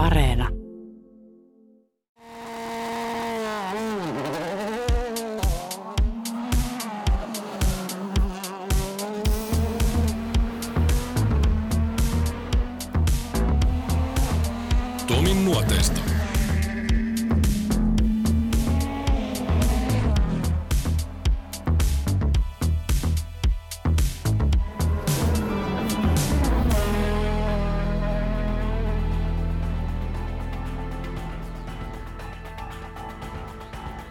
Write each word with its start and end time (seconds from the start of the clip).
Areena. 0.00 0.59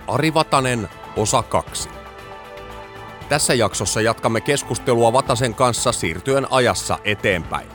Ari 0.10 0.34
Vatanen, 0.34 0.90
osa 1.16 1.44
2. 1.44 1.90
Tässä 3.30 3.54
jaksossa 3.54 4.02
jatkamme 4.02 4.42
keskustelua 4.42 5.14
Vatasen 5.14 5.54
kanssa 5.56 5.92
siirtyen 5.92 6.48
ajassa 6.52 7.00
eteenpäin. 7.04 7.68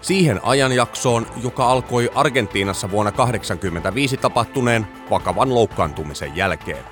Siihen 0.00 0.40
ajanjaksoon, 0.42 1.26
joka 1.42 1.66
alkoi 1.66 2.10
Argentiinassa 2.14 2.90
vuonna 2.90 3.12
1985 3.12 4.16
tapahtuneen 4.16 4.86
vakavan 5.10 5.54
loukkaantumisen 5.54 6.36
jälkeen. 6.36 6.84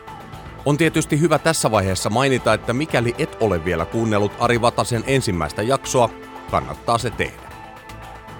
On 0.65 0.77
tietysti 0.77 1.21
hyvä 1.21 1.39
tässä 1.39 1.71
vaiheessa 1.71 2.11
mainita, 2.11 2.55
että 2.55 2.73
mikäli 2.73 3.15
et 3.19 3.37
ole 3.41 3.65
vielä 3.65 3.85
kuunnellut 3.85 4.33
Ari 4.39 4.61
Vatasen 4.61 5.05
ensimmäistä 5.07 5.63
jaksoa, 5.63 6.11
kannattaa 6.51 6.99
se 6.99 7.11
tehdä. 7.11 7.51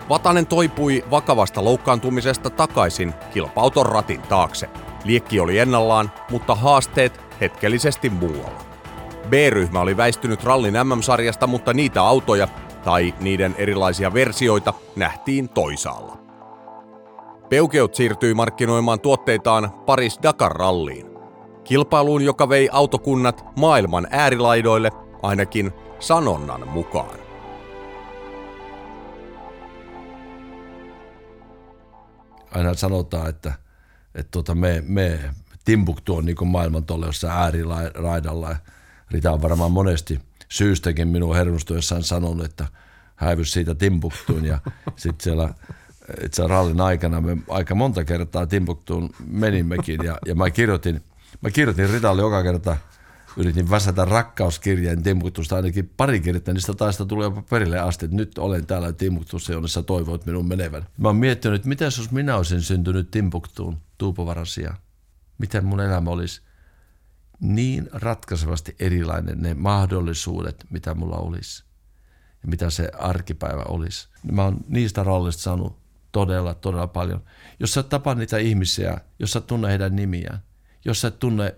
Vatanen 0.09 0.47
toipui 0.47 1.05
vakavasta 1.11 1.65
loukkaantumisesta 1.65 2.51
takaisin 2.51 3.15
kilpauton 3.33 3.87
ratin 3.87 4.23
taakse. 4.23 4.69
Liekki 5.05 5.41
oli 5.41 5.59
ennallaan, 5.59 6.13
mutta 6.31 6.55
haasteet 6.55 7.21
hetkellisesti 7.41 8.11
muualla. 8.11 8.65
B-ryhmä 9.29 9.81
oli 9.81 9.97
väistynyt 9.97 10.45
rallin 10.45 10.75
MM-sarjasta, 10.75 11.47
mutta 11.47 11.75
niitä 11.75 12.03
autoja 12.03 12.49
tai 12.85 13.15
niiden 13.21 13.55
erilaisia 13.59 14.15
versioita 14.15 14.75
nähtiin 14.97 15.49
toisaalla. 15.49 16.19
Peugeot 17.49 17.95
siirtyi 17.95 18.35
markkinoimaan 18.35 19.01
tuotteitaan 19.01 19.71
Paris 19.87 20.19
Dakar-ralliin. 20.23 21.11
Kilpailuun, 21.65 22.25
joka 22.25 22.49
vei 22.49 22.69
autokunnat 22.73 23.45
maailman 23.57 24.07
äärilaidoille, 24.11 24.91
ainakin 25.23 25.73
sanonnan 25.99 26.69
mukaan. 26.69 27.21
aina 32.55 32.75
sanotaan, 32.75 33.29
että, 33.29 33.53
että 34.15 34.31
tuota 34.31 34.55
me, 34.55 34.83
me 34.87 35.21
Timbuktu 35.65 36.17
on 36.17 36.25
niin 36.25 36.49
maailman 36.49 36.85
tuolla 36.85 37.07
jossain 37.07 37.33
ääriraidalla. 37.33 38.57
Rita 39.11 39.33
on 39.33 39.43
varmaan 39.43 39.73
monesti 39.73 40.21
syystäkin 40.49 41.09
minun 41.09 41.37
hermostuessaan 41.37 42.03
sanonut, 42.03 42.45
että 42.45 42.67
häivys 43.17 43.53
siitä 43.53 43.75
Timbuktuun. 43.75 44.45
Ja 44.45 44.59
sitten 44.97 45.25
siellä 45.25 45.55
itse 46.25 46.47
rallin 46.47 46.81
aikana 46.81 47.21
me 47.21 47.37
aika 47.49 47.75
monta 47.75 48.05
kertaa 48.05 48.47
Timbuktuun 48.47 49.11
menimmekin 49.27 50.01
ja, 50.05 50.19
ja 50.27 50.35
mä 50.35 50.51
kirjoitin, 50.51 51.03
mä 51.41 51.51
kirjoitin 51.51 51.91
Ritalle 51.91 52.23
joka 52.23 52.43
kerta– 52.43 52.77
yritin 53.37 53.71
väsätä 53.71 54.05
rakkauskirjeen 54.05 55.03
Timbuktusta 55.03 55.57
ainakin 55.57 55.91
pari 55.97 56.21
kirjettä, 56.21 56.53
niistä 56.53 56.75
taista 56.75 57.07
tuli 57.07 57.25
jopa 57.25 57.43
perille 57.43 57.79
asti, 57.79 58.05
että 58.05 58.17
nyt 58.17 58.39
olen 58.39 58.67
täällä 58.67 58.93
Timbuktussa, 58.93 59.53
jonne 59.53 59.69
sä 59.69 59.83
toivoit 59.83 60.27
minun 60.27 60.49
menevän. 60.49 60.87
Mä 60.99 61.09
oon 61.09 61.17
miettinyt, 61.17 61.57
että 61.57 61.69
mitä 61.69 61.85
jos 61.85 62.11
minä 62.11 62.37
olisin 62.37 62.63
syntynyt 62.63 63.11
Timbuktuun 63.11 63.79
tuupovarasia? 63.99 64.75
Miten 65.39 65.65
mun 65.65 65.81
elämä 65.81 66.11
olisi 66.11 66.43
niin 67.41 67.89
ratkaisevasti 67.93 68.77
erilainen 68.79 69.43
ne 69.43 69.55
mahdollisuudet, 69.55 70.67
mitä 70.71 70.95
mulla 70.95 71.17
olisi 71.17 71.65
ja 72.43 72.49
mitä 72.49 72.71
se 72.71 72.91
arkipäivä 72.99 73.63
olisi. 73.63 74.09
Mä 74.33 74.45
oon 74.45 74.57
niistä 74.69 75.03
roolista 75.03 75.43
saanut 75.43 75.79
todella, 76.13 76.55
todella 76.55 76.87
paljon. 76.87 77.23
Jos 77.61 77.73
sä 77.73 77.83
tapaat 77.83 78.19
niitä 78.19 78.39
ihmisiä, 78.39 79.01
jos 79.19 79.33
sä 79.33 79.41
tunne 79.41 79.69
heidän 79.69 79.97
nimiään, 79.97 80.43
jos 80.85 81.01
sä 81.01 81.11
tunne 81.11 81.57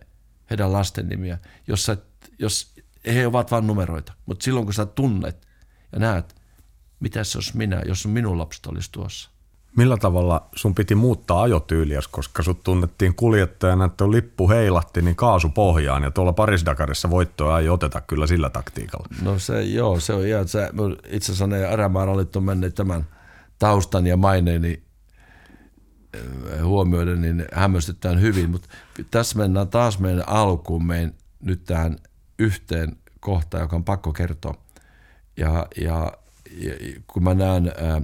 heidän 0.50 0.72
lasten 0.72 1.08
nimiä, 1.08 1.38
jos, 1.66 1.84
sä, 1.84 1.96
jos 2.38 2.74
he 3.06 3.26
ovat 3.26 3.50
vain 3.50 3.66
numeroita. 3.66 4.12
Mutta 4.26 4.44
silloin 4.44 4.66
kun 4.66 4.74
sä 4.74 4.86
tunnet 4.86 5.48
ja 5.92 5.98
näet, 5.98 6.34
mitä 7.00 7.24
se 7.24 7.38
olisi 7.38 7.56
minä, 7.56 7.82
jos 7.86 8.06
minun 8.06 8.38
lapset 8.38 8.66
olisi 8.66 8.92
tuossa. 8.92 9.30
Millä 9.76 9.96
tavalla 9.96 10.48
sun 10.54 10.74
piti 10.74 10.94
muuttaa 10.94 11.42
ajotyyliäsi, 11.42 12.08
koska 12.12 12.42
sut 12.42 12.64
tunnettiin 12.64 13.14
kuljettajana, 13.14 13.84
että 13.84 14.10
lippu 14.10 14.48
heilahti 14.48 15.02
niin 15.02 15.16
kaasu 15.16 15.48
pohjaan 15.48 16.02
ja 16.02 16.10
tuolla 16.10 16.32
Paris-Dakarissa 16.32 17.10
voittoa 17.10 17.60
ei 17.60 17.68
oteta 17.68 18.00
kyllä 18.00 18.26
sillä 18.26 18.50
taktiikalla. 18.50 19.06
No 19.22 19.38
se, 19.38 19.62
joo, 19.62 20.00
se 20.00 20.12
on 20.12 20.26
ihan, 20.26 20.48
se, 20.48 20.70
itse 21.10 21.32
asiassa 21.32 21.46
ne 21.46 21.64
Ärämäärallit 21.64 22.36
on 22.36 22.42
menneet 22.42 22.74
tämän 22.74 23.06
taustan 23.58 24.06
ja 24.06 24.16
maineeni 24.16 24.82
huomioiden, 26.64 27.20
niin 27.20 27.44
hämmästytään 27.52 28.20
hyvin. 28.20 28.50
Mutta 28.50 28.68
tässä 29.10 29.38
mennään 29.38 29.68
taas 29.68 29.98
meidän 29.98 30.28
alkuun 30.28 30.86
meidän 30.86 31.14
nyt 31.40 31.64
tähän 31.64 31.96
yhteen 32.38 32.96
kohtaan, 33.20 33.60
joka 33.60 33.76
on 33.76 33.84
pakko 33.84 34.12
kertoa. 34.12 34.54
Ja, 35.36 35.66
ja, 35.80 36.12
ja 36.56 36.72
kun 37.06 37.24
mä 37.24 37.34
näen, 37.34 37.72
ää, 37.80 38.02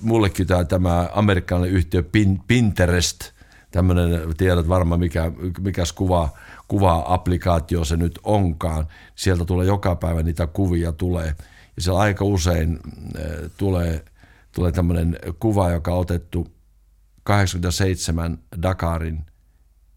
mullekin 0.00 0.46
tämä, 0.46 0.64
tämä 0.64 1.08
amerikkalainen 1.12 1.76
yhtiö 1.76 2.02
Pinterest, 2.46 3.32
tämmöinen, 3.70 4.34
tiedät 4.36 4.68
varmaan 4.68 5.00
mikä, 5.00 5.32
mikä 5.60 5.82
kuva, 5.94 6.28
kuva-applikaatio 6.68 7.84
se 7.84 7.96
nyt 7.96 8.18
onkaan. 8.22 8.86
Sieltä 9.14 9.44
tulee 9.44 9.66
joka 9.66 9.96
päivä 9.96 10.22
niitä 10.22 10.46
kuvia 10.46 10.92
tulee. 10.92 11.34
Ja 11.76 11.82
siellä 11.82 12.00
aika 12.00 12.24
usein 12.24 12.78
ää, 13.16 13.22
tulee, 13.56 14.04
tulee 14.52 14.72
tämmöinen 14.72 15.18
kuva, 15.38 15.70
joka 15.70 15.94
on 15.94 16.00
otettu 16.00 16.55
87 17.26 18.38
Dakarin 18.62 19.26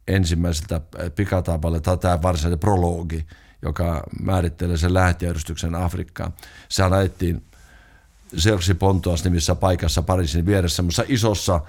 ensimmäiseltä 0.07 0.81
pikatapalle, 1.15 1.79
tai 1.79 1.97
tämä 1.97 2.21
varsinainen 2.21 2.59
prologi, 2.59 3.25
joka 3.61 4.03
määrittelee 4.21 4.77
sen 4.77 4.93
lähtijärjestyksen 4.93 5.75
Afrikkaan. 5.75 6.33
Sehän 6.69 6.93
ajettiin 6.93 7.43
Sergi 8.37 8.73
Pontoas 8.73 9.23
nimissä 9.23 9.55
paikassa 9.55 10.01
Pariisin 10.01 10.45
vieressä, 10.45 10.75
semmoisessa 10.75 11.03
isossa 11.07 11.61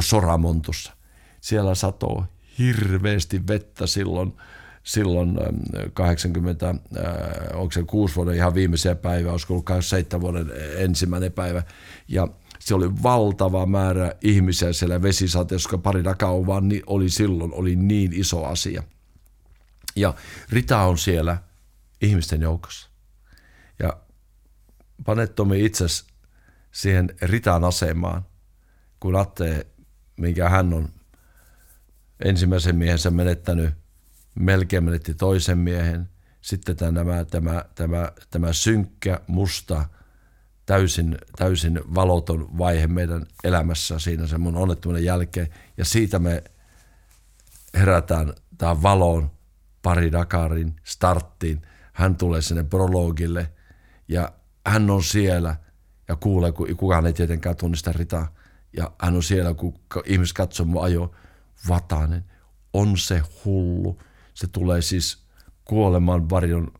soramontussa. 0.00 0.92
Siellä 1.40 1.74
satoo 1.74 2.24
hirveästi 2.58 3.46
vettä 3.46 3.86
silloin, 3.86 4.32
silloin 4.82 5.38
80, 5.92 6.68
ähm, 6.68 6.78
äh, 6.96 7.60
onko 7.60 7.72
se 7.72 7.82
kuusi 7.82 8.16
vuoden 8.16 8.34
ihan 8.34 8.54
viimeisiä 8.54 8.94
päivää, 8.94 9.32
olisiko 9.32 9.54
ollut 9.54 9.64
27 9.64 10.20
vuoden 10.20 10.46
ensimmäinen 10.76 11.32
päivä. 11.32 11.62
Ja 12.08 12.28
se 12.58 12.74
oli 12.74 13.02
valtava 13.02 13.66
määrä 13.66 14.12
ihmisiä 14.20 14.72
siellä 14.72 15.02
vesisateessa, 15.02 15.68
koska 15.68 15.78
pari 15.78 16.04
vaan 16.46 16.64
oli 16.86 17.10
silloin 17.10 17.52
oli 17.54 17.76
niin 17.76 18.12
iso 18.12 18.44
asia. 18.44 18.82
Ja 19.96 20.14
Rita 20.50 20.82
on 20.82 20.98
siellä 20.98 21.38
ihmisten 22.00 22.42
joukossa. 22.42 22.88
Ja 23.78 23.96
panet 25.04 25.34
Tomi 25.34 25.64
itse 25.64 25.84
siihen 26.72 27.14
Ritan 27.22 27.64
asemaan, 27.64 28.26
kun 29.00 29.16
Atte, 29.16 29.66
minkä 30.16 30.48
hän 30.48 30.74
on 30.74 30.88
ensimmäisen 32.24 32.76
miehensä 32.76 33.10
menettänyt, 33.10 33.70
melkein 34.34 34.84
menetti 34.84 35.14
toisen 35.14 35.58
miehen. 35.58 36.08
Sitten 36.40 36.76
tämä, 36.76 37.24
tämä, 37.30 37.64
tämä, 37.74 38.12
tämä 38.30 38.52
synkkä, 38.52 39.20
musta– 39.26 39.84
täysin, 40.68 41.18
täysin 41.36 41.80
valoton 41.94 42.58
vaihe 42.58 42.86
meidän 42.86 43.26
elämässä 43.44 43.98
siinä 43.98 44.26
sen 44.26 44.40
mun 44.40 44.56
onnettomuuden 44.56 45.04
jälkeen. 45.04 45.48
Ja 45.76 45.84
siitä 45.84 46.18
me 46.18 46.44
herätään 47.74 48.32
tähän 48.58 48.82
valoon 48.82 49.30
pari 49.82 50.12
Dakarin 50.12 50.76
starttiin. 50.84 51.62
Hän 51.92 52.16
tulee 52.16 52.42
sinne 52.42 52.62
prologille 52.62 53.52
ja 54.08 54.32
hän 54.66 54.90
on 54.90 55.02
siellä 55.02 55.56
ja 56.08 56.16
kuulee, 56.16 56.52
kun 56.52 56.76
kukaan 56.76 57.06
ei 57.06 57.12
tietenkään 57.12 57.56
tunnista 57.56 57.92
Ritaa. 57.92 58.34
Ja 58.76 58.92
hän 59.02 59.14
on 59.14 59.22
siellä, 59.22 59.54
kun 59.54 59.74
ihmiset 60.04 60.36
katsoo 60.36 60.66
mun 60.66 60.84
ajo, 60.84 61.12
Vatanen, 61.68 62.24
on 62.72 62.98
se 62.98 63.22
hullu. 63.44 64.02
Se 64.34 64.46
tulee 64.46 64.82
siis 64.82 65.24
kuoleman 65.64 66.30
varjon 66.30 66.72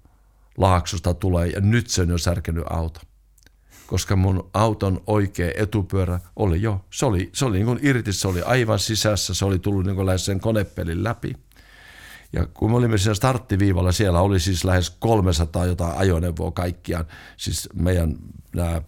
laaksosta 0.56 1.14
tulee 1.14 1.46
ja 1.46 1.60
nyt 1.60 1.86
se 1.86 2.02
on 2.02 2.08
jo 2.08 2.18
särkenyt 2.18 2.64
auto 2.70 3.00
koska 3.88 4.16
mun 4.16 4.50
auton 4.54 5.00
oikea 5.06 5.52
etupyörä 5.56 6.20
oli 6.36 6.62
jo, 6.62 6.84
se 6.90 7.06
oli, 7.06 7.30
se 7.32 7.44
oli 7.44 7.56
niin 7.56 7.66
kuin 7.66 7.78
irti, 7.82 8.12
se 8.12 8.28
oli 8.28 8.42
aivan 8.42 8.78
sisässä, 8.78 9.34
se 9.34 9.44
oli 9.44 9.58
tullut 9.58 9.86
niin 9.86 9.96
kuin 9.96 10.06
lähes 10.06 10.24
sen 10.24 10.40
konepelin 10.40 11.04
läpi. 11.04 11.36
Ja 12.32 12.46
kun 12.46 12.70
me 12.70 12.76
olimme 12.76 12.98
siinä 12.98 13.14
starttiviivalla, 13.14 13.92
siellä 13.92 14.20
oli 14.20 14.40
siis 14.40 14.64
lähes 14.64 14.90
300 14.90 15.66
jotain 15.66 15.98
ajoneuvoa 15.98 16.50
kaikkiaan, 16.50 17.04
siis 17.36 17.68
meidän 17.74 18.16
nämä 18.54 18.82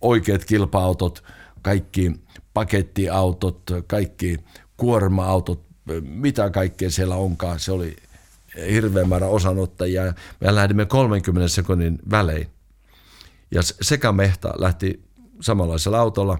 oikeat 0.00 0.44
kilpa-autot, 0.44 1.24
kaikki 1.62 2.12
pakettiautot, 2.54 3.62
kaikki 3.86 4.38
kuorma-autot, 4.76 5.64
mitä 6.00 6.50
kaikkea 6.50 6.90
siellä 6.90 7.16
onkaan. 7.16 7.60
Se 7.60 7.72
oli 7.72 7.96
hirveän 8.70 9.08
määrä 9.08 9.26
osanottajia. 9.26 10.14
Me 10.40 10.54
lähdimme 10.54 10.86
30 10.86 11.48
sekunnin 11.48 11.98
välein. 12.10 12.51
Ja 13.54 13.62
sekamehta 13.80 14.54
lähti 14.58 15.04
samanlaisella 15.40 15.98
autolla 15.98 16.38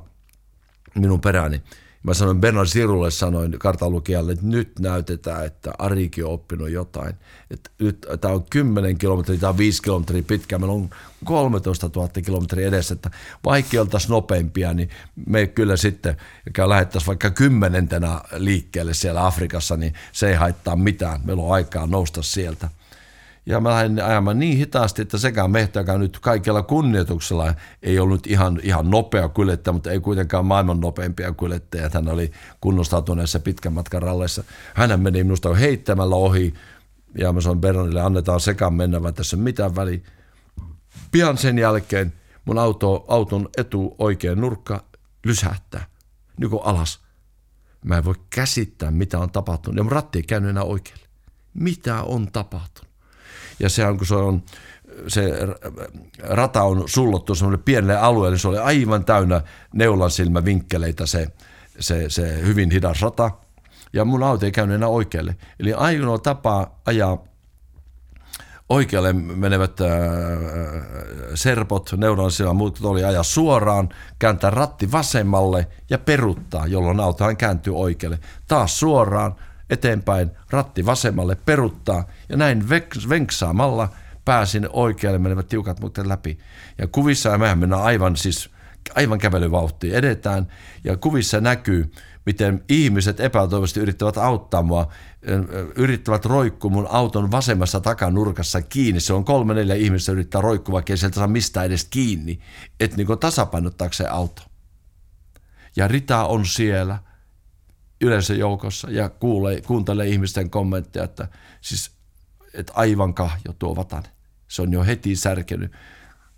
minun 0.94 1.20
perääni. 1.20 1.62
Mä 2.03 2.14
sanoin 2.14 2.41
Bernard 2.41 2.69
Sirulle, 2.69 3.11
sanoin 3.11 3.59
kartalukijalle, 3.59 4.32
että 4.32 4.47
nyt 4.47 4.79
näytetään, 4.79 5.47
että 5.47 5.73
Arikin 5.79 6.25
on 6.25 6.32
oppinut 6.32 6.70
jotain. 6.70 7.14
Että 7.50 7.70
nyt 7.79 8.06
tämä 8.20 8.35
on 8.35 8.44
10 8.50 8.99
kilometriä, 8.99 9.49
on 9.49 9.59
5 9.59 9.82
kilometriä 9.82 10.23
pitkä, 10.23 10.59
meillä 10.59 10.75
on 10.75 10.91
13 11.25 11.91
000 11.97 12.09
kilometriä 12.25 12.69
edessä, 12.69 12.94
että 12.94 13.11
vaikka 13.44 13.81
oltaisiin 13.81 14.11
nopeampia, 14.11 14.75
niin 14.75 14.91
me 15.26 15.47
kyllä 15.47 15.76
sitten, 15.76 16.17
joka 16.47 16.69
lähettäisiin 16.69 17.06
vaikka 17.06 17.31
kymmenentenä 17.31 18.20
liikkeelle 18.37 18.94
siellä 18.94 19.26
Afrikassa, 19.26 19.76
niin 19.76 19.94
se 20.12 20.29
ei 20.29 20.35
haittaa 20.35 20.76
mitään. 20.76 21.20
Meillä 21.25 21.43
on 21.43 21.55
aikaa 21.55 21.87
nousta 21.87 22.23
sieltä. 22.23 22.69
Ja 23.47 23.61
mä 23.61 23.71
lähdin 23.71 24.05
ajamaan 24.05 24.39
niin 24.39 24.59
hitaasti, 24.59 25.03
että 25.03 25.19
sekä 25.19 25.49
mehtä, 25.49 25.81
joka 25.81 25.99
nyt 25.99 26.19
kaikella 26.19 26.62
kunnioituksella 26.62 27.55
ei 27.83 27.99
ollut 27.99 28.27
ihan, 28.27 28.61
ihan 28.62 28.91
nopea 28.91 29.29
kuljettaja, 29.29 29.73
mutta 29.73 29.91
ei 29.91 30.00
kuitenkaan 30.00 30.47
maailman 30.47 30.81
nopeimpia 30.81 31.33
kuljettajia. 31.33 31.91
Hän 31.94 32.09
oli 32.09 32.33
kunnostautuneessa 32.61 33.41
pitkän 33.41 33.73
matkan 33.73 34.03
ralleissa. 34.03 34.44
Hän 34.75 35.00
meni 35.00 35.25
minusta 35.25 35.55
heittämällä 35.55 36.17
ohi 36.17 36.55
ja 37.19 37.33
mä 37.33 37.41
sanoin 37.41 37.61
Bernardille, 37.61 38.00
annetaan 38.00 38.41
sekaan 38.41 38.75
mennä, 38.75 39.03
vaan 39.03 39.15
tässä 39.15 39.37
mitään 39.37 39.77
väliä. 39.77 40.00
Pian 41.12 41.39
sen 41.39 41.59
jälkeen 41.59 42.12
mun 42.44 42.59
auto, 42.59 43.05
auton 43.09 43.49
etu 43.56 43.94
oikein 43.99 44.41
nurkka 44.41 44.85
lysähtää, 45.25 45.87
niin 46.37 46.50
kuin 46.50 46.62
alas. 46.65 47.00
Mä 47.85 47.99
en 47.99 48.05
voi 48.05 48.15
käsittää, 48.31 48.91
mitä 48.91 49.19
on 49.19 49.31
tapahtunut. 49.31 49.77
Ja 49.77 49.83
mun 49.83 49.93
ratti 49.93 50.19
ei 50.19 50.23
käynyt 50.23 50.50
enää 50.50 50.62
oikealle. 50.62 51.06
Mitä 51.55 52.03
on 52.03 52.33
tapahtunut? 52.33 52.92
Ja 53.62 53.69
se 53.69 53.87
on, 53.87 53.99
kun 53.99 54.06
se 54.06 54.14
on, 54.14 54.43
se 55.09 55.32
rata 56.19 56.62
on 56.62 56.82
sullottu 56.87 57.35
semmoinen 57.35 57.64
pienelle 57.64 57.97
alueelle, 57.97 58.35
niin 58.35 58.41
se 58.41 58.49
oli 58.49 58.59
aivan 58.59 59.05
täynnä 59.05 59.41
neulan 59.75 60.11
silmävinkkeleitä 60.11 61.06
se, 61.06 61.29
se, 61.81 62.11
se 62.11 62.41
hyvin 62.43 62.70
hidas 62.70 63.03
rata. 63.03 63.31
Ja 63.93 64.05
mun 64.05 64.23
auto 64.23 64.47
ei 64.47 64.53
käynyt 64.53 64.75
enää 64.75 64.88
oikealle. 64.88 65.37
Eli 65.61 65.73
ainoa 65.73 66.19
tapa 66.19 66.70
ajaa 66.87 67.25
oikealle 68.69 69.12
menevät 69.12 69.81
äh, 69.81 69.88
serpot, 71.35 71.93
neuronsilmä, 71.97 72.53
muut 72.53 72.85
oli 72.85 73.05
ajaa 73.05 73.23
suoraan, 73.23 73.88
kääntää 74.19 74.50
ratti 74.50 74.93
vasemmalle 74.93 75.67
ja 75.91 75.99
peruttaa, 75.99 76.67
jolloin 76.67 77.00
autohan 77.00 77.37
kääntyy 77.37 77.76
oikealle. 77.76 78.19
Taas 78.49 78.79
suoraan, 78.79 79.35
eteenpäin, 79.72 80.30
ratti 80.50 80.86
vasemmalle, 80.86 81.34
peruttaa 81.34 82.04
ja 82.28 82.36
näin 82.36 82.69
venksaamalla 83.08 83.88
pääsin 84.24 84.69
oikealle 84.72 85.19
menevät 85.19 85.48
tiukat 85.48 85.80
muuten 85.80 86.08
läpi. 86.08 86.38
Ja 86.78 86.86
kuvissa 86.86 87.28
ja 87.28 87.38
mehän 87.38 87.58
mennään 87.58 87.82
aivan 87.82 88.16
siis 88.16 88.50
aivan 88.94 89.19
kävelyvauhtiin 89.19 89.94
edetään 89.94 90.46
ja 90.84 90.96
kuvissa 90.96 91.40
näkyy, 91.40 91.92
miten 92.26 92.64
ihmiset 92.69 93.20
epätoivoisesti 93.20 93.80
yrittävät 93.80 94.19
auttaa 94.19 94.62
mua, 94.62 94.92
yrittävät 95.76 96.24
roikkua 96.24 96.70
mun 96.70 96.88
auton 96.90 97.30
vasemmassa 97.30 97.80
takanurkassa 97.80 98.62
kiinni. 98.62 99.00
Se 99.00 99.12
on 99.12 99.24
kolme 99.24 99.54
neljä 99.54 99.74
ihmistä 99.74 100.12
yrittää 100.12 100.40
roikkua, 100.40 100.72
vaikka 100.72 100.92
ei 100.92 100.96
sieltä 100.96 101.14
saa 101.14 101.26
mistään 101.26 101.66
edes 101.66 101.84
kiinni, 101.84 102.40
että 102.80 102.96
niin 102.96 103.19
tasapainottaakseen 103.20 104.12
auto. 104.12 104.42
Ja 105.76 105.88
Rita 105.88 106.24
on 106.24 106.46
siellä– 106.46 106.98
yleisöjoukossa 108.02 108.90
ja 108.90 109.08
kuulee, 109.08 109.60
kuuntelee 109.60 110.08
ihmisten 110.08 110.50
kommentteja, 110.50 111.04
että 111.04 111.28
siis 111.60 111.90
että 112.54 112.72
aivan 112.76 113.14
kahjo 113.14 113.52
tuo 113.58 113.76
Vatanen. 113.76 114.10
Se 114.49 114.62
on 114.62 114.72
jo 114.72 114.84
heti 114.84 115.16
särkenyt. 115.16 115.72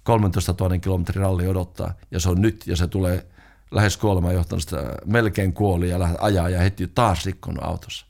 13 0.03 0.55
000 0.61 0.79
kilometrin 0.79 1.23
ralli 1.23 1.49
odottaa 1.49 1.95
ja 2.11 2.21
se 2.21 2.29
on 2.29 2.43
nyt 2.43 2.67
ja 2.67 2.77
se 2.77 2.87
tulee 2.87 3.27
lähes 3.71 3.97
kuolemaan 3.97 4.35
johtanut 4.35 4.65
melkein 5.05 5.53
kuoli 5.53 5.91
ja 5.91 5.99
ajaa 6.21 6.49
ja 6.49 6.61
heti 6.61 6.87
taas 6.87 7.27
rikkonut 7.27 7.65
autossa. 7.65 8.07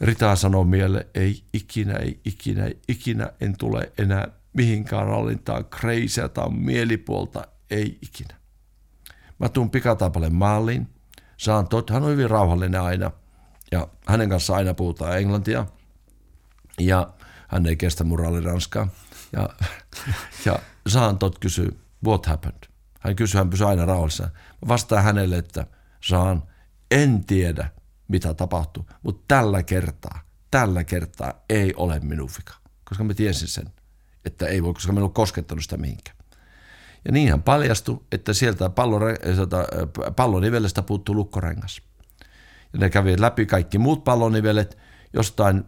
Rita 0.00 0.36
sanoo 0.36 0.64
mielle, 0.64 1.06
ei 1.14 1.42
ikinä, 1.52 1.92
ei 1.92 2.20
ikinä, 2.24 2.64
ei 2.64 2.80
ikinä, 2.88 3.32
en 3.40 3.58
tule 3.58 3.92
enää 3.98 4.28
mihinkään 4.52 5.06
rallintaan, 5.06 5.64
crazyä 5.64 6.28
tai 6.28 6.50
mielipuolta, 6.50 7.46
ei 7.70 7.98
ikinä. 8.02 8.34
Mä 9.38 9.48
tuun 9.48 9.70
pikatapalle 9.70 10.30
maaliin, 10.30 10.88
Jean 11.46 11.68
Todt, 11.68 11.90
hän 11.90 12.02
on 12.02 12.10
hyvin 12.10 12.30
rauhallinen 12.30 12.80
aina 12.80 13.10
ja 13.72 13.88
hänen 14.06 14.28
kanssa 14.28 14.54
aina 14.54 14.74
puhutaan 14.74 15.18
englantia 15.18 15.66
ja 16.80 17.12
hän 17.48 17.66
ei 17.66 17.76
kestä 17.76 18.04
ranskaa. 18.44 18.88
Ja, 19.32 19.48
ja 20.44 20.58
Jean 20.94 21.18
Todt 21.18 21.38
kysyy, 21.38 21.78
what 22.04 22.26
happened? 22.26 22.68
Hän 23.00 23.16
kysyy, 23.16 23.38
hän 23.38 23.50
pysyy 23.50 23.68
aina 23.68 23.86
rauhallisena. 23.86 24.30
Mä 24.62 24.68
vastaan 24.68 25.04
hänelle, 25.04 25.38
että 25.38 25.66
Jean, 26.10 26.42
en 26.90 27.24
tiedä 27.24 27.70
mitä 28.08 28.34
tapahtuu, 28.34 28.86
mutta 29.02 29.24
tällä 29.28 29.62
kertaa, 29.62 30.20
tällä 30.50 30.84
kertaa 30.84 31.34
ei 31.48 31.74
ole 31.76 32.00
minun 32.00 32.30
vika, 32.38 32.54
koska 32.84 33.04
mä 33.04 33.14
tiesin 33.14 33.48
sen, 33.48 33.72
että 34.24 34.46
ei 34.46 34.62
voi, 34.62 34.74
koska 34.74 34.92
mä 34.92 35.00
en 35.00 35.04
ole 35.04 35.10
koskettanut 35.10 35.62
sitä 35.64 35.76
mihinkään. 35.76 36.16
Ja 37.04 37.12
niinhän 37.12 37.42
paljastui, 37.42 38.00
että 38.12 38.32
sieltä 38.32 38.70
pallon, 38.70 39.02
pallonivelestä 40.16 40.82
puuttuu 40.82 41.14
lukkorengas. 41.14 41.82
Ja 42.72 42.78
ne 42.78 42.90
kävi 42.90 43.20
läpi 43.20 43.46
kaikki 43.46 43.78
muut 43.78 44.04
pallonivelet, 44.04 44.78
jostain 45.12 45.64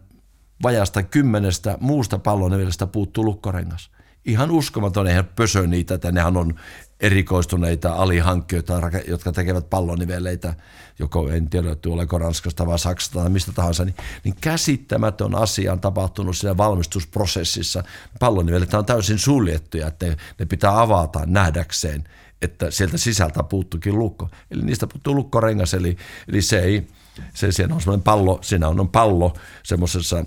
vajasta 0.63 1.03
kymmenestä 1.03 1.77
muusta 1.79 2.19
pallonivelestä 2.19 2.87
puuttuu 2.87 3.25
lukkorengas. 3.25 3.91
Ihan 4.25 4.51
uskomaton, 4.51 5.07
eihän 5.07 5.29
pösö 5.35 5.67
niitä, 5.67 5.93
että 5.93 6.11
nehän 6.11 6.37
on 6.37 6.59
erikoistuneita 6.99 7.93
alihankkijoita, 7.93 8.81
jotka 9.07 9.31
tekevät 9.31 9.69
palloniveleitä, 9.69 10.53
joko 10.99 11.29
en 11.29 11.49
tiedä, 11.49 11.75
tuleeko 11.75 12.17
Ranskasta 12.17 12.67
vai 12.67 12.79
Saksasta 12.79 13.19
tai 13.19 13.29
mistä 13.29 13.51
tahansa, 13.51 13.85
niin, 13.85 13.95
niin 14.23 14.35
käsittämätön 14.41 15.35
asia 15.35 15.73
on 15.73 15.79
tapahtunut 15.79 16.37
siinä 16.37 16.57
valmistusprosessissa. 16.57 17.83
Pallonivelet 18.19 18.73
on 18.73 18.85
täysin 18.85 19.19
suljettuja, 19.19 19.87
että 19.87 20.05
ne, 20.05 20.17
ne 20.39 20.45
pitää 20.45 20.81
avata 20.81 21.19
nähdäkseen, 21.25 22.03
että 22.41 22.71
sieltä 22.71 22.97
sisältä 22.97 23.43
puuttukin 23.43 23.99
lukko. 23.99 24.29
Eli 24.51 24.61
niistä 24.61 24.87
puuttuu 24.87 25.15
lukkorengas, 25.15 25.73
eli, 25.73 25.97
eli 26.27 26.41
se 26.41 26.59
ei, 26.59 26.87
se, 27.33 27.51
siinä 27.51 27.75
on 27.75 27.81
semmoinen 27.81 28.03
pallo, 28.03 28.39
siinä 28.41 28.67
on, 28.67 28.79
on 28.79 28.89
pallo 28.89 29.33
semmoisessa 29.63 30.25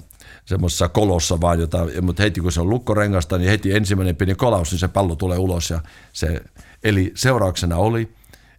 semmoisessa 0.50 0.88
kolossa 0.88 1.40
vaan, 1.40 1.61
jota, 1.61 1.78
mutta 2.02 2.23
heti 2.23 2.40
kun 2.40 2.52
se 2.52 2.61
on 2.61 2.71
lukkorengasta, 2.71 3.38
niin 3.38 3.50
heti 3.50 3.73
ensimmäinen 3.73 4.16
pieni 4.16 4.35
kolaus, 4.35 4.71
niin 4.71 4.78
se 4.78 4.88
pallo 4.88 5.16
tulee 5.16 5.38
ulos. 5.38 5.71
Ja 5.71 5.80
se, 6.12 6.40
eli 6.85 7.12
seurauksena 7.14 7.76
oli, 7.76 8.14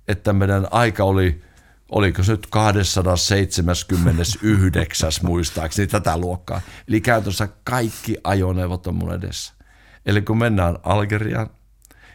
että 0.07 0.33
meidän 0.33 0.67
aika 0.71 1.03
oli, 1.03 1.41
oliko 1.89 2.23
se 2.23 2.31
nyt 2.31 2.47
279 2.49 5.11
muistaakseni 5.23 5.87
tätä 5.87 6.17
luokkaa. 6.17 6.61
Eli 6.87 7.01
käytössä 7.01 7.49
kaikki 7.63 8.17
ajoneuvot 8.23 8.87
on 8.87 8.95
mun 8.95 9.13
edessä. 9.13 9.53
Eli 10.05 10.21
kun 10.21 10.37
mennään 10.37 10.77
Algeriaan, 10.83 11.49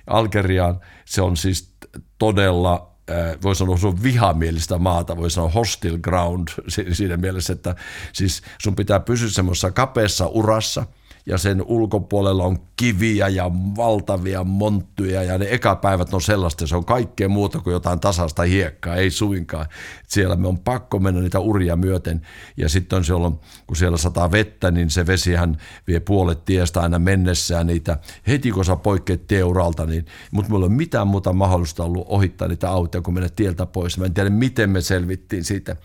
Algeriaan 0.07 0.81
se 1.05 1.23
on 1.23 1.37
siis 1.37 1.73
todella 2.19 2.96
voi 3.43 3.57
sanoa, 3.57 3.77
se 3.77 3.87
on 3.87 4.03
vihamielistä 4.03 4.79
maata, 4.79 5.17
voi 5.17 5.31
sanoa 5.31 5.51
hostile 5.51 5.99
ground 5.99 6.49
siinä 6.93 7.17
mielessä, 7.17 7.53
että 7.53 7.77
siis 8.13 8.43
sun 8.63 8.77
pitää 8.77 9.01
pysyä 9.01 9.31
semmoisessa 9.31 9.71
kapeassa 9.71 10.27
urassa– 10.27 10.87
ja 11.27 11.39
sen 11.39 11.63
ulkopuolella 11.67 12.45
on 12.45 12.59
kiviä 12.77 13.29
ja 13.29 13.51
valtavia 13.77 14.45
monttuja 14.45 15.23
ja 15.23 15.39
ne 15.39 15.47
ekapäivät 15.51 16.15
on 16.15 16.23
sellaista, 16.23 16.67
se 16.67 16.77
on 16.77 16.85
kaikkea 16.85 17.29
muuta 17.29 17.61
kuin 17.61 17.73
jotain 17.73 18.01
tasasta 18.01 18.43
hiekkaa, 18.43 18.97
ei 18.97 19.11
suinkaan. 19.11 19.67
Siellä 20.09 20.37
me 20.37 20.49
on 20.49 20.59
pakko 20.59 20.99
mennä 20.99 21.21
niitä 21.21 21.41
uria 21.41 21.77
myöten 21.77 22.23
ja 22.57 22.69
sitten 22.69 22.97
on 22.97 23.05
siellä, 23.05 23.31
kun 23.67 23.77
siellä 23.77 23.99
sataa 23.99 24.33
vettä, 24.33 24.71
niin 24.71 24.91
se 24.91 25.07
vesihän 25.07 25.57
vie 25.87 26.01
puolet 26.01 26.45
tiestä 26.45 26.81
aina 26.81 26.99
mennessään 26.99 27.67
niitä. 27.67 27.99
Heti 28.27 28.51
kun 28.51 28.65
sä 28.65 28.77
poikkeet 28.77 29.27
tieuralta, 29.27 29.87
niin, 29.87 30.07
mutta 30.31 30.51
mulla 30.51 30.65
ei 30.65 30.69
ole 30.69 30.77
mitään 30.77 31.09
muuta 31.09 31.33
mahdollista 31.33 31.85
ollut 31.85 32.07
ohittaa 32.09 32.49
niitä 32.49 32.71
autoja, 32.71 33.03
kun 33.03 33.15
mennä 33.15 33.29
tieltä 33.29 33.67
pois. 33.67 33.99
Mä 33.99 34.05
en 34.05 34.15
tiedä, 34.15 34.31
miten 34.31 34.71
me 34.71 34.81
selvittiin 34.81 35.45
siitä 35.45 35.77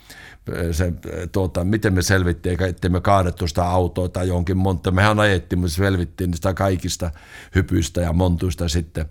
se, 0.72 0.94
tuota, 1.32 1.64
miten 1.64 1.94
me 1.94 2.02
selvittiin, 2.02 2.64
että 2.64 2.90
me 2.90 3.02
kaadettu 3.02 3.48
sitä 3.48 3.66
autoa 3.66 4.10
tai 4.10 4.28
jonkin 4.28 4.58
monta. 4.58 4.92
Mehän 4.92 5.20
ajettiin, 5.20 5.60
mutta 5.60 5.76
selvittiin 5.76 6.32
niistä 6.32 6.54
kaikista 6.54 7.12
hypyistä 7.56 8.02
ja 8.02 8.14
montuista 8.14 8.70
sitten. 8.70 9.06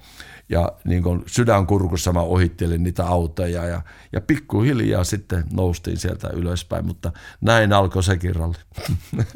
Ja 0.49 0.73
niin 0.85 1.03
kuin 1.03 1.23
sydänkurkussa 1.27 2.13
mä 2.13 2.21
ohittelin 2.21 2.83
niitä 2.83 3.07
autoja 3.07 3.67
ja, 3.67 3.83
ja 4.13 4.21
pikkuhiljaa 4.21 5.05
sitten 5.05 5.45
noustiin 5.53 5.97
sieltä 5.97 6.29
ylöspäin, 6.29 6.87
mutta 6.87 7.13
näin 7.41 7.73
alkoi 7.73 8.03
sekin 8.03 8.37
ralli. 8.37 8.57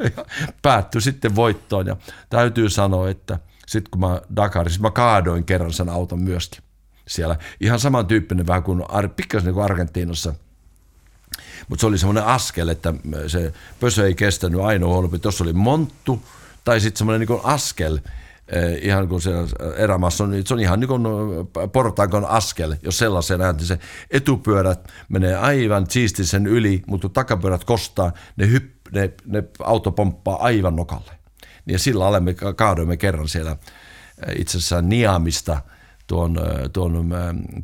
Päättyi 0.63 1.01
sitten 1.01 1.37
voittoon 1.37 1.87
ja 1.87 1.97
täytyy 2.31 2.71
sanoa, 2.71 3.11
että 3.11 3.39
sitten 3.67 3.91
kun 3.91 4.01
mä 4.01 4.21
Dakarissa, 4.37 4.81
mä 4.81 4.91
kaadoin 4.91 5.45
kerran 5.45 5.73
sen 5.73 5.89
auton 5.89 6.23
myöskin. 6.23 6.65
siellä. 7.09 7.37
Ihan 7.61 7.81
samantyyppinen 7.81 8.47
vähän 8.47 8.63
kuin, 8.63 8.83
pikkasen 9.17 9.47
niin 9.47 9.55
kuin 9.55 9.65
Argentiinassa. 9.65 10.35
Mutta 11.69 11.81
se 11.81 11.87
oli 11.87 11.99
semmoinen 11.99 12.25
askel, 12.25 12.69
että 12.69 12.95
se 13.27 13.53
pösö 13.81 14.07
ei 14.07 14.15
kestänyt 14.15 14.61
ainoa 14.61 14.93
huonompi. 14.93 15.19
Tuossa 15.19 15.45
oli 15.45 15.53
monttu 15.53 16.23
tai 16.65 16.81
sitten 16.81 16.99
semmoinen 16.99 17.29
niin 17.29 17.41
askel, 17.43 17.99
Eh, 18.49 18.79
ihan 18.83 19.09
kun 19.09 19.23
se 19.23 19.31
erämaassa 19.77 20.25
on, 20.25 20.31
niin 20.31 20.47
se 20.47 20.55
on 20.55 20.61
ihan 20.61 20.81
niin 20.81 20.89
kuin 20.89 21.03
portaikon 21.73 22.27
askel, 22.27 22.75
jos 22.83 22.99
sellaisen 22.99 23.39
näet, 23.39 23.57
niin 23.57 23.67
se 23.67 23.79
etupyörät 24.11 24.93
menee 25.09 25.37
aivan 25.37 25.87
siistisen 25.91 26.47
yli, 26.47 26.83
mutta 26.87 27.09
takapyörät 27.09 27.65
kostaa, 27.65 28.13
ne, 28.37 28.47
hypp, 28.47 28.87
ne, 28.93 29.13
ne 29.27 29.45
auto 29.59 29.93
pomppaa 29.93 30.43
aivan 30.43 30.77
nokalle. 30.77 31.13
Ja 31.67 31.79
sillä 31.79 32.07
olemme 32.07 32.35
kaadoimme 32.57 32.97
kerran 32.97 33.29
siellä 33.29 33.57
itse 34.37 34.59
asiassa 34.59 34.83
Niamista– 34.83 35.61
tuon, 36.07 36.37
tuon, 36.73 37.15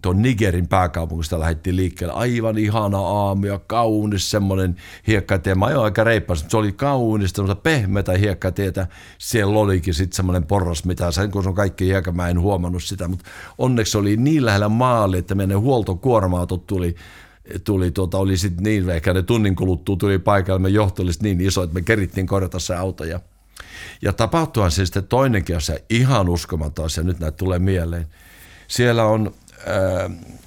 tuon 0.03 0.23
Nigerin 0.23 0.69
pääkaupungista 0.69 1.41
lähdettiin 1.41 1.77
liikkeelle. 1.77 2.15
Aivan 2.15 2.59
ihana 2.59 2.99
aamu 2.99 3.47
ja 3.47 3.61
kaunis 3.67 4.31
semmoinen 4.31 4.77
hiekkatie. 5.07 5.55
Mä 5.55 5.67
ajoin 5.67 5.85
aika 5.85 6.05
reippaasti, 6.05 6.51
se 6.51 6.57
oli 6.57 6.73
kaunis, 6.73 7.31
semmoista 7.31 7.63
pehmeitä 7.63 8.13
hiekkatietä. 8.13 8.87
Siellä 9.19 9.59
olikin 9.59 9.95
sitten 9.95 10.17
semmoinen 10.17 10.45
porras, 10.45 10.85
mitä 10.85 11.11
sen 11.11 11.31
kun 11.31 11.43
se 11.43 11.49
on 11.49 11.55
kaikki 11.55 11.85
hiekka, 11.85 12.13
mä 12.13 12.29
en 12.29 12.41
huomannut 12.41 12.83
sitä, 12.83 13.09
mutta 13.09 13.25
onneksi 13.59 13.99
oli 13.99 14.17
niin 14.17 14.45
lähellä 14.45 14.69
maali, 14.69 15.19
että 15.19 15.35
meidän 15.35 15.61
huoltokuorma-autot 15.61 16.67
tuli 16.67 16.97
tuli, 17.65 17.91
tuota, 17.91 18.19
oli 18.19 18.37
sitten 18.37 18.65
niin, 18.65 18.91
ehkä 18.91 19.15
ne 19.15 19.23
tunnin 19.23 19.57
kuluttua 19.57 19.97
tuli 19.97 20.19
paikalle, 20.19 20.61
me 20.61 20.69
johto 20.69 21.03
oli 21.03 21.11
niin 21.23 21.41
iso, 21.41 21.63
että 21.63 21.75
me 21.75 21.83
kerittiin 21.83 22.27
korjata 22.27 22.59
se 22.59 22.75
auto 22.75 23.05
ja, 23.05 23.21
ja 24.03 24.13
tapahtuihan 24.13 24.71
se 24.71 24.87
sitten 24.87 25.07
toinenkin 25.07 25.57
asia, 25.57 25.77
ihan 25.91 26.29
uskomaton 26.29 26.85
asia, 26.85 27.05
nyt 27.05 27.21
näitä 27.21 27.37
tulee 27.37 27.59
mieleen– 27.59 28.07
siellä 28.71 29.05
on, 29.05 29.35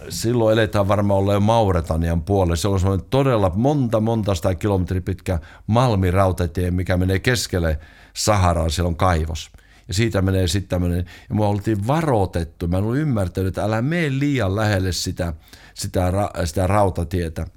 silloin 0.09 0.53
eletään 0.53 0.87
varmaan 0.87 1.19
olla 1.19 1.33
jo 1.33 1.39
Mauretanian 1.39 2.23
puolella. 2.23 2.55
Se 2.55 2.67
on 2.67 2.79
semmoinen 2.79 3.05
todella 3.09 3.51
monta, 3.55 3.99
monta 3.99 4.35
sitä 4.35 4.55
kilometri 4.55 5.01
pitkä 5.01 5.39
Malmi-rautatie, 5.67 6.71
mikä 6.71 6.97
menee 6.97 7.19
keskelle 7.19 7.79
Saharaa, 8.13 8.69
siellä 8.69 8.87
on 8.87 8.95
kaivos. 8.95 9.51
Ja 9.87 9.93
siitä 9.93 10.21
menee 10.21 10.47
sitten 10.47 10.69
tämmöinen, 10.69 11.05
ja 11.29 11.35
mua 11.35 11.47
oltiin 11.47 11.87
varoitettu, 11.87 12.67
mä 12.67 12.77
en 12.77 12.83
ollut 12.83 12.97
ymmärtänyt, 12.97 13.47
että 13.47 13.63
älä 13.63 13.81
mene 13.81 14.19
liian 14.19 14.55
lähelle 14.55 14.91
sitä, 14.91 15.33
sitä, 15.73 16.11
sitä 16.45 16.67
rautatietä– 16.67 17.47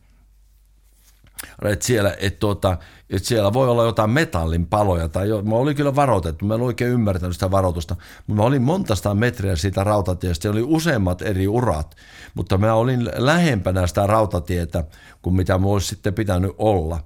että 1.65 1.87
siellä, 1.87 2.17
et 2.19 2.39
tuota, 2.39 2.79
et 3.11 3.25
siellä 3.25 3.53
voi 3.53 3.69
olla 3.69 3.85
jotain 3.85 4.11
metallin 4.11 4.67
paloja. 4.67 5.09
Tai 5.09 5.29
jo, 5.29 5.43
mä 5.43 5.55
olin 5.55 5.77
kyllä 5.77 5.95
varoitettu, 5.95 6.45
mä 6.45 6.55
en 6.55 6.61
oikein 6.61 6.91
ymmärtänyt 6.91 7.35
sitä 7.35 7.51
varoitusta, 7.51 7.97
mutta 8.27 8.43
mä 8.43 8.47
olin 8.47 8.63
monta 8.63 9.15
metriä 9.15 9.57
siitä 9.57 9.85
rautatiestä, 9.85 10.51
oli 10.51 10.63
useammat 10.63 11.23
eri 11.23 11.49
urat, 11.49 11.97
mutta 12.35 12.59
mä 12.59 12.75
olin 12.75 13.11
lähempänä 13.17 13.87
sitä 13.87 14.07
rautatietä 14.07 14.85
kuin 15.23 15.37
mitä 15.37 15.59
mä 15.59 15.67
olisi 15.67 15.89
sitten 15.89 16.15
pitänyt 16.15 16.53
olla. 16.59 17.01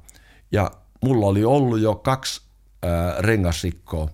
Ja 0.52 0.71
mulla 1.04 1.26
oli 1.26 1.45
ollut 1.45 1.80
jo 1.80 1.95
kaksi 1.95 2.42
ää, 2.83 3.14
rengasrikkoa, 3.19 4.09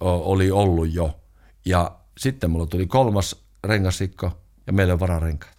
oli 0.00 0.50
ollut 0.50 0.94
jo. 0.94 1.20
Ja 1.64 1.96
sitten 2.18 2.50
mulla 2.50 2.66
tuli 2.66 2.86
kolmas 2.86 3.36
rengasrikko 3.64 4.30
ja 4.66 4.72
meillä 4.72 4.92
on 4.92 5.00
vararenkaat. 5.00 5.58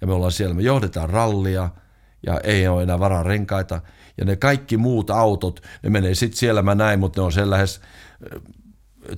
Ja 0.00 0.06
me 0.06 0.12
ollaan 0.12 0.32
siellä, 0.32 0.54
me 0.54 0.62
johdetaan 0.62 1.10
rallia– 1.10 1.70
ja 2.26 2.40
ei 2.44 2.68
ole 2.68 2.82
enää 2.82 2.98
varaa 2.98 3.22
renkaita. 3.22 3.80
Ja 4.18 4.24
ne 4.24 4.36
kaikki 4.36 4.76
muut 4.76 5.10
autot, 5.10 5.60
ne 5.82 5.90
menee 5.90 6.14
sitten 6.14 6.38
siellä, 6.38 6.62
mä 6.62 6.74
näin, 6.74 7.00
mutta 7.00 7.20
ne 7.20 7.24
on 7.24 7.32
siellä 7.32 7.56
lähes 7.56 7.80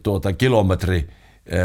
tuota, 0.03 0.33
kilometri 0.33 1.09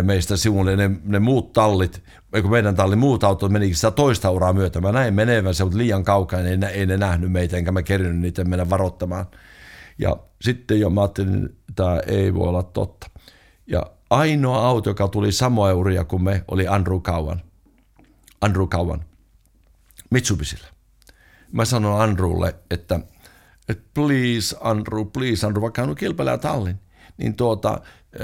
meistä 0.01 0.37
sivulle, 0.37 0.75
ne, 0.75 0.91
ne 1.03 1.19
muut 1.19 1.53
tallit, 1.53 2.03
eikö 2.33 2.47
meidän 2.47 2.75
tallin 2.75 2.99
muut 2.99 3.23
autot 3.23 3.51
menikin 3.51 3.75
sitä 3.75 3.91
toista 3.91 4.31
uraa 4.31 4.53
myötä. 4.53 4.81
Mä 4.81 4.91
näin 4.91 5.13
menevän 5.13 5.55
se, 5.55 5.63
mutta 5.63 5.77
liian 5.77 6.03
kaukaa, 6.03 6.39
ei, 6.39 6.57
ei 6.73 6.85
ne 6.85 6.97
nähnyt 6.97 7.31
meitä, 7.31 7.57
enkä 7.57 7.71
mä 7.71 7.83
kerinyt 7.83 8.19
niitä 8.19 8.43
mennä 8.43 8.69
varoittamaan. 8.69 9.25
Ja 9.97 10.17
sitten 10.41 10.79
jo 10.79 10.89
mä 10.89 11.01
ajattelin, 11.01 11.45
että 11.45 11.73
tämä 11.75 11.99
ei 12.07 12.33
voi 12.33 12.47
olla 12.47 12.63
totta. 12.63 13.09
Ja 13.67 13.85
ainoa 14.09 14.67
auto, 14.67 14.89
joka 14.89 15.07
tuli 15.07 15.31
samoja 15.31 15.75
uria 15.75 16.03
kuin 16.03 16.23
me, 16.23 16.43
oli 16.47 16.67
Andrew 16.67 17.01
Kauan. 17.01 17.41
Andrew 18.41 18.67
Kauan. 18.67 19.05
Mitsubisilla 20.09 20.67
mä 21.53 21.65
sanon 21.65 22.01
Andrewlle, 22.01 22.55
että, 22.71 22.99
että 23.70 23.84
please 23.93 24.55
Andrew, 24.62 25.05
please 25.13 25.48
Andrew, 25.48 25.62
vaikka 25.62 25.82
hän 25.82 25.89
on 25.89 25.96
kilpailija 25.96 26.38
tallin, 26.38 26.79
niin 27.17 27.36
tuota, 27.36 27.82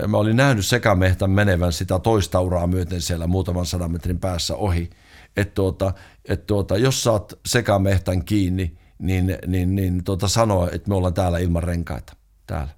mä 0.08 0.17
olin 0.17 0.36
nähnyt 0.36 0.65
sekamehtän 0.65 1.31
menevän 1.31 1.74
sitä 1.74 2.00
toista 2.00 2.41
uraa 2.41 2.67
myöten 2.67 3.01
siellä 3.01 3.27
muutaman 3.27 3.65
sadan 3.65 3.91
metrin 3.91 4.19
päässä 4.19 4.55
ohi. 4.55 4.89
Että 5.38 5.53
tuota, 5.53 5.93
et 6.25 6.48
tuota, 6.48 6.77
jos 6.77 7.03
saat 7.03 7.34
sekamehtän 7.46 8.25
kiinni, 8.25 8.77
niin, 9.00 9.38
niin, 9.48 9.75
niin 9.75 10.03
tuota, 10.03 10.27
sano, 10.27 10.69
että 10.72 10.89
me 10.89 10.96
ollaan 10.96 11.13
täällä 11.13 11.38
ilman 11.38 11.63
renkaita. 11.63 12.13
Täällä. 12.48 12.72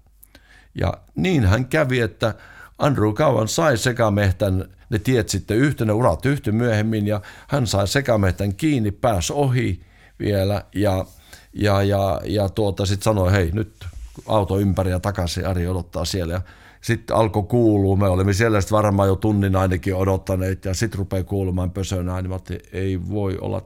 Ja 0.76 0.94
niin 1.16 1.46
hän 1.46 1.66
kävi, 1.66 2.00
että 2.00 2.36
Andrew 2.78 3.14
Kauan 3.14 3.48
sai 3.48 3.78
sekamehtän, 3.78 4.66
ne 4.90 5.00
tiet 5.00 5.30
sitten 5.30 5.58
yhtenä, 5.58 5.94
urat 5.94 6.26
yhty 6.26 6.52
myöhemmin, 6.52 7.08
ja 7.08 7.22
hän 7.48 7.68
sai 7.68 7.88
sekamehtän 7.88 8.56
kiinni, 8.56 8.92
pääsi 8.92 9.34
ohi, 9.34 9.82
vielä 10.20 10.66
ja, 10.76 11.06
ja, 11.54 11.84
ja, 11.84 12.22
ja 12.26 12.50
tuota, 12.50 12.86
sitten 12.86 13.04
sanoi, 13.04 13.32
hei 13.32 13.52
nyt 13.54 13.86
auto 14.28 14.60
ympäri 14.60 14.92
ja 14.92 15.00
takaisin, 15.00 15.48
Ari 15.48 15.68
odottaa 15.68 16.06
siellä. 16.06 16.42
Sitten 16.82 17.16
alkoi 17.16 17.44
kuulua, 17.44 17.96
me 17.96 18.08
olimme 18.08 18.34
siellä 18.34 18.62
sitten 18.62 18.76
varmaan 18.76 19.10
jo 19.10 19.16
tunnin 19.16 19.56
ainakin 19.56 19.96
odottaneet 19.96 20.66
ja 20.66 20.74
sitten 20.74 21.00
rupeaa 21.00 21.24
kuulumaan 21.24 21.72
pösönä, 21.72 22.22
niin 22.22 22.30
mä 22.30 22.40
ei 22.74 23.00
voi 23.10 23.38
olla, 23.42 23.62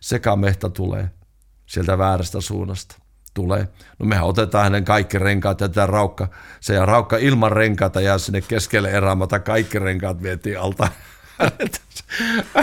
sekamehtä 0.00 0.68
tulee 0.68 1.10
sieltä 1.66 1.98
väärästä 1.98 2.40
suunnasta. 2.40 2.96
Tulee. 3.34 3.68
No 3.98 4.06
mehän 4.06 4.24
otetaan 4.24 4.64
hänen 4.64 4.84
kaikki 4.84 5.18
renkaat 5.18 5.60
ja 5.60 5.68
tätä 5.68 5.86
raukka, 5.86 6.28
se 6.60 6.74
ja 6.74 6.86
raukka 6.86 7.16
ilman 7.16 7.52
renkaita 7.52 8.00
jää 8.00 8.18
sinne 8.18 8.40
keskelle 8.40 8.90
erämata, 8.90 9.38
kaikki 9.38 9.78
renkaat 9.78 10.22
vietiin 10.22 10.60
alta 10.60 10.88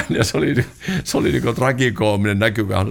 ja 0.10 0.24
se 0.24 0.38
oli, 0.38 0.56
se 1.04 1.18
oli 1.18 1.32
niin 1.32 1.56
tragikoominen 1.56 2.40
näkyvä 2.40 2.86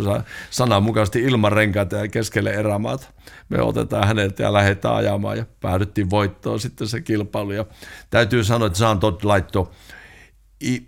sanan 0.50 0.82
mukaisesti 0.82 1.22
ilman 1.22 1.52
renkaita 1.52 1.96
ja 1.96 2.08
keskelle 2.08 2.50
erämaata. 2.50 3.06
Me 3.48 3.62
otetaan 3.62 4.06
häneltä 4.06 4.42
ja 4.42 4.52
lähdetään 4.52 4.94
ajamaan 4.94 5.38
ja 5.38 5.46
päädyttiin 5.60 6.10
voittoon 6.10 6.60
sitten 6.60 6.88
se 6.88 7.00
kilpailu. 7.00 7.52
Ja 7.52 7.64
täytyy 8.10 8.44
sanoa, 8.44 8.66
että 8.66 8.84
Jean 8.84 9.00
Todt 9.00 9.24
laittoi 9.24 9.68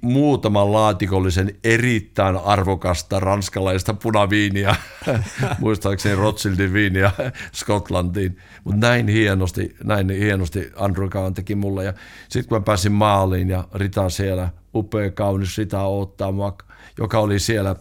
muutaman 0.00 0.72
laatikollisen 0.72 1.54
erittäin 1.64 2.36
arvokasta 2.36 3.20
ranskalaista 3.20 3.94
punaviiniä, 3.94 4.76
muistaakseni 5.60 6.16
Rothschildin 6.16 6.72
viiniä 6.72 7.10
Skotlantiin, 7.52 8.36
mutta 8.64 8.80
näin 8.80 9.08
hienosti, 9.08 9.76
näin 9.84 10.10
hienosti 10.10 10.72
Andrew 10.76 11.08
Kahn 11.08 11.34
teki 11.34 11.54
mulle. 11.54 11.84
Ja 11.84 11.92
sitten 12.28 12.48
kun 12.48 12.58
mä 12.58 12.62
pääsin 12.62 12.92
maaliin 12.92 13.50
ja 13.50 13.64
Rita 13.74 14.10
siellä, 14.10 14.48
upea 14.74 15.10
kaunis 15.10 15.58
Rita 15.58 15.82
ottaa 15.82 16.32
mua, 16.32 16.56
joka 16.98 17.18
oli 17.18 17.38
siellä 17.38 17.76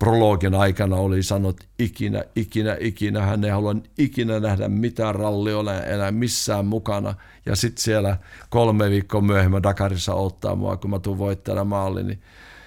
prologin 0.00 0.54
aikana 0.54 0.96
oli 0.96 1.22
sanonut 1.22 1.64
ikinä, 1.78 2.24
ikinä, 2.36 2.76
ikinä, 2.80 3.22
hän 3.22 3.44
ei 3.44 3.50
halua 3.50 3.76
ikinä 3.98 4.40
nähdä 4.40 4.68
mitään 4.68 5.14
ralliolla 5.14 5.82
enää 5.82 6.12
missään 6.12 6.66
mukana. 6.66 7.14
Ja 7.46 7.56
sitten 7.56 7.82
siellä 7.82 8.16
kolme 8.50 8.90
viikkoa 8.90 9.20
myöhemmin 9.20 9.62
Dakarissa 9.62 10.14
ottaa 10.14 10.56
mua, 10.56 10.76
kun 10.76 10.90
mä 10.90 10.98
tuun 10.98 11.18
voittajana 11.18 11.64
maaliin, 11.64 12.06
niin 12.06 12.22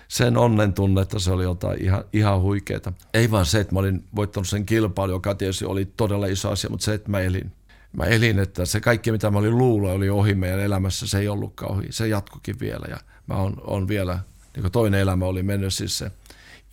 sen 0.08 0.38
onnen 0.38 0.74
tunne, 0.74 1.02
että 1.02 1.20
se 1.20 1.32
oli 1.32 1.44
jotain 1.44 1.84
ihan, 1.84 2.04
ihan 2.14 2.42
huikeeta. 2.42 2.94
Ei 3.14 3.32
vaan 3.32 3.46
se, 3.46 3.60
että 3.60 3.74
mä 3.74 3.80
olin 3.80 4.04
voittanut 4.16 4.48
sen 4.48 4.66
kilpailun, 4.66 5.16
joka 5.16 5.36
tietysti 5.36 5.66
oli 5.66 5.86
todella 5.98 6.26
iso 6.26 6.52
asia, 6.52 6.70
mutta 6.70 6.86
se, 6.86 6.94
että 6.94 7.12
mä 7.12 7.20
elin. 7.20 7.52
Mä 7.98 8.06
elin, 8.06 8.40
että 8.40 8.66
se 8.66 8.80
kaikki, 8.80 9.12
mitä 9.12 9.32
mä 9.32 9.40
olin 9.40 9.58
luulla, 9.58 9.92
oli 9.92 10.10
ohi 10.10 10.36
meidän 10.36 10.60
elämässä, 10.60 11.08
se 11.08 11.20
ei 11.20 11.28
ollutkaan 11.28 11.72
ohi. 11.72 11.88
Se 11.90 12.08
jatkukin 12.08 12.60
vielä 12.60 12.86
ja 12.90 12.98
mä 13.28 13.36
on, 13.36 13.54
on 13.68 13.88
vielä, 13.88 14.20
niin 14.56 14.72
toinen 14.72 15.00
elämä 15.00 15.26
oli 15.26 15.44
mennyt 15.44 15.74
siis 15.74 15.98
se– 15.98 16.12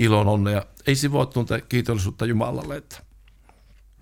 ilon 0.01 0.29
onnea. 0.29 0.63
Ei 0.87 0.95
se 0.95 1.13
voi 1.13 1.27
tuntea 1.27 1.61
kiitollisuutta 1.61 2.27
Jumalalle. 2.27 2.77
Että. 2.77 2.97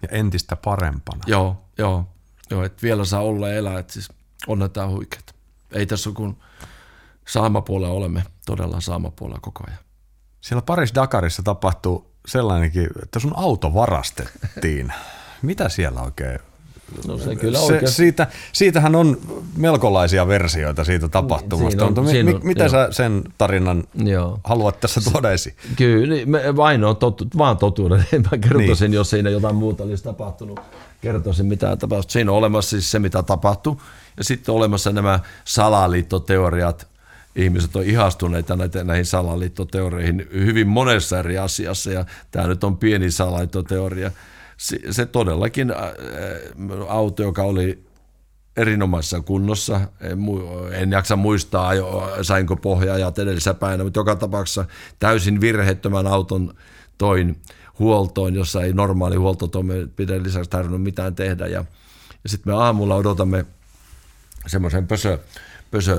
Ja 0.02 0.08
entistä 0.10 0.56
parempana. 0.56 1.22
Joo, 1.26 1.64
joo. 1.78 2.08
joo 2.50 2.64
että 2.64 2.82
vielä 2.82 3.04
saa 3.04 3.22
olla 3.22 3.48
ja 3.48 3.54
elää, 3.54 3.78
että 3.78 3.92
siis 3.92 4.08
onnetaan 4.46 4.90
huikeet. 4.90 5.34
Ei 5.72 5.86
tässä 5.86 6.10
ole 6.10 6.16
kun 6.16 6.36
saamapuolella 7.28 7.94
olemme 7.94 8.22
todella 8.46 8.80
saamapuolella 8.80 9.40
koko 9.40 9.64
ajan. 9.66 9.78
Siellä 10.40 10.62
Paris 10.62 10.94
Dakarissa 10.94 11.42
tapahtuu 11.42 12.12
sellainenkin, 12.26 12.88
että 13.02 13.18
sun 13.18 13.32
auto 13.36 13.74
varastettiin. 13.74 14.92
Mitä 15.42 15.68
siellä 15.68 16.02
oikein 16.02 16.38
No 17.06 17.18
se 17.18 17.36
kyllä 17.36 17.58
se, 17.58 17.80
siitä, 17.84 18.26
siitähän 18.52 18.94
on 18.94 19.18
melkolaisia 19.56 20.28
versioita 20.28 20.84
siitä 20.84 21.08
tapahtumasta. 21.08 21.86
on, 21.86 22.04
mi, 22.04 22.22
mi, 22.22 22.40
miten 22.42 22.64
joo. 22.64 22.68
sä 22.68 22.88
sen 22.90 23.24
tarinan 23.38 23.84
joo. 23.94 24.40
haluat 24.44 24.80
tässä 24.80 25.00
tuoda 25.10 25.30
esiin? 25.30 25.54
Kyllä, 25.76 26.14
niin 26.14 26.30
me 26.30 26.56
vain 26.56 26.84
on 26.84 26.96
totu, 26.96 27.24
vaan 27.38 27.58
totuuden. 27.58 28.06
Mä 28.30 28.38
kertoisin, 28.38 28.90
niin. 28.90 28.96
jos 28.96 29.10
siinä 29.10 29.30
jotain 29.30 29.54
muuta 29.54 29.84
olisi 29.84 30.04
tapahtunut. 30.04 30.60
Kertoisin, 31.00 31.46
mitä 31.46 31.76
tapahtui. 31.76 32.10
Siinä 32.10 32.32
on 32.32 32.38
olemassa 32.38 32.70
siis 32.70 32.90
se, 32.90 32.98
mitä 32.98 33.22
tapahtui. 33.22 33.76
Ja 34.16 34.24
sitten 34.24 34.52
on 34.52 34.56
olemassa 34.56 34.92
nämä 34.92 35.20
salaliittoteoriat, 35.44 36.86
ihmiset 37.36 37.76
on 37.76 37.84
ihastuneita 37.84 38.56
näitä, 38.56 38.84
näihin 38.84 39.06
salaliittoteorioihin 39.06 40.28
hyvin 40.32 40.68
monessa 40.68 41.18
eri 41.18 41.38
asiassa, 41.38 41.90
ja 41.90 42.04
tämä 42.30 42.46
nyt 42.46 42.64
on 42.64 42.76
pieni 42.76 43.10
salaliittoteoria. 43.10 44.10
Se, 44.58 44.78
se 44.90 45.06
todellakin 45.06 45.72
auto, 46.88 47.22
joka 47.22 47.42
oli 47.42 47.88
erinomaisessa 48.56 49.20
kunnossa. 49.20 49.80
En, 50.00 50.18
en 50.72 50.90
jaksa 50.90 51.16
muistaa, 51.16 51.72
sainko 52.22 52.56
pohjaajat 52.56 53.18
edellisessä 53.18 53.54
päivänä, 53.54 53.84
mutta 53.84 54.00
joka 54.00 54.16
tapauksessa 54.16 54.64
täysin 54.98 55.40
virheettömän 55.40 56.06
auton 56.06 56.54
toin 56.98 57.40
huoltoon, 57.78 58.34
jossa 58.34 58.62
ei 58.62 58.72
normaali 58.72 59.16
huoltotoimenpide 59.16 60.22
lisäksi 60.22 60.50
tarvinnut 60.50 60.82
mitään 60.82 61.14
tehdä. 61.14 61.46
Ja, 61.46 61.64
ja 62.24 62.30
sitten 62.30 62.52
me 62.52 62.58
aamulla 62.58 62.94
odotamme 62.94 63.46
semmoisen 64.46 64.86
pösö, 64.86 65.18
pösö 65.70 65.96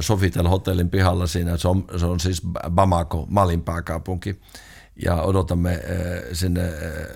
Sofitel 0.00 0.48
hotellin 0.48 0.90
pihalla 0.90 1.26
siinä, 1.26 1.56
se 1.56 1.68
on, 1.68 1.84
se 1.96 2.06
on 2.06 2.20
siis 2.20 2.42
Bamako, 2.70 3.26
Malin 3.30 3.62
pääkaupunki, 3.62 4.40
ja 4.96 5.22
odotamme 5.22 5.72
eh, 5.72 6.22
sinne 6.32 6.64
eh, 6.64 6.72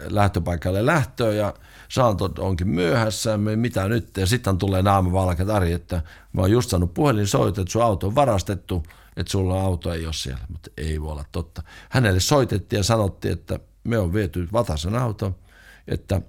lähtöpaikalle 0.08 0.86
lähtöä 0.86 1.32
ja 1.32 1.54
saanto 1.88 2.30
onkin 2.38 2.68
myöhässä, 2.68 3.38
mitä 3.38 3.88
nyt, 3.88 4.16
ja 4.16 4.26
sitten 4.26 4.58
tulee 4.58 4.82
naama 4.82 5.12
valkeat 5.12 5.50
Ari, 5.50 5.72
että 5.72 6.02
mä 6.32 6.40
oon 6.40 6.50
just 6.50 6.70
saanut 6.70 6.94
puhelin 6.94 7.26
soitettu, 7.26 7.60
että 7.60 7.72
sun 7.72 7.82
auto 7.82 8.06
on 8.06 8.14
varastettu, 8.14 8.82
että 9.16 9.30
sulla 9.30 9.60
auto 9.60 9.92
ei 9.92 10.04
ole 10.04 10.12
siellä, 10.12 10.44
mutta 10.48 10.70
ei 10.76 11.02
voi 11.02 11.12
olla 11.12 11.24
totta. 11.32 11.62
Hänelle 11.90 12.20
soitettiin 12.20 12.78
ja 12.78 12.84
sanottiin, 12.84 13.32
että 13.32 13.58
me 13.84 13.98
on 13.98 14.12
viety 14.12 14.48
Vatasen 14.52 14.94
auto, 14.94 15.34
että 15.88 16.20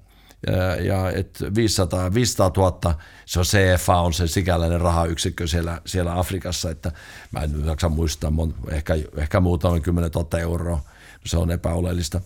ja, 0.48 0.76
ja 0.76 1.12
et 1.12 1.44
500, 1.56 2.14
500 2.14 2.52
000, 2.58 2.96
se 3.26 3.40
on 3.40 3.46
CFA, 3.46 4.02
on 4.02 4.14
se 4.14 4.28
sikäläinen 4.28 4.82
rahayksikkö 4.82 5.48
siellä, 5.48 5.82
siellä 5.86 6.20
Afrikassa, 6.20 6.70
että 6.70 6.92
mä 7.32 7.40
en 7.40 7.66
jaksa 7.66 7.90
muistaa, 7.90 8.32
mon, 8.32 8.56
ehkä, 8.72 8.96
ehkä 9.18 9.40
muutaman 9.40 9.82
10 9.82 10.12
000 10.16 10.40
euroa, 10.40 10.82
se 11.28 11.38
on 11.38 11.52
epäoleellista. 11.52 12.22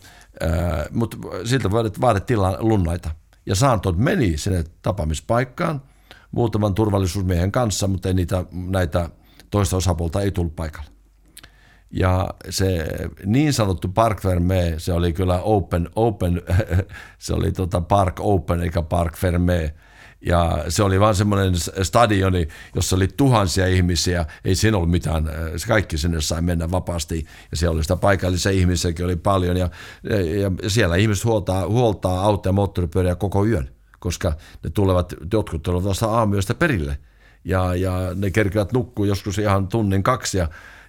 Mutta 0.91 1.17
siltä 1.46 1.72
vaadittiin 2.01 2.39
lunnaita. 2.60 3.10
Ja 3.46 3.55
Saantot 3.55 3.98
meni 3.98 4.38
sinne 4.38 4.63
tapaamispaikkaan 4.81 5.81
muutaman 6.31 6.75
turvallisuusmiehen 6.75 7.51
kanssa, 7.51 7.88
mutta 7.88 8.08
ei 8.08 8.13
niitä, 8.13 8.46
näitä 8.51 9.10
toista 9.50 9.77
osapuolta 9.77 10.22
ei 10.22 10.31
tullut 10.31 10.55
paikalle. 10.55 10.91
Ja 11.91 12.29
se 12.50 12.88
niin 13.25 13.53
sanottu 13.53 13.88
Park 13.88 14.22
Ferme, 14.22 14.74
se 14.77 14.93
oli 14.93 15.13
kyllä 15.13 15.41
open, 15.41 15.89
open 15.96 16.41
se 17.17 17.34
oli 17.34 17.51
tota 17.51 17.81
Park 17.81 18.15
Open 18.20 18.62
eikä 18.62 18.81
Park 18.81 19.17
Ferme. 19.17 19.74
Ja 20.25 20.66
se 20.70 20.84
oli 20.84 21.00
vaan 21.00 21.16
semmoinen 21.16 21.54
stadioni, 21.82 22.48
jossa 22.75 22.96
oli 22.96 23.08
tuhansia 23.18 23.68
ihmisiä. 23.68 24.25
Ei 24.46 24.56
siinä 24.56 24.78
ollut 24.78 24.92
mitään, 24.92 25.30
se 25.58 25.68
kaikki 25.68 25.98
sinne 25.98 26.22
sai 26.22 26.42
mennä 26.42 26.72
vapaasti. 26.72 27.25
Ja 27.51 27.58
siellä 27.58 27.75
oli 27.75 27.84
sitä 27.84 27.96
paikallisia 27.96 28.51
ihmisiäkin 28.51 29.06
oli 29.06 29.16
paljon. 29.16 29.58
Ja, 29.58 29.70
ja 30.42 30.70
siellä 30.70 30.96
ihmiset 30.96 31.25
huoltaa, 31.25 31.68
huoltaa 31.68 32.22
auto- 32.22 32.50
ja 32.50 32.54
moottoripyöriä 32.54 33.16
koko 33.16 33.46
yön, 33.46 33.70
koska 34.00 34.34
ne 34.63 34.70
tulevat, 34.70 35.13
jotkut 35.34 35.63
tulevat 35.63 35.86
vasta 35.86 36.08
aamuyöstä 36.08 36.54
perille. 36.54 36.98
Ja, 37.46 37.75
ja 37.75 37.92
ne 38.16 38.32
kerkivät 38.32 38.74
nukkua 38.74 39.06
joskus 39.06 39.38
ihan 39.38 39.68
tunnin 39.68 40.04
kaksi 40.04 40.38
ja 40.38 40.48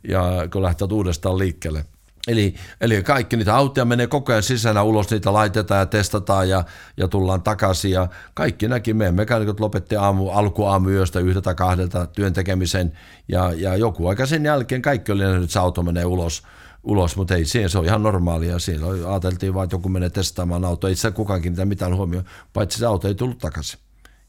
ja 0.09 0.49
kun 0.53 0.63
lähtevät 0.63 0.93
uudestaan 0.93 1.39
liikkeelle. 1.39 1.85
Eli, 2.29 2.55
eli 2.81 3.03
kaikki 3.03 3.37
niitä 3.37 3.57
autoja 3.57 3.85
menee 3.85 4.07
koko 4.07 4.33
ajan 4.33 4.43
sisään 4.43 4.85
ulos, 4.85 5.11
niitä 5.11 5.33
laitetaan 5.33 5.81
ja 5.81 5.87
testataan 5.87 6.49
ja, 6.49 6.65
ja 6.97 7.09
tullaan 7.09 7.43
takaisin. 7.43 7.91
Ja 7.91 8.09
kaikki 8.35 8.69
näki, 8.69 8.95
meidän 8.95 9.15
mekaanikot 9.15 9.61
lopetti 9.61 9.97
aamu, 9.97 10.31
alkuaamuyöstä 10.31 11.21
yhdeltä 11.21 11.55
kahdelta 11.55 12.07
työn 12.07 12.33
tekemisen. 12.33 12.93
Ja, 13.29 13.53
ja 13.57 13.77
joku 13.77 14.09
aika 14.09 14.27
sen 14.27 14.45
jälkeen 14.45 14.83
kaikki 14.83 15.13
oli 15.13 15.23
nähnyt, 15.23 15.43
että 15.43 15.53
se 15.53 15.59
auto 15.59 15.83
menee 15.83 16.05
ulos, 16.05 16.43
ulos 16.83 17.17
mutta 17.17 17.35
ei 17.35 17.45
siihen, 17.45 17.71
se 17.71 17.79
on 17.79 17.85
ihan 17.85 18.03
normaalia. 18.03 18.59
Siinä 18.59 18.87
ajateltiin 19.09 19.55
vaan, 19.55 19.65
että 19.65 19.75
joku 19.75 19.89
menee 19.89 20.11
testaamaan 20.11 20.65
autoa. 20.65 20.91
Ei 20.91 21.13
kukaan 21.15 21.43
kiinnitä 21.43 21.65
mitään 21.65 21.97
huomioon, 21.97 22.25
paitsi 22.53 22.79
se 22.79 22.87
auto 22.87 23.09
ei 23.09 23.15
tullut 23.15 23.39
takaisin. 23.39 23.81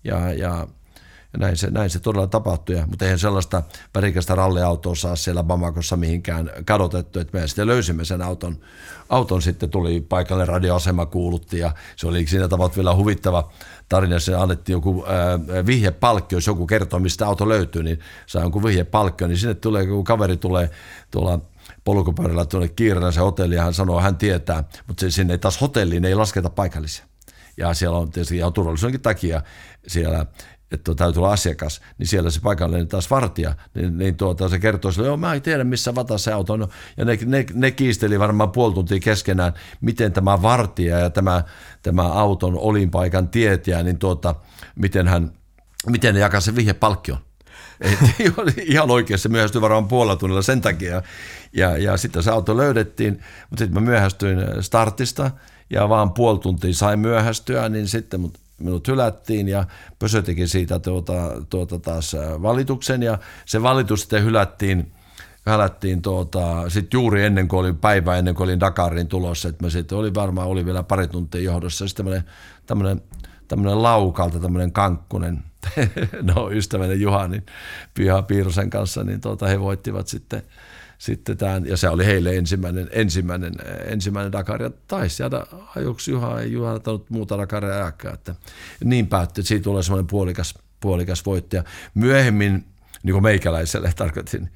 Ja, 0.04 0.34
ja 0.34 0.68
ja 1.34 1.40
näin 1.40 1.58
se, 1.58 1.72
näin 1.72 1.90
se 1.90 2.00
todella 2.00 2.28
tapahtui, 2.28 2.84
mutta 2.88 3.06
eihän 3.06 3.20
sellaista 3.20 3.64
värikästä 3.96 4.36
ralliautoa 4.36 4.96
saa 4.96 5.16
siellä 5.16 5.44
Bamakossa 5.44 5.98
mihinkään 5.98 6.52
kadotettu, 6.66 7.20
että 7.20 7.40
me 7.40 7.48
sitten 7.48 7.68
löysimme 7.68 8.06
sen 8.06 8.22
auton. 8.22 8.58
Auton 9.10 9.42
sitten 9.42 9.70
tuli 9.70 10.02
paikalle 10.02 10.46
radioasema 10.46 11.06
kuulutti 11.06 11.60
ja 11.60 11.72
se 11.96 12.08
oli 12.08 12.28
siinä 12.28 12.48
tavalla 12.48 12.76
vielä 12.76 12.96
huvittava 12.96 13.52
tarina. 13.90 14.20
Se 14.20 14.36
annettiin 14.36 14.74
joku 14.74 15.06
äh, 15.06 15.66
vihjepalkki, 15.66 16.36
jos 16.36 16.48
joku 16.48 16.68
kertoo, 16.68 17.00
mistä 17.00 17.28
auto 17.28 17.50
löytyy, 17.50 17.84
niin 17.84 18.00
saa 18.26 18.42
jonkun 18.42 18.64
vihjepalkki, 18.64 19.28
niin 19.28 19.38
sinne 19.38 19.54
tulee, 19.54 19.86
kun 19.86 20.04
kaveri 20.04 20.38
tulee 20.38 20.70
tuolla 21.12 21.40
polkupyörällä 21.84 22.46
tuonne 22.46 22.68
kiireellä 22.68 23.12
se 23.12 23.20
hotelli 23.20 23.56
ja 23.56 23.64
hän 23.64 23.74
sanoo, 23.74 24.02
hän 24.02 24.18
tietää, 24.18 24.64
mutta 24.88 25.02
se, 25.02 25.12
sinne 25.12 25.38
taas 25.38 25.62
hotelliin 25.62 26.06
ei 26.06 26.16
lasketa 26.16 26.50
paikallisia. 26.50 27.06
Ja 27.58 27.74
siellä 27.74 27.98
on 27.98 28.12
tietysti 28.12 28.38
ihan 28.38 28.54
turvallisuudenkin 28.54 29.02
takia 29.02 29.42
siellä 29.88 30.26
että 30.72 30.96
täytyy 30.96 31.20
olla 31.20 31.34
asiakas, 31.34 31.82
niin 31.98 32.08
siellä 32.08 32.30
se 32.30 32.40
paikallinen 32.42 32.88
taas 32.88 33.10
vartija, 33.10 33.56
niin, 33.76 33.98
niin 33.98 34.16
tuota, 34.16 34.50
se 34.50 34.60
kertoo 34.60 34.92
sille, 34.92 35.08
joo 35.08 35.18
mä 35.18 35.34
en 35.34 35.42
tiedä 35.42 35.64
missä 35.64 35.96
vata 35.96 36.18
se 36.18 36.34
auto 36.34 36.54
on. 36.54 36.68
Ja 36.98 37.06
ne, 37.06 37.20
ne, 37.26 37.46
ne 37.54 37.72
kiisteli 37.72 38.20
varmaan 38.20 38.52
puoli 38.52 38.74
tuntia 38.74 39.00
keskenään, 39.00 39.54
miten 39.82 40.14
tämä 40.14 40.42
vartija 40.42 41.00
ja 41.00 41.10
tämä, 41.10 41.44
tämä 41.82 42.02
auton 42.02 42.58
olinpaikan 42.58 43.28
tietäjä, 43.28 43.84
niin 43.84 43.98
tuota, 43.98 44.36
miten 44.76 45.08
hän, 45.08 45.32
miten 45.88 46.14
ne 46.14 46.20
jakaa 46.20 46.42
se 46.42 46.56
vihjepalkkion. 46.56 47.18
ihan 48.66 48.92
oikein, 48.92 49.20
se 49.20 49.30
myöhästyi 49.30 49.62
varmaan 49.62 49.88
puolella 49.88 50.16
tunnilla 50.16 50.42
sen 50.42 50.62
takia. 50.62 51.02
Ja, 51.54 51.78
ja 51.78 51.98
sitten 51.98 52.24
se 52.24 52.32
auto 52.32 52.58
löydettiin, 52.58 53.14
mutta 53.50 53.64
sitten 53.64 53.84
mä 53.84 53.90
myöhästyin 53.90 54.38
startista 54.62 55.32
ja 55.70 55.90
vaan 55.90 56.14
puoli 56.14 56.40
tuntia 56.40 56.74
sai 56.74 56.98
myöhästyä, 56.98 57.70
niin 57.70 57.88
sitten, 57.88 58.20
mutta 58.20 58.40
minut 58.64 58.88
hylättiin 58.88 59.48
ja 59.48 59.66
Pösö 60.00 60.22
teki 60.22 60.48
siitä 60.48 60.80
tuota, 60.80 61.14
tuota 61.50 61.80
taas 61.80 62.16
valituksen. 62.42 63.04
Ja 63.04 63.18
se 63.46 63.64
valitus 63.64 64.02
sitten 64.02 64.24
hylättiin, 64.24 64.92
hylättiin 65.46 66.02
tuota, 66.02 66.70
sit 66.70 66.94
juuri 66.94 67.26
ennen 67.26 67.48
kuin 67.48 67.60
oli 67.60 67.74
päivä 67.74 68.18
ennen 68.18 68.36
kuin 68.36 68.46
olin 68.46 68.60
Dakarin 68.60 69.08
tulossa, 69.08 69.50
että 69.50 69.66
mä 69.66 69.70
sitten 69.70 69.98
oli 69.98 70.14
varmaan 70.14 70.48
oli 70.48 70.66
vielä 70.66 70.84
pari 70.84 71.08
tuntia 71.08 71.42
johdossa. 71.42 71.88
Sitten 71.88 72.06
tämmöinen, 72.06 72.30
tämmöinen, 72.66 73.02
tämmöinen 73.48 73.84
laukalta, 73.84 74.40
tämmöinen 74.40 74.72
kankkunen, 74.72 75.44
no 76.36 76.52
ystäväni 76.52 77.02
Juha, 77.02 77.28
niin 77.28 77.46
Piha 77.94 78.22
Piirosen 78.22 78.70
kanssa, 78.70 79.04
niin 79.04 79.22
tuota, 79.22 79.48
he 79.48 79.60
voittivat 79.60 80.08
sitten– 80.08 80.44
sitten 81.04 81.38
tämän, 81.38 81.66
ja 81.66 81.78
se 81.78 81.90
oli 81.90 82.06
heille 82.06 82.38
ensimmäinen, 82.38 82.90
ensimmäinen, 82.92 83.54
ensimmäinen 83.86 84.32
Dakar, 84.32 84.62
ja 84.62 84.72
taisi 84.88 85.24
jäädä 85.24 85.46
ajoksi 85.76 86.12
Juha, 86.12 86.40
ei 86.40 86.52
Juha 86.52 86.72
ottanut 86.72 87.10
muuta 87.10 87.38
Dakaria 87.38 87.76
jääkään, 87.76 88.14
että 88.14 88.36
niin 88.84 89.08
päättyi, 89.08 89.42
että 89.42 89.48
siitä 89.48 89.64
tulee 89.64 89.84
semmoinen 89.84 90.08
puolikas, 90.08 90.54
puolikas 90.80 91.26
voittaja. 91.26 91.64
Myöhemmin, 91.94 92.66
niin 93.04 93.14
kuin 93.14 93.24
meikäläiselle 93.24 93.94
tarkoitin, 93.96 94.50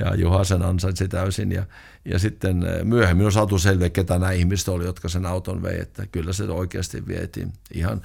ja 0.00 0.14
Juha 0.14 0.44
sen 0.44 0.62
ansaitsi 0.62 1.08
täysin, 1.08 1.52
ja, 1.52 1.64
ja 2.04 2.18
sitten 2.18 2.66
eh, 2.66 2.84
myöhemmin 2.84 3.26
on 3.26 3.32
saatu 3.32 3.58
selviä, 3.58 3.90
ketä 3.90 4.18
nämä 4.18 4.32
ihmiset 4.32 4.68
oli, 4.68 4.84
jotka 4.84 5.08
sen 5.08 5.26
auton 5.26 5.62
vei, 5.62 5.80
että 5.80 6.06
kyllä 6.06 6.32
se 6.32 6.44
oikeasti 6.44 7.06
vietiin. 7.06 7.52
Ihan, 7.74 8.02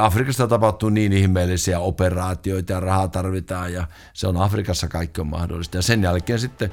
Afrikasta 0.00 0.48
tapahtuu 0.48 0.88
niin 0.88 1.12
ihmeellisiä 1.12 1.80
operaatioita 1.80 2.72
ja 2.72 2.80
rahaa 2.80 3.08
tarvitaan, 3.08 3.72
ja 3.72 3.86
se 4.12 4.26
on 4.26 4.36
Afrikassa 4.36 4.88
kaikki 4.88 5.20
on 5.20 5.26
mahdollista. 5.26 5.78
Ja 5.78 5.82
sen 5.82 6.02
jälkeen 6.02 6.38
sitten 6.38 6.72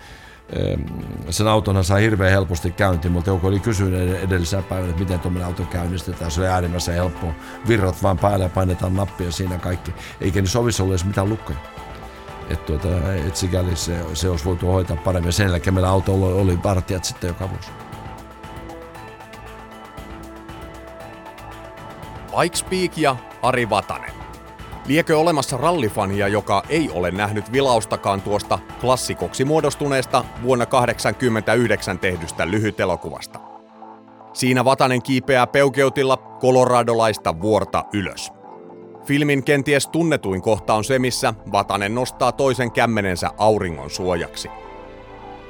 sen 1.29 1.47
autonhan 1.47 1.83
sai 1.83 2.01
hirveän 2.01 2.31
helposti 2.31 2.71
käyntiin, 2.71 3.11
mutta 3.11 3.29
joku 3.29 3.47
oli 3.47 3.59
kysynyt 3.59 4.23
edellisellä 4.23 4.63
päivänä, 4.63 4.89
että 4.89 5.01
miten 5.01 5.19
tuommoinen 5.19 5.47
auto 5.47 5.63
käynnistetään. 5.63 6.31
Se 6.31 6.41
oli 6.41 6.47
äärimmäisen 6.47 6.93
helppo. 6.93 7.27
Virrat 7.67 8.03
vaan 8.03 8.17
päälle 8.17 8.45
ja 8.45 8.49
painetaan 8.49 8.95
nappia 8.95 9.31
siinä 9.31 9.57
kaikki. 9.57 9.93
Eikä 10.21 10.41
niin 10.41 10.49
sovissa 10.49 10.83
ollut 10.83 10.93
edes 10.93 11.05
mitään 11.05 11.29
lukkoja. 11.29 11.57
Et 12.49 12.65
tuota, 12.65 12.87
et 13.27 13.35
sikäli 13.35 13.75
se, 13.75 14.05
se 14.13 14.29
olisi 14.29 14.45
voitu 14.45 14.67
hoitaa 14.67 14.97
paremmin. 14.97 15.33
Sen 15.33 15.49
jälkeen 15.49 15.73
meillä 15.73 15.89
auto 15.89 16.13
oli, 16.13 16.33
oli 16.33 16.63
vartijat 16.63 17.03
sitten 17.03 17.27
joka 17.27 17.49
vuosi. 17.49 17.71
Mike 22.37 22.55
Speak 22.55 22.97
ja 22.97 23.15
Ari 23.41 23.69
Vatanen. 23.69 24.16
Liekö 24.87 25.19
olemassa 25.19 25.57
rallifania, 25.57 26.27
joka 26.27 26.63
ei 26.69 26.89
ole 26.93 27.11
nähnyt 27.11 27.51
vilaustakaan 27.51 28.21
tuosta 28.21 28.59
klassikoksi 28.81 29.45
muodostuneesta 29.45 30.25
vuonna 30.43 30.65
1989 30.65 31.99
tehdystä 31.99 32.47
lyhytelokuvasta? 32.51 33.39
Siinä 34.33 34.65
Vatanen 34.65 35.01
kiipeää 35.01 35.47
peukeutilla 35.47 36.17
koloradolaista 36.17 37.41
vuorta 37.41 37.85
ylös. 37.93 38.31
Filmin 39.05 39.43
kenties 39.43 39.87
tunnetuin 39.87 40.41
kohta 40.41 40.73
on 40.73 40.83
se, 40.83 40.99
missä 40.99 41.33
Vatanen 41.51 41.95
nostaa 41.95 42.31
toisen 42.31 42.71
kämmenensä 42.71 43.29
auringon 43.37 43.89
suojaksi. 43.89 44.49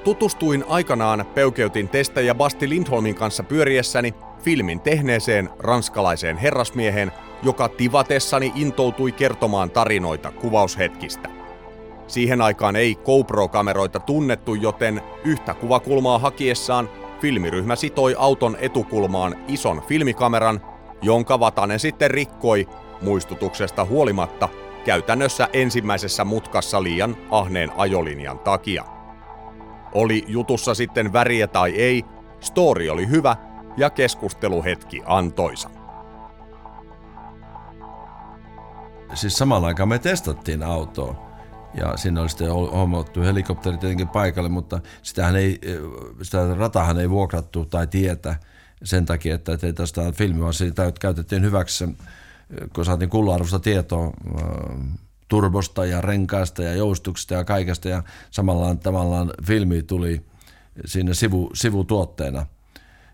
Tutustuin 0.04 0.66
aikanaan 0.70 1.26
Peukeutin 1.26 1.90
testejä 1.90 2.36
Basti 2.36 2.70
Lindholmin 2.70 3.16
kanssa 3.16 3.44
pyöriessäni 3.44 4.14
filmin 4.44 4.80
tehneeseen 4.80 5.50
ranskalaiseen 5.60 6.38
herrasmieheen, 6.38 7.12
joka 7.44 7.70
tivatessani 7.70 8.52
intoutui 8.56 9.12
kertomaan 9.12 9.72
tarinoita 9.72 10.32
kuvaushetkistä. 10.32 11.30
Siihen 12.08 12.42
aikaan 12.42 12.76
ei 12.76 12.96
GoPro-kameroita 12.96 14.00
tunnettu, 14.00 14.56
joten 14.56 15.02
yhtä 15.24 15.54
kuvakulmaa 15.54 16.20
hakiessaan 16.20 16.90
filmiryhmä 17.22 17.76
sitoi 17.76 18.16
auton 18.18 18.58
etukulmaan 18.60 19.36
ison 19.48 19.82
filmikameran, 19.88 20.62
jonka 21.02 21.40
Vatanen 21.40 21.80
sitten 21.80 22.12
rikkoi 22.12 22.68
muistutuksesta 23.02 23.86
huolimatta 23.86 24.50
käytännössä 24.86 25.50
ensimmäisessä 25.54 26.26
mutkassa 26.26 26.84
liian 26.84 27.18
ahneen 27.32 27.72
ajolinjan 27.78 28.40
takia. 28.40 28.86
Oli 29.94 30.24
jutussa 30.28 30.74
sitten 30.74 31.14
väriä 31.14 31.48
tai 31.48 31.72
ei, 31.72 32.04
story 32.40 32.90
oli 32.90 33.10
hyvä 33.10 33.36
ja 33.78 33.90
keskusteluhetki 33.90 35.02
antoisa. 35.06 35.77
Siis 39.14 39.38
samaan 39.38 39.66
aikaan 39.66 39.90
me 39.90 40.00
testattiin 40.00 40.64
autoa. 40.64 41.28
Ja 41.74 41.98
siinä 41.98 42.22
oli 42.22 42.30
sitten 42.30 42.52
hommattu 42.52 43.22
helikopteri 43.22 43.78
tietenkin 43.78 44.08
paikalle, 44.08 44.50
mutta 44.50 44.80
sitähän 45.04 45.36
ei, 45.36 45.62
sitä 46.22 46.56
ratahan 46.56 47.00
ei 47.00 47.10
vuokrattu 47.10 47.66
tai 47.66 47.88
tietä 47.88 48.36
sen 48.84 49.06
takia, 49.06 49.36
että 49.36 49.58
ei 49.64 49.74
tästä 49.74 50.12
filmi, 50.12 50.42
vaan 50.42 50.54
siitä 50.54 50.92
käytettiin 51.00 51.42
hyväksi, 51.42 51.86
kun 52.76 52.86
saatiin 52.86 53.10
kullarvosta 53.10 53.60
tietoa 53.60 54.14
turbosta 55.28 55.86
ja 55.86 56.02
renkaista 56.02 56.64
ja 56.64 56.76
joustuksista 56.76 57.34
ja 57.34 57.44
kaikesta 57.44 57.90
ja 57.90 58.04
samalla 58.32 58.76
tavallaan 58.76 59.34
filmi 59.44 59.84
tuli 59.84 60.26
siinä 60.86 61.14
sivu, 61.14 61.50
sivutuotteena– 61.54 62.46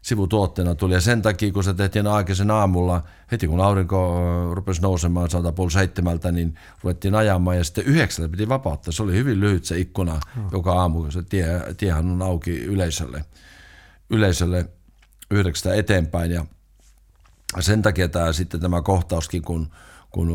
sivutuotteena 0.04 0.76
tuli. 0.76 0.94
Ja 0.94 1.02
sen 1.02 1.22
takia, 1.22 1.52
kun 1.52 1.64
se 1.64 1.74
tehtiin 1.74 2.08
aikaisin 2.08 2.52
aamulla, 2.52 3.04
heti 3.32 3.48
kun 3.48 3.62
aurinko 3.62 4.22
rupesi 4.54 4.82
nousemaan, 4.82 5.30
sanotaan 5.30 5.54
puoli 5.54 5.72
seitsemältä, 5.72 6.32
niin 6.32 6.56
ruvettiin 6.84 7.16
ajamaan 7.16 7.58
ja 7.58 7.64
sitten 7.64 7.86
yhdeksältä 7.86 8.32
piti 8.32 8.50
vapauttaa. 8.50 8.92
Se 8.92 9.04
oli 9.04 9.14
hyvin 9.14 9.40
lyhyt 9.40 9.66
se 9.66 9.80
ikkuna 9.80 10.20
hmm. 10.36 10.48
joka 10.52 10.74
aamu, 10.74 11.12
se 11.12 11.24
tie, 11.24 11.62
tiehän 11.78 12.10
on 12.10 12.22
auki 12.22 12.64
yleisölle, 12.64 13.26
yleisölle 14.10 14.66
yhdeksästä 15.32 15.74
eteenpäin. 15.74 16.32
Ja 16.32 16.46
sen 17.60 17.82
takia 17.82 18.10
tämä, 18.10 18.34
sitten 18.34 18.60
tämä 18.60 18.82
kohtauskin, 18.82 19.42
kun, 19.42 19.68
kun 20.10 20.30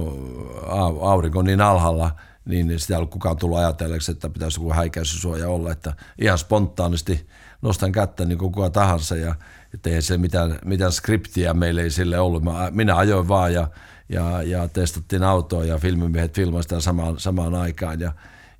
aurinko 1.01 1.39
on 1.39 1.45
niin 1.45 1.61
alhaalla, 1.61 2.11
niin 2.45 2.81
sitä 2.81 2.95
ei 2.95 2.97
ollut 2.97 3.11
kukaan 3.11 3.37
tullut 3.37 3.59
ajatelleeksi, 3.59 4.13
että 4.13 4.29
pitäisi 4.29 4.61
joku 4.61 4.73
häikäisysuoja 4.73 5.49
olla, 5.49 5.73
että 5.73 5.93
ihan 6.21 6.39
spontaanisti 6.39 7.29
nostan 7.63 7.93
kättä 7.93 8.25
niin 8.25 8.39
kuin 8.39 8.53
kuka 8.53 8.71
tahansa 8.71 9.17
ja 9.17 9.35
että 9.75 9.91
ei 9.91 10.03
se 10.03 10.19
mitään, 10.19 10.59
mitään 10.65 10.93
skriptiä 10.93 11.55
meille 11.55 11.83
ei 11.83 11.91
sille 11.91 12.19
ollut. 12.19 12.43
Mä, 12.43 12.71
minä 12.71 12.97
ajoin 12.97 13.29
vaan 13.29 13.55
ja, 13.55 13.69
ja, 14.09 14.43
ja 14.43 14.69
testattiin 14.69 15.23
autoa 15.23 15.65
ja 15.65 15.79
filmimiehet 15.79 16.35
filmoivat 16.35 16.63
sitä 16.63 16.81
samaan, 16.81 17.19
samaan 17.19 17.55
aikaan 17.55 18.01
ja, 18.01 18.13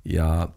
ja, 0.05 0.49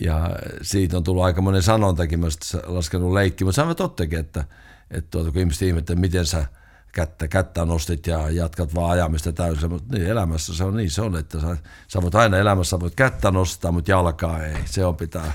ja 0.00 0.30
siitä 0.62 0.96
on 0.96 1.04
tullut 1.04 1.24
aika 1.24 1.42
monen 1.42 1.62
sanontakin, 1.62 2.20
mä 2.20 2.26
laskenut 2.66 3.12
leikki, 3.12 3.44
mutta 3.44 3.56
sanoin 3.56 3.76
tottakin, 3.76 4.18
että, 4.18 4.44
että 4.90 5.10
tuota, 5.10 5.32
kun 5.32 5.40
ihmiset 5.40 5.62
ihmettä, 5.62 5.94
miten 5.94 6.26
sä 6.26 6.46
kättä, 6.92 7.28
kättä 7.28 7.64
nostit 7.64 8.06
ja 8.06 8.30
jatkat 8.30 8.74
vaan 8.74 8.90
ajamista 8.90 9.32
täysin, 9.32 9.70
mutta 9.70 9.96
niin 9.96 10.06
elämässä 10.06 10.54
se 10.54 10.64
on 10.64 10.76
niin 10.76 10.90
se 10.90 11.02
on, 11.02 11.16
että 11.16 11.40
sä, 11.40 11.56
sä 11.88 12.02
voit 12.02 12.14
aina 12.14 12.38
elämässä 12.38 12.80
voit 12.80 12.94
kättä 12.94 13.30
nostaa, 13.30 13.72
mutta 13.72 13.90
jalkaa 13.90 14.42
ei, 14.42 14.56
se 14.64 14.84
on 14.84 14.96
pitää 14.96 15.32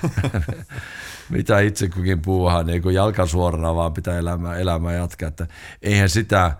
mitä 1.30 1.60
itse 1.60 1.88
kukin 1.88 2.22
puuhaa, 2.22 2.62
niin 2.62 2.82
kuin 2.82 2.94
jalka 2.94 3.26
suorana, 3.26 3.74
vaan 3.74 3.92
pitää 3.92 4.18
elämää, 4.18 4.56
elämää 4.56 4.92
jatkaa. 4.92 5.28
Että 5.28 5.46
eihän 5.82 6.08
sitä, 6.08 6.56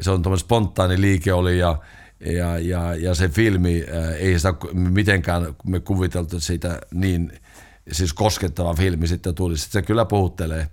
se 0.00 0.10
on 0.10 0.22
tuommoinen 0.22 0.44
spontaani 0.44 1.00
liike 1.00 1.32
oli 1.32 1.58
ja, 1.58 1.78
ja, 2.20 2.58
ja, 2.58 2.94
ja 2.94 3.14
se 3.14 3.28
filmi, 3.28 3.84
ää, 3.92 4.14
ei 4.14 4.38
sitä 4.38 4.54
mitenkään 4.72 5.54
me 5.64 5.80
kuviteltu 5.80 6.40
siitä 6.40 6.80
niin 6.94 7.32
siis 7.92 8.12
koskettava 8.12 8.74
filmi 8.74 9.06
sitten 9.06 9.34
tuli. 9.34 9.56
Sitten 9.56 9.82
se 9.82 9.86
kyllä 9.86 10.04
puhuttelee, 10.04 10.68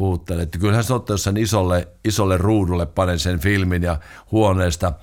puhuttelee. 0.00 0.42
Että 0.42 0.58
kyllähän 0.58 0.84
se 0.84 0.94
ottaa 0.94 1.14
jossain 1.14 1.36
isolle, 1.36 1.88
isolle 2.04 2.36
ruudulle 2.36 2.86
panen 2.86 3.18
sen 3.18 3.38
filmin 3.40 3.82
ja 3.82 4.00
huoneesta– 4.32 4.92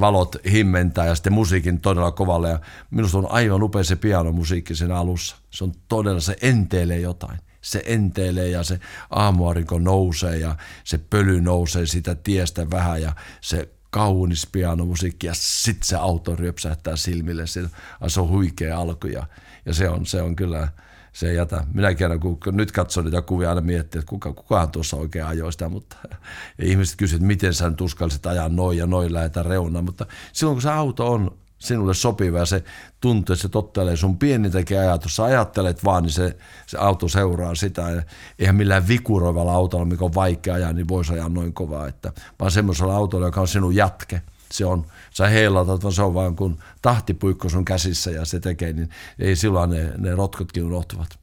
valot 0.00 0.36
himmentää 0.50 1.06
ja 1.06 1.14
sitten 1.14 1.32
musiikin 1.32 1.80
todella 1.80 2.12
kovalle. 2.12 2.48
Ja 2.48 2.60
minusta 2.90 3.18
on 3.18 3.30
aivan 3.30 3.62
upea 3.62 3.84
se 3.84 3.96
pianomusiikki 3.96 4.74
sen 4.74 4.92
alussa. 4.92 5.36
Se 5.50 5.64
on 5.64 5.72
todella, 5.88 6.20
se 6.20 6.36
enteilee 6.42 7.00
jotain. 7.00 7.38
Se 7.60 7.82
enteilee 7.86 8.48
ja 8.48 8.62
se 8.62 8.80
aamuarinko 9.10 9.78
nousee 9.78 10.36
ja 10.36 10.56
se 10.84 10.98
pöly 10.98 11.40
nousee 11.40 11.86
sitä 11.86 12.14
tiestä 12.14 12.70
vähän 12.70 13.02
ja 13.02 13.12
se 13.40 13.68
kaunis 13.90 14.46
pianomusiikki 14.52 15.26
ja 15.26 15.32
sitten 15.34 15.88
se 15.88 15.96
auto 15.96 16.36
ryöpsähtää 16.36 16.96
silmille. 16.96 17.46
Se 17.46 18.20
on 18.20 18.28
huikea 18.28 18.78
alku 18.78 19.06
ja, 19.06 19.26
ja 19.66 19.74
se, 19.74 19.88
on, 19.88 20.06
se 20.06 20.22
on 20.22 20.36
kyllä– 20.36 20.68
se 21.12 21.30
ei 21.30 21.36
jätä. 21.36 21.64
Minäkin 21.74 22.06
aina, 22.06 22.18
kun 22.18 22.38
nyt 22.52 22.72
katson 22.72 23.04
niitä 23.04 23.22
kuvia, 23.22 23.48
aina 23.48 23.60
miettii, 23.60 23.98
että 23.98 24.08
kuka, 24.08 24.32
kukahan 24.32 24.70
tuossa 24.70 24.96
oikein 24.96 25.24
ajoi 25.24 25.52
sitä, 25.52 25.68
mutta 25.68 25.96
ja 26.10 26.16
ihmiset 26.68 26.96
kysyvät, 26.96 27.16
että 27.18 27.26
miten 27.26 27.54
sä 27.54 27.70
nyt 27.70 27.80
uskallisit 27.80 28.26
ajaa 28.26 28.48
noin 28.48 28.78
ja 28.78 28.86
noin 28.86 29.14
lähetä 29.14 29.42
reunaan, 29.42 29.84
mutta 29.84 30.06
silloin 30.32 30.54
kun 30.54 30.62
se 30.62 30.70
auto 30.70 31.12
on 31.12 31.36
sinulle 31.58 31.94
sopiva 31.94 32.38
ja 32.38 32.46
se 32.46 32.64
tuntuu, 33.00 33.32
että 33.32 33.42
se 33.42 33.48
tottelee 33.48 33.96
sun 33.96 34.18
pienintäkin 34.18 34.80
ajatus, 34.80 35.16
sä 35.16 35.24
ajattelet 35.24 35.84
vaan, 35.84 36.02
niin 36.02 36.12
se, 36.12 36.36
se 36.66 36.78
auto 36.78 37.08
seuraa 37.08 37.54
sitä. 37.54 37.82
Ja 37.82 38.02
eihän 38.38 38.56
millään 38.56 38.88
vikuroivalla 38.88 39.52
autolla, 39.52 39.84
mikä 39.84 40.04
on 40.04 40.14
vaikea 40.14 40.54
ajaa, 40.54 40.72
niin 40.72 40.88
voisi 40.88 41.12
ajaa 41.12 41.28
noin 41.28 41.52
kovaa, 41.52 41.88
että, 41.88 42.12
vaan 42.40 42.50
semmoisella 42.50 42.96
autolla, 42.96 43.26
joka 43.26 43.40
on 43.40 43.48
sinun 43.48 43.76
jatke– 43.76 44.22
se 44.52 44.64
on, 44.64 44.86
sä 45.10 45.28
heilatat, 45.28 45.82
vaan 45.82 45.92
se 45.92 46.02
on 46.02 46.14
vaan 46.14 46.36
kun 46.36 46.58
tahtipuikko 46.82 47.48
sun 47.48 47.64
käsissä 47.64 48.10
ja 48.10 48.24
se 48.24 48.40
tekee, 48.40 48.72
niin 48.72 48.90
ei 49.18 49.36
silloin 49.36 49.70
ne, 49.70 49.92
ne 49.98 50.14
rotkotkin 50.14 50.64
unohtuvat. 50.64 51.18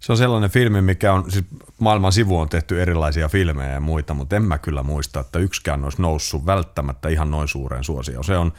Se 0.00 0.12
on 0.12 0.18
sellainen 0.18 0.50
filmi, 0.50 0.82
mikä 0.82 1.12
on, 1.12 1.30
siis 1.30 1.44
maailman 1.78 2.12
sivu 2.12 2.38
on 2.38 2.48
tehty 2.48 2.82
erilaisia 2.82 3.28
filmejä 3.28 3.72
ja 3.72 3.80
muita, 3.80 4.14
mutta 4.14 4.36
en 4.36 4.42
mä 4.42 4.58
kyllä 4.58 4.82
muista, 4.82 5.20
että 5.20 5.38
yksikään 5.38 5.84
olisi 5.84 6.02
noussut 6.02 6.46
välttämättä 6.46 7.08
ihan 7.08 7.30
noin 7.30 7.48
suureen 7.48 7.84
suosioon. 7.84 8.24
Se 8.24 8.36
on, 8.36 8.52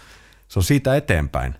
se 0.47 0.59
on 0.59 0.63
siitä 0.63 0.95
eteenpäin, 0.95 1.55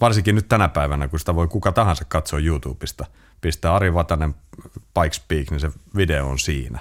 varsinkin 0.00 0.34
nyt 0.34 0.48
tänä 0.48 0.68
päivänä, 0.68 1.08
kun 1.08 1.18
sitä 1.18 1.34
voi 1.34 1.48
kuka 1.48 1.72
tahansa 1.72 2.04
katsoa 2.04 2.38
YouTubesta. 2.38 3.06
Pistää 3.40 3.74
Ari 3.74 3.94
Vatanen 3.94 4.34
Pikes 5.00 5.20
Peak, 5.28 5.50
niin 5.50 5.60
se 5.60 5.70
video 5.96 6.28
on 6.28 6.38
siinä. 6.38 6.78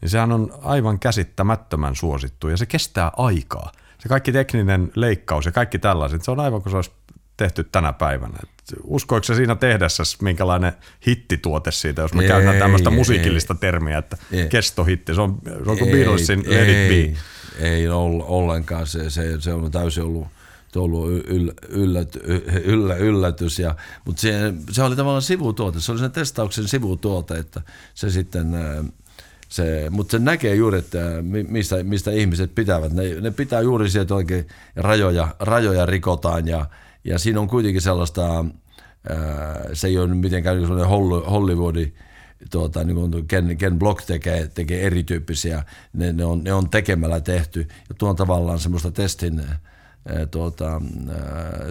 Niin 0.00 0.10
sehän 0.10 0.32
on 0.32 0.58
aivan 0.62 0.98
käsittämättömän 0.98 1.96
suosittu 1.96 2.48
ja 2.48 2.56
se 2.56 2.66
kestää 2.66 3.12
aikaa– 3.16 3.72
se 3.98 4.08
kaikki 4.08 4.32
tekninen 4.32 4.92
leikkaus 4.94 5.46
ja 5.46 5.52
kaikki 5.52 5.78
tällaiset, 5.78 6.24
se 6.24 6.30
on 6.30 6.40
aivan 6.40 6.62
kuin 6.62 6.70
se 6.70 6.76
olisi 6.76 6.90
tehty 7.36 7.64
tänä 7.64 7.92
päivänä. 7.92 8.38
Et 8.42 8.78
uskoiko 8.84 9.24
se 9.24 9.34
siinä 9.34 9.54
tehdessä, 9.54 10.02
minkälainen 10.22 10.72
hittituote 11.06 11.70
siitä, 11.70 12.02
jos 12.02 12.14
me 12.14 12.22
ei, 12.22 12.28
käytetään 12.28 12.58
tämmöistä 12.58 12.90
musiikillista 12.90 13.54
ei, 13.54 13.60
termiä, 13.60 13.98
että 13.98 14.16
ei, 14.32 14.46
kestohitti, 14.46 15.14
se 15.14 15.20
on, 15.20 15.38
se 15.64 15.70
on 15.70 15.78
kuin 15.78 15.90
Beatlesin 15.90 16.44
Let 16.46 16.68
It 16.68 17.14
Be. 17.14 17.18
Ei 17.68 17.88
ollenkaan, 17.88 18.86
se, 18.86 19.10
se, 19.10 19.40
se 19.40 19.52
on 19.52 19.70
täysin 19.70 20.04
ollut 20.04 20.28
ollut 20.76 21.10
yll, 21.26 21.50
yllät, 21.68 22.16
yllä, 22.64 22.94
yllätys. 22.94 23.58
Ja, 23.58 23.76
mutta 24.04 24.20
se, 24.20 24.54
se 24.70 24.82
oli 24.82 24.96
tavallaan 24.96 25.22
sivutuote, 25.22 25.80
se 25.80 25.92
oli 25.92 25.98
sen 25.98 26.12
testauksen 26.12 26.68
sivutuote, 26.68 27.38
että 27.38 27.62
se 27.94 28.10
sitten 28.10 28.46
se, 29.48 29.86
mutta 29.90 30.10
se 30.10 30.18
näkee 30.18 30.54
juuri, 30.54 30.78
että 30.78 30.98
mistä, 31.48 31.82
mistä 31.82 32.10
ihmiset 32.10 32.54
pitävät. 32.54 32.92
Ne, 32.92 33.20
ne 33.20 33.30
pitää 33.30 33.60
juuri 33.60 33.90
sieltä 33.90 34.14
oikein 34.14 34.46
rajoja, 34.76 35.28
rajoja 35.40 35.86
rikotaan 35.86 36.48
ja, 36.48 36.66
ja 37.04 37.18
siinä 37.18 37.40
on 37.40 37.48
kuitenkin 37.48 37.82
sellaista, 37.82 38.44
ää, 39.10 39.64
se 39.72 39.86
ei 39.86 39.98
ole 39.98 40.14
mitenkään 40.14 40.60
sellainen 40.60 40.88
Hollywoodi, 41.30 41.92
tuota, 42.50 42.84
niin 42.84 42.94
kuin 42.94 43.26
Ken, 43.28 43.56
Ken 43.56 43.78
Block 43.78 44.04
tekee, 44.06 44.48
tekee 44.54 44.86
erityyppisiä, 44.86 45.64
ne, 45.92 46.12
ne, 46.12 46.24
on, 46.24 46.44
ne 46.44 46.52
on 46.52 46.70
tekemällä 46.70 47.20
tehty 47.20 47.60
ja 47.88 47.94
tuon 47.98 48.16
tavallaan 48.16 48.58
semmoista 48.58 48.90
testin, 48.90 49.42
tuota, 50.30 50.82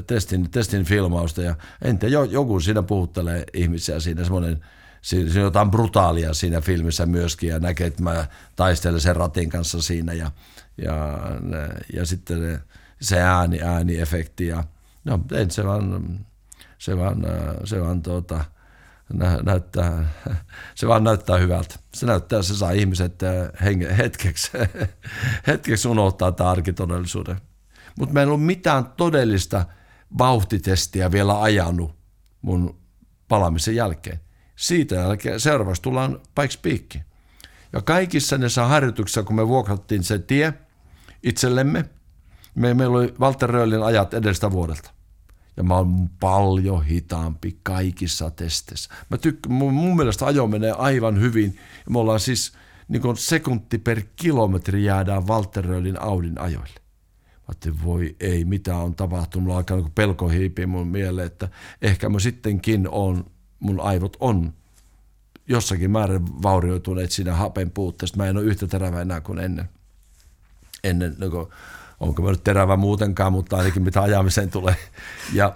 testin, 0.07 0.51
testin 0.51 0.83
filmausta 0.83 1.41
ja 1.41 1.55
en 1.81 1.97
tiedä, 1.97 2.25
joku 2.25 2.59
siinä 2.59 2.83
puhuttelee 2.83 3.43
ihmisiä 3.53 3.99
siinä 3.99 4.23
semmoinen– 4.23 4.59
siinä, 5.01 5.31
on 5.31 5.41
jotain 5.41 5.71
brutaalia 5.71 6.33
siinä 6.33 6.61
filmissä 6.61 7.05
myöskin 7.05 7.49
ja 7.49 7.59
näkee, 7.59 7.87
että 7.87 8.03
mä 8.03 8.27
taistelen 8.55 9.01
sen 9.01 9.15
ratin 9.15 9.49
kanssa 9.49 9.81
siinä 9.81 10.13
ja, 10.13 10.31
ja, 10.77 11.19
ja 11.93 12.05
sitten 12.05 12.61
se 13.01 13.21
ääni, 13.21 13.61
ääniefekti 13.61 14.47
ja 14.47 14.63
no 15.03 15.19
en 15.31 15.51
se 15.51 15.65
vaan, 15.65 16.19
se 16.77 16.97
vaan, 16.97 17.25
se 17.63 17.81
vaan 17.81 18.01
tuota, 18.01 18.45
nä, 19.13 19.39
näyttää, 19.43 20.05
se 20.75 20.87
vaan 20.87 21.03
näyttää 21.03 21.37
hyvältä. 21.37 21.75
Se 21.93 22.05
näyttää, 22.05 22.41
se 22.41 22.55
saa 22.55 22.71
ihmiset 22.71 23.21
henge, 23.63 23.97
hetkeksi, 23.97 24.51
hetkeksi 25.47 25.87
unohtaa 25.87 26.31
tämä 26.31 26.49
arkitodellisuuden. 26.49 27.41
Mutta 27.99 28.13
mä 28.13 28.21
en 28.21 28.27
ollut 28.27 28.45
mitään 28.45 28.85
todellista 28.85 29.65
vauhtitestiä 30.17 31.11
vielä 31.11 31.41
ajanut 31.41 31.95
mun 32.41 32.79
palaamisen 33.27 33.75
jälkeen. 33.75 34.19
Siitä 34.57 34.95
jälkeen 34.95 35.39
seuraavaksi 35.39 35.81
tullaan 35.81 36.19
Pikes 36.35 36.57
Peak. 36.57 37.05
Ja 37.73 37.81
kaikissa 37.81 38.37
näissä 38.37 38.65
harjoituksissa, 38.65 39.23
kun 39.23 39.35
me 39.35 39.47
vuokrattiin 39.47 40.03
se 40.03 40.19
tie 40.19 40.53
itsellemme, 41.23 41.85
me, 42.55 42.73
meillä 42.73 42.97
oli 42.97 43.13
Walter 43.19 43.49
Röllin 43.49 43.83
ajat 43.83 44.13
edestä 44.13 44.51
vuodelta. 44.51 44.91
Ja 45.57 45.63
mä 45.63 45.75
oon 45.75 46.09
paljon 46.19 46.85
hitaampi 46.85 47.59
kaikissa 47.63 48.31
testeissä. 48.31 48.93
Mä 49.09 49.17
tykk- 49.17 49.49
mun, 49.49 49.73
mun 49.73 49.95
mielestä 49.95 50.25
ajo 50.25 50.47
menee 50.47 50.71
aivan 50.71 51.21
hyvin. 51.21 51.55
Ja 51.55 51.91
me 51.91 51.99
ollaan 51.99 52.19
siis 52.19 52.53
niin 52.87 53.01
kuin 53.01 53.17
sekunti 53.17 53.77
per 53.77 54.01
kilometri 54.15 54.83
jäädään 54.83 55.27
Walter 55.27 55.65
Audin 55.99 56.41
ajoille. 56.41 56.79
Mä 56.79 57.43
ajattelin, 57.47 57.83
voi 57.83 58.15
ei, 58.19 58.45
mitä 58.45 58.75
on 58.75 58.95
tapahtunut. 58.95 59.43
Mulla 59.43 59.57
alkaa 59.57 59.89
pelko 59.95 60.27
hiipiä 60.27 60.67
mun 60.67 60.87
mieleen, 60.87 61.27
että 61.27 61.49
ehkä 61.81 62.09
mä 62.09 62.19
sittenkin 62.19 62.87
on, 62.89 63.25
mun 63.59 63.79
aivot 63.79 64.17
on 64.19 64.53
jossakin 65.47 65.91
määrin 65.91 66.43
vaurioituneet 66.43 67.11
siinä 67.11 67.33
hapen 67.33 67.71
puutteesta. 67.71 68.17
Mä 68.17 68.25
en 68.25 68.37
ole 68.37 68.45
yhtä 68.45 68.67
terävä 68.67 69.01
enää 69.01 69.21
kuin 69.21 69.39
ennen. 69.39 69.69
ennen 70.83 71.15
niin 71.19 71.31
kuin, 71.31 71.47
onko 71.99 72.21
mä 72.21 72.31
nyt 72.31 72.43
terävä 72.43 72.77
muutenkaan, 72.77 73.31
mutta 73.31 73.57
ainakin 73.57 73.81
mitä 73.81 74.01
ajamiseen 74.01 74.51
tulee. 74.51 74.75
Ja, 75.33 75.55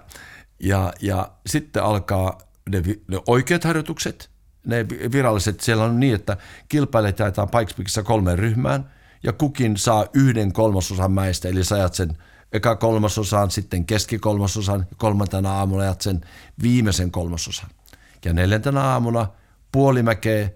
ja, 0.60 0.94
ja 1.02 1.32
sitten 1.48 1.84
alkaa 1.84 2.38
ne, 2.70 2.84
ne 3.08 3.20
oikeat 3.28 3.64
harjoitukset, 3.64 4.30
ne 4.66 4.90
viralliset, 4.90 5.60
siellä 5.60 5.84
on 5.84 6.00
niin, 6.00 6.16
että 6.16 6.38
kilpailijat 6.70 7.20
jaetaan 7.20 7.50
Pikes 7.50 8.00
kolmeen 8.04 8.40
ryhmään– 8.40 8.86
ja 9.24 9.34
kukin 9.34 9.78
saa 9.78 10.06
yhden 10.14 10.54
kolmasosan 10.54 11.12
mäistä, 11.12 11.50
eli 11.50 11.64
sä 11.64 11.90
sen 11.94 12.18
eka 12.54 12.76
kolmasosan, 12.76 13.52
sitten 13.52 13.86
keskikolmasosan 13.86 14.88
kolmantena 14.98 15.54
aamuna 15.54 15.84
ajat 15.84 16.02
sen 16.02 16.22
viimeisen 16.62 17.12
kolmasosan. 17.12 17.70
Ja 18.26 18.34
neljäntenä 18.34 18.82
aamuna 18.82 19.28
puolimäkeä 19.72 20.50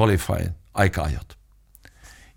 qualifying 0.00 0.50
aika-ajot. 0.74 1.38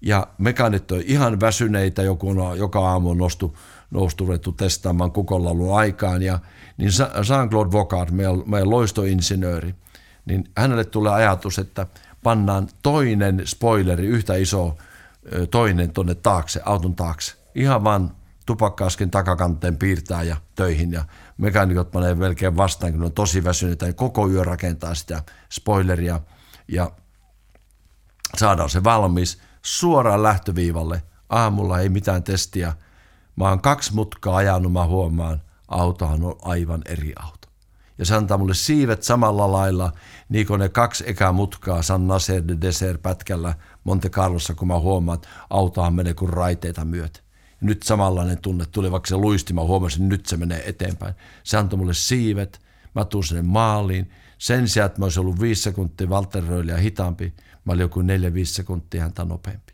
Ja 0.01 0.27
mekaanit 0.37 0.91
on 0.91 1.01
ihan 1.05 1.39
väsyneitä, 1.39 2.01
joku 2.01 2.29
on 2.29 2.57
joka 2.57 2.89
aamu 2.89 3.09
on 3.09 3.17
nostu, 3.17 3.57
noustu 3.91 4.25
ruvettu 4.25 4.51
testaamaan 4.51 5.11
kukonlaulun 5.11 5.77
aikaan. 5.77 6.21
Ja, 6.21 6.39
niin 6.77 6.91
Jean-Claude 7.27 7.71
Vocard, 7.71 8.11
meidän, 8.11 8.43
meidän 8.45 8.69
loistoinsinööri, 8.69 9.75
niin 10.25 10.43
hänelle 10.57 10.85
tulee 10.85 11.13
ajatus, 11.13 11.59
että 11.59 11.87
pannaan 12.23 12.67
toinen 12.83 13.41
spoileri 13.45 14.05
yhtä 14.05 14.35
iso 14.35 14.77
toinen 15.51 15.91
tuonne 15.91 16.15
taakse, 16.15 16.61
auton 16.65 16.95
taakse. 16.95 17.35
Ihan 17.55 17.83
vaan 17.83 18.11
tupakkaaskin 18.49 19.11
takakanteen 19.11 19.77
piirtää 19.77 20.23
ja 20.23 20.37
töihin 20.55 20.91
ja 20.91 21.05
mekaanikot 21.37 21.91
panee 21.91 22.15
melkein 22.15 22.57
vastaan, 22.57 22.93
kun 22.93 23.03
on 23.03 23.11
tosi 23.11 23.43
väsyneitä 23.43 23.87
ja 23.87 23.93
koko 23.93 24.29
yö 24.29 24.43
rakentaa 24.43 24.95
sitä 24.95 25.23
spoileria 25.51 26.19
ja 26.67 26.91
saadaan 28.37 28.69
se 28.69 28.83
valmis 28.83 29.41
suoraan 29.61 30.23
lähtöviivalle. 30.23 31.03
Aamulla 31.29 31.79
ei 31.79 31.89
mitään 31.89 32.23
testiä. 32.23 32.73
Mä 33.35 33.49
oon 33.49 33.61
kaksi 33.61 33.95
mutkaa 33.95 34.35
ajanut, 34.35 34.73
mä 34.73 34.85
huomaan, 34.85 35.41
autohan 35.67 36.23
on 36.23 36.35
aivan 36.41 36.81
eri 36.85 37.13
auto. 37.15 37.47
Ja 37.97 38.05
se 38.05 38.15
antaa 38.15 38.37
mulle 38.37 38.53
siivet 38.53 39.03
samalla 39.03 39.51
lailla, 39.51 39.91
niin 40.29 40.47
kuin 40.47 40.59
ne 40.59 40.69
kaksi 40.69 41.03
ekää 41.07 41.31
mutkaa 41.31 41.81
San 41.81 42.07
Nasser 42.07 42.43
de 42.47 42.57
Desert 42.61 43.01
pätkällä 43.01 43.53
Monte 43.83 44.09
Carlossa, 44.09 44.53
kun 44.55 44.67
mä 44.67 44.79
huomaan, 44.79 45.15
että 45.15 45.27
autohan 45.49 45.93
menee 45.93 46.13
kuin 46.13 46.33
raiteita 46.33 46.85
myötä. 46.85 47.28
Nyt 47.61 47.83
samanlainen 47.83 48.41
tunne 48.41 48.65
tuli, 48.71 48.91
vaikka 48.91 49.07
se 49.07 49.15
luisti, 49.15 49.53
mä 49.53 49.61
huomasin, 49.61 50.03
että 50.03 50.15
nyt 50.15 50.25
se 50.25 50.37
menee 50.37 50.69
eteenpäin. 50.69 51.13
Se 51.43 51.57
antoi 51.57 51.79
mulle 51.79 51.93
siivet, 51.93 52.61
mä 52.95 53.05
tuun 53.05 53.23
sinne 53.23 53.41
maaliin. 53.41 54.11
Sen 54.37 54.67
sijaan, 54.67 54.85
että 54.85 54.99
mä 54.99 55.05
olisin 55.05 55.21
ollut 55.21 55.41
viisi 55.41 55.61
sekuntia 55.61 56.07
Walter 56.07 56.43
Röyliä 56.43 56.77
hitaampi, 56.77 57.33
mä 57.65 57.73
olin 57.73 57.81
joku 57.81 58.01
neljä-viisi 58.01 58.53
sekuntia 58.53 59.01
häntä 59.01 59.25
nopeampi. 59.25 59.73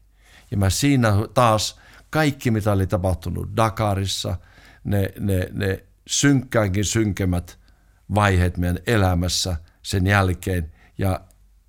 Ja 0.52 0.58
mä 0.58 0.69
siinä 0.69 1.13
taas 1.34 1.80
kaikki, 2.10 2.52
mitä 2.52 2.71
oli 2.71 2.88
tapahtunut 2.88 3.50
Dakarissa, 3.58 4.38
ne, 4.84 5.13
ne, 5.19 5.50
ne 5.52 5.84
synkkäänkin 6.08 6.86
synkemät 6.86 7.60
vaiheet 8.15 8.58
meidän 8.58 8.80
elämässä 8.88 9.58
sen 9.82 10.08
jälkeen. 10.08 10.71
Ja, 10.98 11.19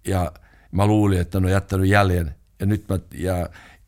ja 0.07 0.33
mä 0.73 0.87
luulin, 0.87 1.21
että 1.21 1.41
ne 1.41 1.47
on 1.47 1.53
jättänyt 1.53 1.89
jäljen. 1.89 2.35
Ja 2.61 2.67
nyt 2.67 2.89
mä, 2.89 2.99
ja, 3.15 3.37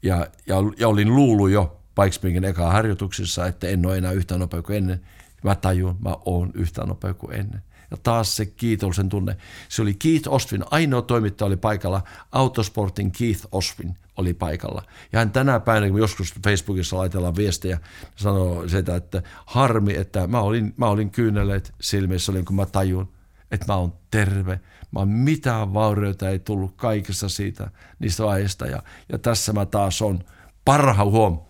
ja, 0.02 0.26
ja, 0.46 0.56
ja 0.78 0.88
olin 0.88 1.14
luullut 1.16 1.50
jo 1.50 1.77
Pikespringin 2.02 2.44
eka 2.44 2.70
harjoituksissa, 2.70 3.46
että 3.46 3.68
en 3.68 3.87
ole 3.87 3.98
enää 3.98 4.12
yhtä 4.12 4.38
nopea 4.38 4.62
kuin 4.62 4.76
ennen. 4.76 5.00
Mä 5.44 5.54
tajun, 5.54 5.96
mä 6.04 6.16
oon 6.24 6.50
yhtä 6.54 6.84
nopea 6.84 7.14
kuin 7.14 7.34
ennen. 7.34 7.62
Ja 7.90 7.96
taas 8.02 8.37
se 8.37 8.46
kiitollisen 8.46 9.08
tunne. 9.08 9.37
Se 9.68 9.82
oli 9.82 9.94
Keith 9.94 10.28
Oswin, 10.28 10.64
ainoa 10.70 11.02
toimittaja 11.02 11.46
oli 11.46 11.56
paikalla, 11.56 12.02
Autosportin 12.32 13.12
Keith 13.12 13.46
Oswin 13.52 13.98
oli 14.16 14.34
paikalla. 14.34 14.82
Ja 15.12 15.18
hän 15.18 15.30
tänä 15.30 15.61
päivänä, 15.61 15.90
kun 15.90 16.00
joskus 16.00 16.34
Facebookissa 16.44 16.96
laitellaan 16.96 17.37
viestejä, 17.37 17.78
sanoo 18.16 18.68
sitä, 18.68 18.96
että 18.96 19.22
harmi, 19.46 19.96
että 19.96 20.26
mä 20.26 20.40
olin, 20.40 20.74
mä 20.76 20.87
olin 20.87 21.11
kyyneleet 21.11 21.74
silmissä, 21.80 22.32
olin, 22.32 22.44
kun 22.44 22.56
mä 22.56 22.66
tajun, 22.66 23.12
että 23.50 23.66
mä 23.72 23.76
oon 23.76 23.92
terve, 24.11 24.61
Mä 24.90 25.06
mitään 25.06 25.74
vaurioita 25.74 26.28
ei 26.28 26.38
tullut 26.38 26.72
kaikessa 26.76 27.28
siitä, 27.28 27.70
niistä 27.98 28.24
vaiheista. 28.24 28.66
Ja, 28.66 28.82
ja 29.12 29.18
tässä 29.18 29.52
mä 29.52 29.66
taas 29.66 30.02
on 30.02 30.24
parha 30.64 31.04
huom. 31.04 31.47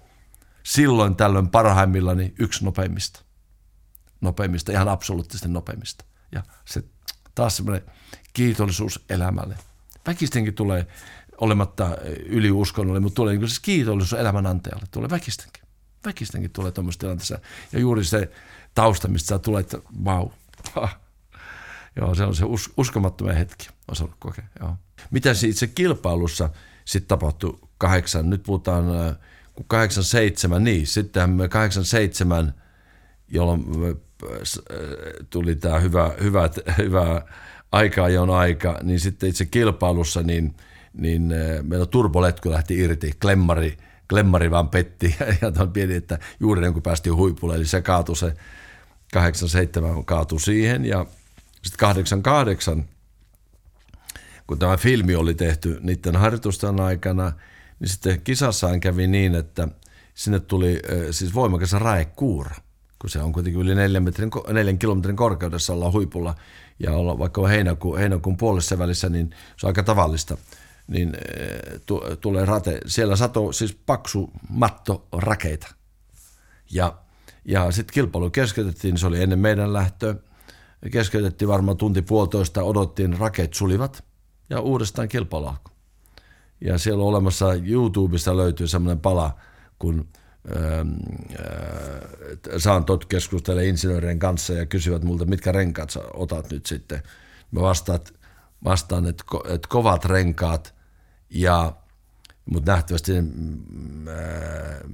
Silloin 0.68 1.16
tällöin 1.16 1.48
parhaimmillani 1.48 2.34
yksi 2.38 2.64
nopeimmista. 2.64 3.22
Nopeimmista, 4.20 4.72
ihan 4.72 4.88
absoluuttisesti 4.88 5.48
nopeimmista. 5.48 6.04
Ja 6.32 6.42
se 6.64 6.82
taas 7.34 7.56
semmoinen 7.56 7.90
kiitollisuus 8.32 9.04
elämälle. 9.10 9.56
Väkistenkin 10.06 10.54
tulee 10.54 10.86
olematta 11.40 11.96
yliuskonnolle, 12.26 13.00
mutta 13.00 13.16
tulee 13.16 13.34
niin 13.34 13.48
siis 13.48 13.60
kiitollisuus 13.60 14.20
elämän 14.20 14.46
antajalle. 14.46 14.84
Tulee 14.90 15.10
väkistenkin. 15.10 15.62
Väkistenkin 16.04 16.50
tulee 16.50 16.72
tuommoisessa 16.72 17.00
tilanteessa. 17.00 17.38
Ja 17.72 17.78
juuri 17.78 18.04
se 18.04 18.30
tausta, 18.74 19.08
mistä 19.08 19.28
sä 19.28 19.38
tulet, 19.38 19.74
että 19.74 19.88
vau, 20.04 20.30
Joo, 21.96 22.14
se 22.14 22.24
on 22.24 22.34
se 22.34 22.44
us, 22.44 22.72
uskomattomia 22.76 23.34
hetki, 23.34 23.68
on 23.88 23.96
saanut 23.96 24.16
kokea. 24.18 24.44
Joo. 24.60 24.76
Mitä 25.10 25.30
itse 25.46 25.66
kilpailussa 25.66 26.50
sitten 26.84 27.08
tapahtui 27.08 27.58
kahdeksan, 27.78 28.30
nyt 28.30 28.42
puhutaan 28.42 28.84
kun 29.58 29.66
87, 29.68 30.64
niin 30.64 30.86
sitten 30.86 31.30
me 31.30 31.48
87, 31.48 32.54
jolloin 33.28 33.64
tuli 35.30 35.56
tämä 35.56 35.78
hyvä, 35.78 36.10
hyvä, 36.22 36.50
hyvä 36.78 37.22
aika 37.72 38.08
jon 38.08 38.30
aika, 38.30 38.78
niin 38.82 39.00
sitten 39.00 39.28
itse 39.28 39.44
kilpailussa 39.44 40.22
niin, 40.22 40.54
niin 40.94 41.32
meillä 41.62 41.86
turboletku 41.86 42.50
lähti 42.50 42.78
irti, 42.78 43.12
klemmari, 43.22 43.76
klemmari 44.08 44.50
vaan 44.50 44.68
petti 44.68 45.16
ja 45.42 45.52
on 45.58 45.72
pieni, 45.72 45.94
että 45.94 46.18
juuri 46.40 46.58
ennen 46.58 46.72
kuin 46.72 46.82
päästiin 46.82 47.16
huipulle, 47.16 47.54
eli 47.54 47.66
se 47.66 47.80
kaatui 47.82 48.16
se 48.16 48.34
87 49.12 50.04
kaatui 50.04 50.40
siihen 50.40 50.84
ja 50.84 51.06
sitten 51.62 51.78
88, 51.78 52.84
kun 54.46 54.58
tämä 54.58 54.76
filmi 54.76 55.14
oli 55.14 55.34
tehty 55.34 55.78
niiden 55.82 56.16
harjoitusten 56.16 56.80
aikana, 56.80 57.32
niin 57.80 57.88
sitten 57.88 58.20
kisassaan 58.20 58.80
kävi 58.80 59.06
niin, 59.06 59.34
että 59.34 59.68
sinne 60.14 60.40
tuli 60.40 60.82
siis 61.10 61.34
voimakas 61.34 61.72
raekuura, 61.72 62.54
kun 62.98 63.10
se 63.10 63.22
on 63.22 63.32
kuitenkin 63.32 63.62
yli 63.62 63.74
neljän, 63.74 64.02
metrin, 64.02 64.30
neljän 64.48 64.78
kilometrin 64.78 65.16
korkeudessa 65.16 65.72
olla 65.72 65.92
huipulla 65.92 66.34
ja 66.78 66.92
olla 66.92 67.18
vaikka 67.18 67.46
heinäkuun, 67.48 67.98
heinäkuun 67.98 68.36
puolessa 68.36 68.78
välissä, 68.78 69.08
niin 69.08 69.30
se 69.56 69.66
on 69.66 69.68
aika 69.70 69.82
tavallista 69.82 70.36
niin 70.86 71.16
tulee 72.20 72.44
rate. 72.44 72.80
Siellä 72.86 73.16
sato 73.16 73.52
siis 73.52 73.78
paksu 73.86 74.30
matto 74.48 75.08
rakeita. 75.12 75.74
Ja, 76.70 76.98
ja 77.44 77.70
sitten 77.70 77.94
kilpailu 77.94 78.30
keskeytettiin, 78.30 78.98
se 78.98 79.06
oli 79.06 79.22
ennen 79.22 79.38
meidän 79.38 79.72
lähtöä 79.72 80.14
keskeytettiin 80.92 81.48
varmaan 81.48 81.76
tunti 81.76 82.02
puolitoista, 82.02 82.62
odottiin, 82.62 83.18
raket 83.18 83.54
sulivat 83.54 84.04
ja 84.50 84.60
uudestaan 84.60 85.08
kilpailu 85.08 85.52
Ja 86.60 86.78
siellä 86.78 87.02
on 87.02 87.08
olemassa, 87.08 87.54
YouTubesta 87.54 88.36
löytyy 88.36 88.66
semmoinen 88.66 89.00
pala, 89.00 89.36
kun 89.78 90.08
äh, 90.56 90.86
saan 92.56 92.84
tot 92.84 93.04
keskustella 93.04 93.60
insinöörien 93.60 94.18
kanssa 94.18 94.52
ja 94.52 94.66
kysyvät 94.66 95.04
multa, 95.04 95.24
mitkä 95.24 95.52
renkaat 95.52 95.90
sä 95.90 96.00
otat 96.14 96.50
nyt 96.50 96.66
sitten. 96.66 97.02
Mä 97.50 97.60
vastaat, 97.60 98.14
vastaan, 98.64 99.06
että, 99.06 99.24
että 99.48 99.68
kovat 99.68 100.04
renkaat 100.04 100.74
ja 101.30 101.72
mutta 102.50 102.72
nähtävästi 102.72 103.20
mm, 103.20 103.58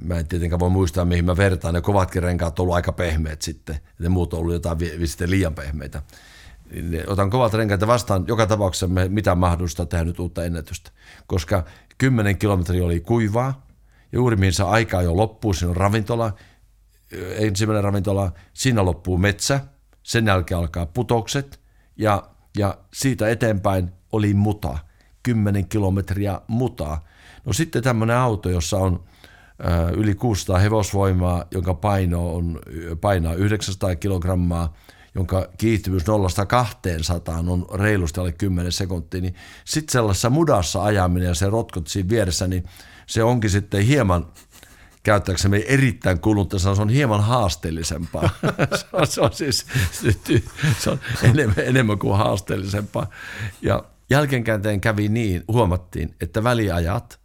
mä 0.02 0.18
en 0.18 0.26
tietenkään 0.28 0.60
voi 0.60 0.70
muistaa, 0.70 1.04
mihin 1.04 1.24
mä 1.24 1.36
vertaan. 1.36 1.74
Ne 1.74 1.80
kovatkin 1.80 2.22
renkaat 2.22 2.58
on 2.58 2.62
ollut 2.62 2.74
aika 2.74 2.92
pehmeät 2.92 3.42
sitten. 3.42 3.76
Ne 3.98 4.08
muut 4.08 4.34
on 4.34 4.40
ollut 4.40 4.52
jotain 4.52 4.78
sitten 5.04 5.30
liian 5.30 5.54
pehmeitä. 5.54 6.02
Niin 6.72 7.04
otan 7.06 7.30
kovat 7.30 7.54
renkaat 7.54 7.80
ja 7.80 7.86
vastaan 7.86 8.24
joka 8.28 8.46
tapauksessa 8.46 8.86
me 8.86 9.08
mitä 9.08 9.34
mahdollista 9.34 9.86
tehdä 9.86 10.04
nyt 10.04 10.18
uutta 10.18 10.44
ennätystä. 10.44 10.90
Koska 11.26 11.64
10 11.98 12.38
kilometriä 12.38 12.84
oli 12.84 13.00
kuivaa. 13.00 13.66
Ja 14.12 14.16
juuri 14.16 14.36
mihin 14.36 14.52
se 14.52 14.62
aikaa 14.62 15.02
jo 15.02 15.16
loppuu, 15.16 15.52
siinä 15.52 15.70
on 15.70 15.76
ravintola, 15.76 16.32
ensimmäinen 17.38 17.84
ravintola, 17.84 18.32
siinä 18.52 18.84
loppuu 18.84 19.18
metsä, 19.18 19.60
sen 20.02 20.26
jälkeen 20.26 20.58
alkaa 20.58 20.86
putokset 20.86 21.60
ja, 21.96 22.22
ja 22.56 22.78
siitä 22.94 23.28
eteenpäin 23.28 23.92
oli 24.12 24.34
muta, 24.34 24.78
10 25.22 25.68
kilometriä 25.68 26.40
mutaa 26.48 27.04
No 27.44 27.52
sitten 27.52 27.82
tämmöinen 27.82 28.16
auto, 28.16 28.50
jossa 28.50 28.76
on 28.76 29.04
yli 29.96 30.14
600 30.14 30.58
hevosvoimaa, 30.58 31.44
jonka 31.50 31.74
paino 31.74 32.34
on, 32.34 32.60
painaa 33.00 33.34
900 33.34 33.96
kilogrammaa, 33.96 34.74
jonka 35.14 35.48
kiihtyvyys 35.58 36.02
0-200 36.02 37.50
on 37.50 37.66
reilusti 37.74 38.20
alle 38.20 38.32
10 38.32 38.72
sekuntia, 38.72 39.20
niin 39.20 39.34
sitten 39.64 39.92
sellaisessa 39.92 40.30
mudassa 40.30 40.84
ajaminen 40.84 41.28
ja 41.28 41.34
se 41.34 41.50
rotkot 41.50 41.86
siinä 41.86 42.08
vieressä, 42.08 42.46
niin 42.46 42.64
se 43.06 43.22
onkin 43.22 43.50
sitten 43.50 43.82
hieman 43.82 44.26
käyttääksemme 45.02 45.64
erittäin 45.68 46.20
kulunutta, 46.20 46.58
se 46.58 46.68
on 46.68 46.88
hieman 46.88 47.22
haasteellisempaa. 47.22 48.30
se, 48.80 48.86
on, 48.92 49.06
se 49.06 49.20
on 49.20 49.32
siis 49.32 49.66
se 50.78 50.90
on 50.90 51.00
enemmän, 51.22 51.58
enemmän 51.58 51.98
kuin 51.98 52.16
haasteellisempaa. 52.16 53.06
Ja 53.62 53.84
jälkeenkäänteen 54.10 54.80
kävi 54.80 55.08
niin, 55.08 55.44
huomattiin, 55.48 56.14
että 56.20 56.44
väliajat, 56.44 57.20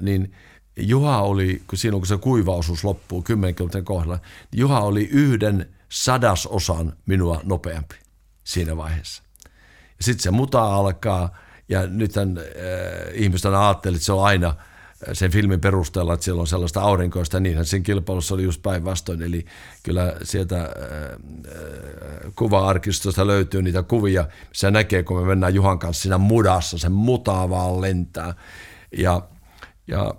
niin 0.00 0.32
Juha 0.76 1.22
oli, 1.22 1.62
kun 1.66 1.78
siinä 1.78 1.96
kun 1.96 2.06
se 2.06 2.16
kuivaosuus 2.16 2.84
loppuu 2.84 3.22
10 3.22 3.54
kilometrin 3.54 3.84
kohdalla, 3.84 4.18
niin 4.52 4.60
Juha 4.60 4.80
oli 4.80 5.08
yhden 5.12 5.66
sadasosan 5.92 6.92
minua 7.06 7.40
nopeampi 7.44 7.94
siinä 8.44 8.76
vaiheessa. 8.76 9.22
Sitten 10.00 10.22
se 10.22 10.30
muta 10.30 10.74
alkaa, 10.74 11.38
ja 11.68 11.86
nythän 11.86 12.38
äh, 12.38 12.44
ihmiset 13.14 13.52
ajatteli, 13.54 13.96
että 13.96 14.06
se 14.06 14.12
on 14.12 14.24
aina– 14.24 14.54
sen 15.12 15.30
filmin 15.30 15.60
perusteella, 15.60 16.14
että 16.14 16.24
siellä 16.24 16.40
on 16.40 16.46
sellaista 16.46 16.80
aurinkoista, 16.80 17.40
niinhän 17.40 17.64
siinä 17.64 17.84
kilpailussa 17.84 18.34
oli 18.34 18.42
just 18.42 18.62
päinvastoin. 18.62 19.22
Eli 19.22 19.44
kyllä 19.82 20.16
sieltä 20.22 20.56
äh, 20.56 20.66
äh, 20.66 22.32
kuva-arkistosta 22.34 23.26
löytyy 23.26 23.62
niitä 23.62 23.82
kuvia, 23.82 24.24
se 24.52 24.70
näkee, 24.70 25.02
kun 25.02 25.20
me 25.20 25.26
mennään 25.26 25.54
Juhan 25.54 25.78
kanssa 25.78 26.02
siinä 26.02 26.18
mudassa, 26.18 26.78
se 26.78 26.88
mutaa 26.88 27.50
vaan 27.50 27.80
lentää. 27.80 28.34
Ja, 28.98 29.22
ja 29.86 30.14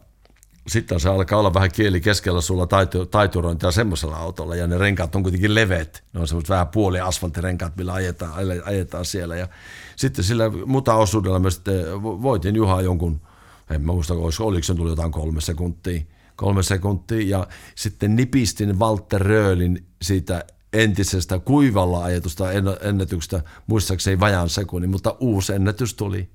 sitten 0.71 0.99
se 0.99 1.10
alkaa 1.10 1.39
olla 1.39 1.53
vähän 1.53 1.71
kieli 1.71 2.01
keskellä 2.01 2.41
sulla 2.41 2.67
taitu, 2.67 3.05
taiturointia 3.05 3.71
semmoisella 3.71 4.17
autolla, 4.17 4.55
ja 4.55 4.67
ne 4.67 4.77
renkaat 4.77 5.15
on 5.15 5.23
kuitenkin 5.23 5.55
leveät. 5.55 6.03
Ne 6.13 6.19
on 6.19 6.27
semmoiset 6.27 6.49
vähän 6.49 6.67
puoli 6.67 6.99
asfalttirenkaat, 6.99 7.75
millä 7.77 7.93
ajetaan, 7.93 8.34
ajetaan 8.65 9.05
siellä. 9.05 9.36
Ja 9.36 9.47
sitten 9.95 10.25
sillä 10.25 10.49
muta-osuudella 10.65 11.39
me 11.39 11.51
sitten 11.51 12.03
voitin 12.03 12.55
Juhaa 12.55 12.81
jonkun– 12.81 13.21
en 13.71 13.81
mä 13.81 13.93
muista, 13.93 14.13
oliko 14.13 14.63
se 14.63 14.75
tuli 14.75 14.89
jotain 14.89 15.12
kolme 15.12 15.41
sekuntia, 15.41 16.01
kolme 16.36 16.63
sekuntia 16.63 17.38
ja 17.38 17.47
sitten 17.75 18.15
nipistin 18.15 18.79
Walter 18.79 19.21
Röölin 19.21 19.86
siitä 20.01 20.45
entisestä 20.73 21.39
kuivalla 21.39 22.03
ajetusta 22.03 22.51
ennätyksestä, 22.81 23.43
muistaakseni 23.67 24.19
vajan 24.19 24.49
sekunnin, 24.49 24.89
mutta 24.89 25.15
uusi 25.19 25.53
ennätys 25.53 25.93
tuli. 25.93 26.29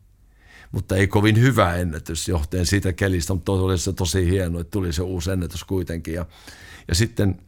Mutta 0.76 0.96
ei 0.96 1.06
kovin 1.06 1.40
hyvä 1.40 1.74
ennätys 1.74 2.28
johteen 2.28 2.66
siitä 2.66 2.92
kelistä, 2.92 3.34
mutta 3.34 3.52
oli 3.52 3.78
se 3.78 3.92
tosi 3.92 4.30
hieno, 4.30 4.60
että 4.60 4.70
tuli 4.70 4.92
se 4.92 5.02
uusi 5.02 5.30
ennätys 5.30 5.64
kuitenkin. 5.64 6.14
Ja, 6.14 6.26
ja 6.88 6.94
sitten 6.94 7.40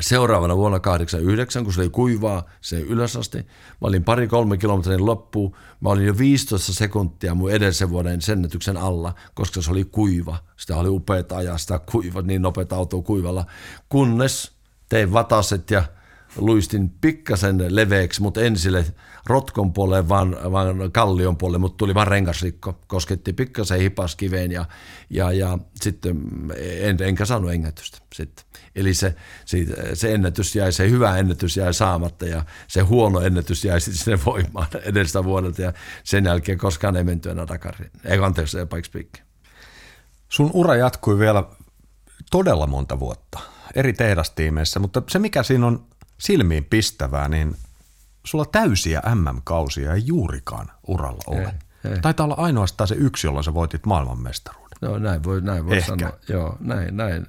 Seuraavana 0.00 0.56
vuonna 0.56 0.80
89, 0.80 1.64
kun 1.64 1.72
se 1.72 1.80
oli 1.80 1.88
kuivaa, 1.88 2.46
se 2.60 2.80
ylösasti. 2.80 3.38
Mä 3.38 3.46
olin 3.80 4.04
pari-kolme 4.04 4.58
kilometrin 4.58 5.06
loppuun. 5.06 5.56
Mä 5.80 5.88
olin 5.88 6.06
jo 6.06 6.18
15 6.18 6.74
sekuntia 6.74 7.34
mun 7.34 7.50
edellisen 7.50 7.90
vuoden 7.90 8.20
sennetyksen 8.20 8.76
alla, 8.76 9.14
koska 9.34 9.62
se 9.62 9.70
oli 9.70 9.84
kuiva. 9.84 10.38
Sitä 10.56 10.76
oli 10.76 10.88
upeata 10.88 11.36
ajaa 11.36 11.58
sitä 11.58 11.80
kuiva, 11.92 12.22
niin 12.22 12.42
nopeata 12.42 12.76
autoa 12.76 13.02
kuivalla. 13.02 13.46
Kunnes 13.88 14.52
tein 14.88 15.12
vataset 15.12 15.70
ja 15.70 15.84
luistin 16.36 16.90
pikkasen 17.00 17.76
leveäksi, 17.76 18.22
mutta 18.22 18.40
ensille 18.40 18.84
rotkon 19.26 19.72
puolelle, 19.72 20.08
vaan, 20.08 20.36
vaan 20.52 20.92
kallion 20.92 21.36
puolelle, 21.36 21.58
mutta 21.58 21.76
tuli 21.76 21.94
vaan 21.94 22.06
rengasrikko. 22.06 22.80
Kosketti 22.86 23.32
pikkasen 23.32 23.80
hipaskiveen 23.80 24.52
ja, 24.52 24.64
ja, 25.10 25.32
ja 25.32 25.58
sitten 25.80 26.20
en, 26.80 26.96
enkä 27.02 27.24
saanut 27.24 27.52
engätystä 27.52 27.98
sitten. 28.14 28.44
Eli 28.76 28.94
se, 28.94 29.14
siitä, 29.44 29.74
se 29.94 30.14
ennätys 30.14 30.56
jäi, 30.56 30.72
se 30.72 30.90
hyvä 30.90 31.16
ennätys 31.16 31.56
jäi 31.56 31.74
saamatta 31.74 32.26
ja 32.26 32.44
se 32.68 32.80
huono 32.80 33.20
ennätys 33.20 33.64
jäi 33.64 33.80
sitten 33.80 34.04
sinne 34.04 34.18
voimaan 34.24 34.66
edellisestä 34.90 35.24
vuodelta 35.24 35.62
ja 35.62 35.72
sen 36.04 36.24
jälkeen 36.24 36.58
koskaan 36.58 36.96
ei 36.96 37.04
menty 37.04 37.30
enää 37.30 37.48
Dakariin. 37.48 37.90
Ei 38.04 38.18
anteeksi, 38.18 38.58
Pikes 38.92 39.22
Sun 40.28 40.50
ura 40.52 40.76
jatkui 40.76 41.18
vielä 41.18 41.44
todella 42.30 42.66
monta 42.66 43.00
vuotta 43.00 43.38
eri 43.74 43.92
tehdastiimeissä, 43.92 44.80
mutta 44.80 45.02
se 45.08 45.18
mikä 45.18 45.42
siinä 45.42 45.66
on 45.66 45.86
silmiin 46.18 46.64
pistävää, 46.64 47.28
niin 47.28 47.56
sulla 48.24 48.44
täysiä 48.44 49.02
MM-kausia 49.14 49.94
ei 49.94 50.02
juurikaan 50.06 50.70
uralla 50.86 51.22
ole. 51.26 51.54
Ei, 51.84 51.90
ei. 51.90 52.00
Taitaa 52.00 52.24
olla 52.24 52.34
ainoastaan 52.34 52.88
se 52.88 52.94
yksi, 52.94 53.26
jolloin 53.26 53.44
sä 53.44 53.54
voitit 53.54 53.86
maailmanmestaruuden. 53.86 54.78
No 54.80 54.98
näin 54.98 55.24
voi, 55.24 55.40
näin 55.40 55.66
voi 55.66 55.76
Ehkä. 55.76 55.86
sanoa. 55.86 56.18
Joo, 56.28 56.56
näin, 56.60 56.96
näin, 56.96 57.26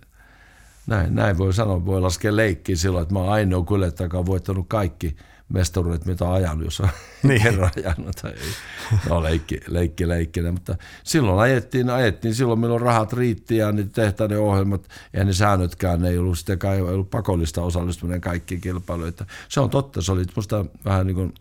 näin, 0.88 1.15
näin 1.15 1.38
voi 1.38 1.54
sanoa. 1.54 1.86
Voi 1.86 2.01
laskea 2.01 2.36
leikkiä 2.36 2.75
silloin, 2.75 3.01
että 3.01 3.13
mä 3.13 3.19
oon 3.19 3.34
ainoa 3.34 3.63
kuljettaja, 3.63 4.06
joka 4.06 4.17
on 4.19 4.25
voittanut 4.25 4.65
kaikki– 4.69 5.17
mestaruudet, 5.53 6.05
mitä 6.05 6.25
on 6.25 6.33
ajanut, 6.33 6.63
jos 6.65 6.79
on 6.79 6.89
niin. 7.23 7.41
kerran 7.43 7.71
ajanut. 7.77 8.15
Tai 8.21 8.31
ei. 8.31 8.99
No 9.09 9.23
leikki, 9.23 9.59
leikki 9.67 10.07
leikkinä, 10.07 10.51
mutta 10.51 10.75
silloin 11.03 11.39
ajettiin, 11.39 11.89
ajettiin 11.89 12.35
silloin 12.35 12.59
milloin 12.59 12.81
rahat 12.81 13.13
riitti 13.13 13.57
ja 13.57 13.71
ne 13.71 13.83
tehtäiden 13.83 14.39
ohjelmat 14.39 14.87
ja 15.13 15.23
ne 15.23 15.33
säännötkään, 15.33 16.01
ne 16.01 16.09
ei 16.09 16.17
ollut 16.17 16.37
sittenkään 16.37 16.75
ei 16.75 16.81
ollut 16.81 17.09
pakollista 17.09 17.61
osallistuminen 17.61 18.21
kaikkiin 18.21 18.61
kilpailuihin. 18.61 19.13
Se 19.49 19.59
on 19.59 19.69
totta, 19.69 20.01
se 20.01 20.11
oli 20.11 20.23
musta 20.35 20.65
vähän 20.85 21.07
niin 21.07 21.15
kuin 21.15 21.33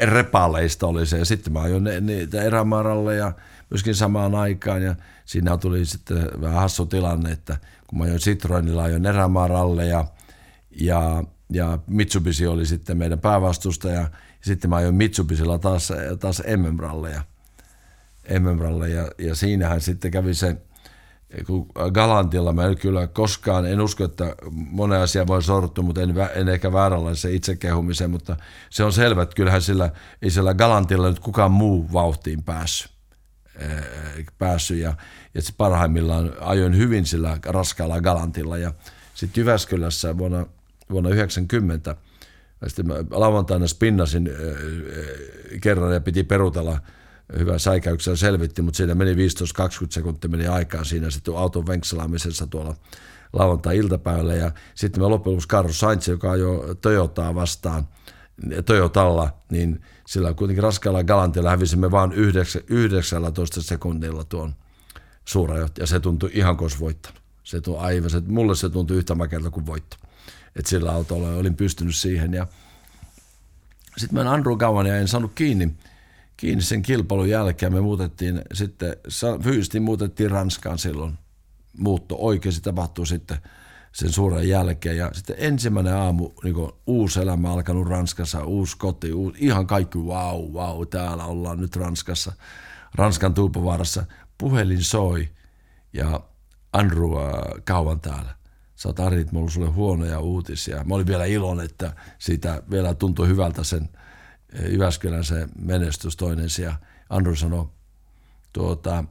repaleista 0.00 0.86
oli 0.86 1.06
se. 1.06 1.18
Ja 1.18 1.24
sitten 1.24 1.52
mä 1.52 1.60
ajoin 1.60 1.84
niitä 2.00 2.42
erämaaralleja 2.42 3.32
myöskin 3.70 3.94
samaan 3.94 4.34
aikaan 4.34 4.82
ja 4.82 4.94
siinä 5.24 5.56
tuli 5.56 5.84
sitten 5.84 6.28
vähän 6.40 6.60
hassu 6.60 6.86
tilanne, 6.86 7.32
että 7.32 7.56
kun 7.86 7.98
mä 7.98 8.04
ajoin 8.04 8.20
Citroenilla, 8.20 8.82
ajoin 8.82 9.06
erämaaralleja 9.06 9.88
ja 9.88 10.04
ja 10.70 11.24
Mitsubishi 11.86 12.46
oli 12.46 12.66
sitten 12.66 12.96
meidän 12.96 13.18
päävastustaja. 13.18 14.00
Ja 14.00 14.08
sitten 14.40 14.70
mä 14.70 14.76
ajoin 14.76 14.94
Mitsubisilla 14.94 15.58
taas, 15.58 15.92
taas 16.20 16.42
MM-ralleja. 16.56 17.22
MM-ralleja. 18.38 19.10
Ja 19.18 19.34
siinähän 19.34 19.80
sitten 19.80 20.10
kävi 20.10 20.34
se, 20.34 20.56
kun 21.46 21.66
Galantilla 21.92 22.52
mä 22.52 22.66
en 22.66 22.78
kyllä 22.78 23.06
koskaan, 23.06 23.66
en 23.66 23.80
usko, 23.80 24.04
että 24.04 24.34
monen 24.50 25.00
asia 25.00 25.26
voi 25.26 25.42
sortua, 25.42 25.84
mutta 25.84 26.02
en, 26.02 26.14
en 26.34 26.48
ehkä 26.48 26.72
vääränlaisen 26.72 27.34
itsekehumiseen, 27.34 28.10
mutta 28.10 28.36
se 28.70 28.84
on 28.84 28.92
selvä, 28.92 29.22
että 29.22 29.34
kyllähän 29.34 29.62
sillä, 29.62 29.90
ei 30.22 30.30
sillä 30.30 30.54
Galantilla 30.54 31.08
nyt 31.08 31.20
kukaan 31.20 31.50
muu 31.50 31.92
vauhtiin 31.92 32.42
päässyt. 32.42 32.90
päässyt 34.38 34.78
ja, 34.78 34.94
ja 35.34 35.40
parhaimmillaan 35.56 36.32
ajoin 36.40 36.76
hyvin 36.76 37.06
sillä 37.06 37.38
raskaalla 37.46 38.00
Galantilla 38.00 38.58
ja 38.58 38.72
sitten 39.14 39.40
Jyväskylässä 39.40 40.18
vuonna 40.18 40.46
vuonna 40.90 41.08
1990. 41.08 41.96
Sitten 42.66 42.86
mä 42.86 42.94
lauantaina 43.10 43.66
spinnasin 43.66 44.30
kerran 45.60 45.94
ja 45.94 46.00
piti 46.00 46.24
perutella 46.24 46.80
hyvä 47.38 47.58
säikäyksellä 47.58 48.16
selvitti, 48.16 48.62
mutta 48.62 48.76
siinä 48.76 48.94
meni 48.94 49.14
15-20 49.14 49.16
sekuntia 49.90 50.30
meni 50.30 50.46
aikaa 50.46 50.84
siinä 50.84 51.10
sitten 51.10 51.36
auton 51.36 51.66
venkselaamisessa 51.66 52.46
tuolla 52.46 52.74
lauantai-iltapäivällä. 53.32 54.34
Ja 54.34 54.52
sitten 54.74 55.02
mä 55.02 55.08
loppujen 55.08 55.34
lopuksi 55.34 55.48
Carlos 55.48 55.80
Sainz, 55.80 56.08
joka 56.08 56.30
ajoi 56.30 56.76
Toyotaa 56.76 57.34
vastaan, 57.34 57.88
Toyotalla, 58.66 59.30
niin 59.50 59.80
sillä 60.06 60.34
kuitenkin 60.34 60.62
raskaalla 60.62 61.04
galantilla 61.04 61.50
hävisimme 61.50 61.90
vain 61.90 62.12
19 62.12 63.62
sekunnilla 63.62 64.24
tuon 64.24 64.54
suurajohtaja. 65.24 65.82
Ja 65.82 65.86
se 65.86 66.00
tuntui 66.00 66.30
ihan 66.34 66.56
kuin 66.56 66.70
voittanut. 66.80 67.20
Se 67.42 67.60
tuntui 67.60 67.84
aivan, 67.84 68.10
se, 68.10 68.22
mulle 68.26 68.54
se 68.54 68.68
tuntui 68.68 68.96
yhtä 68.96 69.14
makelta 69.14 69.50
kuin 69.50 69.66
voitto 69.66 69.96
että 70.56 70.70
sillä 70.70 70.92
autolla 70.92 71.28
olin 71.28 71.56
pystynyt 71.56 71.96
siihen. 71.96 72.32
Ja 72.34 72.46
sitten 73.96 74.18
en 74.18 74.26
Andrew 74.26 74.58
kauan 74.58 74.86
ja 74.86 74.96
en 74.96 75.08
saanut 75.08 75.32
kiinni, 75.34 75.74
kiinni 76.36 76.62
sen 76.62 76.82
kilpailun 76.82 77.28
jälkeen. 77.28 77.72
Me 77.72 77.80
muutettiin 77.80 78.42
sitten, 78.52 78.96
fyysisesti 79.42 79.80
muutettiin 79.80 80.30
Ranskaan 80.30 80.78
silloin. 80.78 81.18
Muutto 81.78 82.16
oikeasti 82.18 82.60
tapahtui 82.60 83.06
sitten 83.06 83.38
sen 83.92 84.12
suuren 84.12 84.48
jälkeen. 84.48 84.96
Ja 84.96 85.10
sitten 85.12 85.36
ensimmäinen 85.38 85.94
aamu, 85.94 86.30
niin 86.44 86.56
uusi 86.86 87.20
elämä 87.20 87.52
alkanut 87.52 87.88
Ranskassa, 87.88 88.44
uusi 88.44 88.76
koti, 88.76 89.12
uusi, 89.12 89.38
ihan 89.40 89.66
kaikki 89.66 89.98
wow, 89.98 90.52
wow, 90.52 90.88
täällä 90.90 91.24
ollaan 91.24 91.60
nyt 91.60 91.76
Ranskassa, 91.76 92.32
Ranskan 92.94 93.34
Tuupovaarassa. 93.34 94.04
Puhelin 94.38 94.84
soi 94.84 95.28
ja 95.92 96.20
Andrew 96.72 97.16
äh, 97.16 97.64
kauan 97.64 98.00
täällä 98.00 98.39
sä 98.80 98.88
oot 98.88 99.00
Arit, 99.00 99.32
mulla 99.32 99.50
sulle 99.50 99.68
huonoja 99.68 100.20
uutisia. 100.20 100.84
Mä 100.84 100.94
olin 100.94 101.06
vielä 101.06 101.24
ilon, 101.24 101.60
että 101.60 101.92
siitä 102.18 102.62
vielä 102.70 102.94
tuntui 102.94 103.28
hyvältä 103.28 103.64
sen 103.64 103.88
eh, 104.52 104.72
Jyväskylän 104.72 105.24
se 105.24 105.48
menestys 105.58 106.16
toinen 106.16 106.50
sija. 106.50 106.74
Andrew 107.10 107.34
sanoi, 107.34 107.66
tuota, 108.52 109.04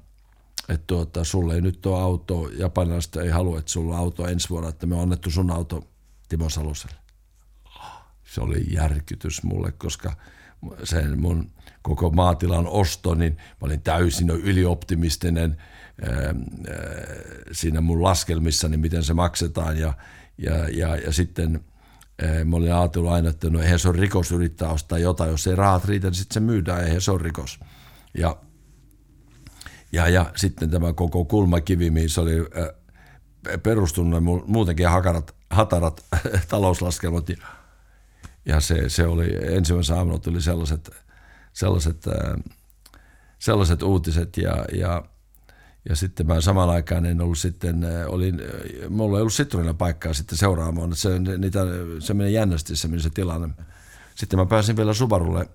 että 0.70 0.84
tuota, 0.88 1.24
sulle 1.24 1.56
ei 1.56 1.62
nyt 1.62 1.86
ole 1.86 2.02
auto, 2.02 2.50
japanilaiset 2.58 3.16
ei 3.16 3.30
halua, 3.30 3.60
että 3.60 3.72
sulla 3.72 3.96
on 3.96 4.00
auto 4.00 4.28
ensi 4.28 4.50
vuonna, 4.50 4.70
että 4.70 4.86
me 4.86 4.96
on 4.96 5.02
annettu 5.02 5.32
sun 5.32 5.52
auto 5.52 5.88
Timo 6.30 6.50
Saloselle. 6.50 6.96
Se 8.24 8.42
oli 8.42 8.74
järkytys 8.74 9.44
mulle, 9.44 9.72
koska 9.72 10.14
sen 10.84 11.20
mun 11.20 11.52
koko 11.90 12.10
maatilan 12.10 12.68
osto, 12.68 13.16
niin 13.16 13.34
mä 13.34 13.66
olin 13.66 13.82
täysin 13.82 14.30
ylioptimistinen 14.30 15.58
ää, 16.02 16.16
ää, 16.16 16.34
siinä 17.52 17.82
mun 17.82 18.04
laskelmissani, 18.04 18.78
miten 18.78 19.04
se 19.04 19.14
maksetaan 19.14 19.78
ja, 19.78 19.94
ja, 20.38 20.70
ja, 20.70 20.96
ja 20.96 21.14
sitten 21.14 21.60
ää, 22.22 22.46
mä 22.46 22.56
olin 22.56 22.74
ajatellut 22.74 23.12
aina, 23.12 23.30
että 23.30 23.50
no 23.50 23.62
eihän 23.62 23.80
se 23.80 23.90
on 23.90 23.96
rikos 23.96 24.32
yrittää 24.32 24.70
ostaa 24.70 24.98
jotain, 24.98 25.32
jos 25.32 25.48
ei 25.48 25.56
rahat 25.56 25.86
riitä, 25.86 26.08
niin 26.08 26.16
sitten 26.16 26.34
se 26.34 26.40
myydään, 26.40 26.84
eihän 26.84 27.02
se 27.02 27.12
on 27.12 27.22
rikos. 27.22 27.60
Ja, 28.18 28.38
ja, 29.92 30.08
ja 30.08 30.32
sitten 30.36 30.70
tämä 30.70 30.94
koko 30.94 31.26
kulmakivi, 31.26 32.10
se 32.10 32.22
oli 32.22 32.36
perustunut 33.64 34.24
muutenkin 34.48 34.88
hakarat, 34.88 35.36
hatarat 35.50 36.06
talouslaskelmat. 36.50 37.30
Ja, 37.30 37.38
ja 38.46 38.60
se, 38.60 38.90
se 38.90 39.06
oli 39.06 39.56
ensimmäisen 39.56 39.98
aamuna 39.98 40.20
tuli 40.20 40.42
sellaiset, 40.42 40.90
sellaiset, 41.54 42.06
sellaiset 43.40 43.84
uutiset 43.84 44.38
ja, 44.38 44.66
ja, 44.74 45.04
ja 45.90 45.96
sitten 45.96 46.28
mä 46.28 46.42
samaan 46.42 46.70
aikaan 46.70 47.06
en 47.06 47.22
ollut 47.22 47.38
sitten, 47.38 47.86
olin, 48.08 48.42
mulla 48.90 49.18
ei 49.18 49.22
ollut 49.22 49.34
Citroenilla 49.34 49.74
paikkaa 49.74 50.14
sitten 50.14 50.38
seuraamaan, 50.38 50.96
se, 50.96 51.10
niitä, 51.38 51.60
se 52.00 52.14
meni 52.14 52.34
jännästi 52.34 52.76
se, 52.76 52.90
se 52.98 53.10
tilanne. 53.10 53.50
Sitten 54.16 54.40
mä 54.40 54.46
pääsin 54.46 54.78
vielä 54.78 54.94
Subarulle, 54.94 55.50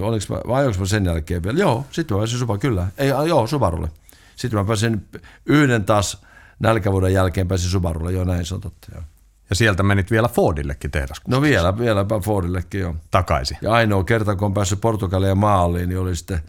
oliko 0.00 0.24
mä, 0.28 0.40
vai 0.48 0.66
oliko 0.66 0.80
mä 0.80 0.86
sen 0.86 1.04
jälkeen 1.04 1.42
vielä, 1.42 1.58
joo, 1.58 1.86
sitten 1.90 2.16
mä 2.16 2.20
pääsin 2.20 2.38
Subarulle, 2.38 2.60
kyllä, 2.60 2.88
ei, 2.98 3.08
joo, 3.08 3.46
Subarulle. 3.46 3.88
Sitten 4.36 4.60
mä 4.60 4.64
pääsin 4.64 5.08
yhden 5.46 5.84
taas 5.84 6.22
nälkävuoden 6.58 7.12
jälkeen 7.12 7.48
pääsin 7.48 7.70
Subarulle, 7.70 8.12
joo 8.12 8.24
näin 8.24 8.46
se 8.46 8.54
on 8.54 8.60
totta. 8.60 8.88
Joo. 8.94 9.02
Ja 9.50 9.56
sieltä 9.56 9.82
menit 9.82 10.10
vielä 10.10 10.28
Fordillekin 10.28 10.90
tehdas. 10.90 11.20
No 11.28 11.42
vielä, 11.42 11.78
vielä 11.78 12.06
Fordillekin 12.24 12.80
joo. 12.80 12.96
Takaisin. 13.10 13.58
Ja 13.62 13.72
ainoa 13.72 14.04
kerta, 14.04 14.36
kun 14.36 14.46
on 14.46 14.54
päässyt 14.54 14.80
Portugaliin 14.80 15.38
maaliin, 15.38 15.88
niin 15.88 15.98
oli 15.98 16.16
sitten 16.16 16.40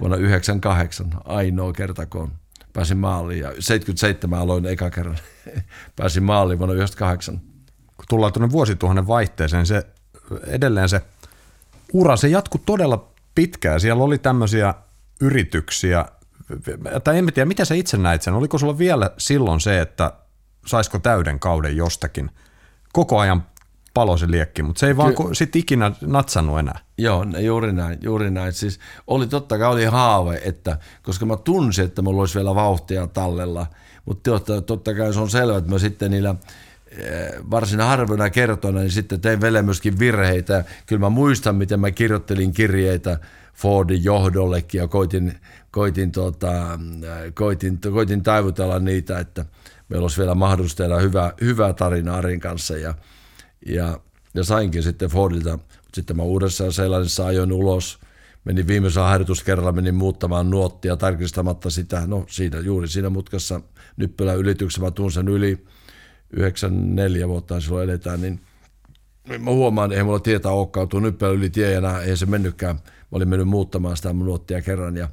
vuonna 0.00 0.16
98. 0.16 1.10
Ainoa 1.24 1.72
kerta, 1.72 2.06
kun 2.06 2.32
pääsin 2.72 2.98
maaliin. 2.98 3.40
Ja 3.40 3.52
77 3.58 4.40
aloin 4.40 4.66
eka 4.66 4.90
kerran. 4.90 5.18
pääsin 5.96 6.22
maaliin 6.22 6.58
vuonna 6.58 6.74
98. 6.74 7.40
Kun 7.96 8.06
tullaan 8.08 8.32
tuonne 8.32 8.50
vuosituhannen 8.50 9.06
vaihteeseen, 9.06 9.66
se 9.66 9.86
edelleen 10.46 10.88
se 10.88 11.02
ura, 11.92 12.16
se 12.16 12.28
jatkuu 12.28 12.62
todella 12.66 13.08
pitkään. 13.34 13.80
Siellä 13.80 14.04
oli 14.04 14.18
tämmöisiä 14.18 14.74
yrityksiä, 15.20 16.04
tai 17.04 17.18
en 17.18 17.26
tiedä, 17.34 17.48
mitä 17.48 17.64
sä 17.64 17.74
itse 17.74 17.96
näit 17.96 18.22
sen? 18.22 18.34
Oliko 18.34 18.58
sulla 18.58 18.78
vielä 18.78 19.10
silloin 19.18 19.60
se, 19.60 19.80
että 19.80 20.12
saisiko 20.66 20.98
täyden 20.98 21.40
kauden 21.40 21.76
jostakin? 21.76 22.30
Koko 22.92 23.18
ajan 23.18 23.42
palo 23.96 24.16
se 24.16 24.30
liekki, 24.30 24.62
mutta 24.62 24.80
se 24.80 24.86
ei 24.86 24.96
vaan 24.96 25.14
Ky- 25.14 25.34
sit 25.34 25.56
ikinä 25.56 25.92
natsannut 26.00 26.58
enää. 26.58 26.78
Joo, 26.98 27.26
juuri 27.38 27.72
näin, 27.72 27.98
juuri 28.02 28.30
näin. 28.30 28.52
Siis 28.52 28.80
oli 29.06 29.26
totta 29.26 29.58
kai 29.58 29.68
oli 29.68 29.84
haave, 29.84 30.40
että 30.44 30.78
koska 31.02 31.26
mä 31.26 31.36
tunsin, 31.36 31.84
että 31.84 32.02
mulla 32.02 32.22
olisi 32.22 32.34
vielä 32.34 32.54
vauhtia 32.54 33.06
tallella, 33.06 33.66
mutta 34.04 34.30
totta, 34.30 34.62
totta 34.62 34.94
kai 34.94 35.12
se 35.12 35.20
on 35.20 35.30
selvä, 35.30 35.56
että 35.56 35.70
mä 35.70 35.78
sitten 35.78 36.10
niillä 36.10 36.34
eh, 36.90 37.32
varsin 37.50 37.80
harvoina 37.80 38.30
kertoina, 38.30 38.80
niin 38.80 38.90
sitten 38.90 39.20
tein 39.20 39.40
vielä 39.40 39.62
myöskin 39.62 39.98
virheitä. 39.98 40.64
Kyllä 40.86 41.00
mä 41.00 41.10
muistan, 41.10 41.56
miten 41.56 41.80
mä 41.80 41.90
kirjoittelin 41.90 42.52
kirjeitä 42.52 43.18
Fordin 43.54 44.04
johdollekin 44.04 44.78
ja 44.78 44.88
koitin, 44.88 45.38
koitin, 45.70 46.12
tota, 46.12 46.78
koitin, 47.34 47.78
koitin 47.92 48.22
taivutella 48.22 48.78
niitä, 48.78 49.18
että 49.18 49.44
meillä 49.88 50.04
olisi 50.04 50.18
vielä 50.18 50.34
mahdollista 50.34 50.82
tehdä 50.82 50.98
hyvä, 50.98 51.32
hyvä 51.40 51.72
tarina 51.72 52.14
Arin 52.14 52.40
kanssa 52.40 52.76
ja, 52.76 52.94
ja, 53.66 54.00
ja 54.34 54.44
sainkin 54.44 54.82
sitten 54.82 55.10
Fordilta. 55.10 55.58
Sitten 55.94 56.16
mä 56.16 56.22
uudessa 56.22 56.72
sellaisessa 56.72 57.26
ajoin 57.26 57.52
ulos, 57.52 57.98
menin 58.44 58.66
viimeisellä 58.66 59.08
harjoituskerralla, 59.08 59.72
menin 59.72 59.94
muuttamaan 59.94 60.50
nuottia 60.50 60.96
tarkistamatta 60.96 61.70
sitä, 61.70 62.06
no 62.06 62.24
siinä 62.28 62.60
juuri 62.60 62.88
siinä 62.88 63.10
mutkassa 63.10 63.60
Nyppylän 63.96 64.36
ylityksessä, 64.36 64.82
mä 64.82 64.90
tuun 64.90 65.12
sen 65.12 65.28
yli. 65.28 65.66
94 66.30 67.28
vuotta 67.28 67.60
silloin 67.60 67.84
edetään, 67.90 68.20
niin 68.20 68.40
mä 69.38 69.50
huomaan, 69.50 69.92
ei 69.92 70.02
mulla 70.02 70.20
tietä 70.20 70.50
olekaan, 70.50 70.88
Nyppylän 71.00 71.34
yli 71.34 71.50
tie 71.50 71.72
ja 71.72 72.02
ei 72.02 72.16
se 72.16 72.26
mennytkään. 72.26 72.76
Mä 72.76 72.82
olin 73.12 73.28
mennyt 73.28 73.48
muuttamaan 73.48 73.96
sitä 73.96 74.12
nuottia 74.12 74.62
kerran 74.62 74.96
ja 74.96 75.08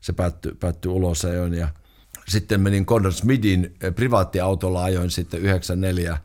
se 0.00 0.12
päättyi, 0.12 0.52
päättyi 0.60 0.90
ulos 0.90 1.24
ajoin 1.24 1.54
ja 1.54 1.68
sitten 2.28 2.60
menin 2.60 2.86
Condor 2.86 3.12
Smithin 3.12 3.76
eh, 3.82 3.94
privaattiautolla 3.94 4.84
ajoin 4.84 5.10
sitten 5.10 5.40
94 5.40 6.18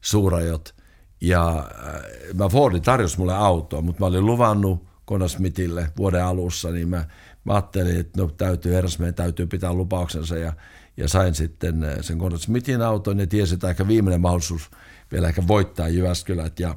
suurajot. 0.00 0.74
Ja 1.20 1.70
eh, 1.86 2.34
mä 2.34 2.48
Fordi 2.48 2.80
tarjosi 2.80 3.18
mulle 3.18 3.34
autoa, 3.34 3.82
mutta 3.82 4.00
mä 4.00 4.06
olin 4.06 4.26
luvannut 4.26 4.84
Condor 5.08 5.28
Smithille 5.28 5.92
vuoden 5.96 6.24
alussa, 6.24 6.70
niin 6.70 6.88
mä, 6.88 7.04
mä 7.44 7.52
ajattelin, 7.52 8.00
että 8.00 8.20
no 8.20 8.28
täytyy 8.28 8.74
herrasmeen 8.74 9.14
täytyy 9.14 9.46
pitää 9.46 9.72
lupauksensa. 9.72 10.36
Ja, 10.36 10.52
ja 10.96 11.08
sain 11.08 11.34
sitten 11.34 11.84
eh, 11.84 11.96
sen 12.00 12.18
Condor 12.18 12.38
Smithin 12.38 12.82
auton 12.82 13.18
ja 13.18 13.26
tiesin, 13.26 13.54
että 13.54 13.70
ehkä 13.70 13.88
viimeinen 13.88 14.20
mahdollisuus 14.20 14.70
vielä 15.12 15.28
ehkä 15.28 15.46
voittaa 15.48 15.88
Jyväskylät. 15.88 16.60
Ja, 16.60 16.74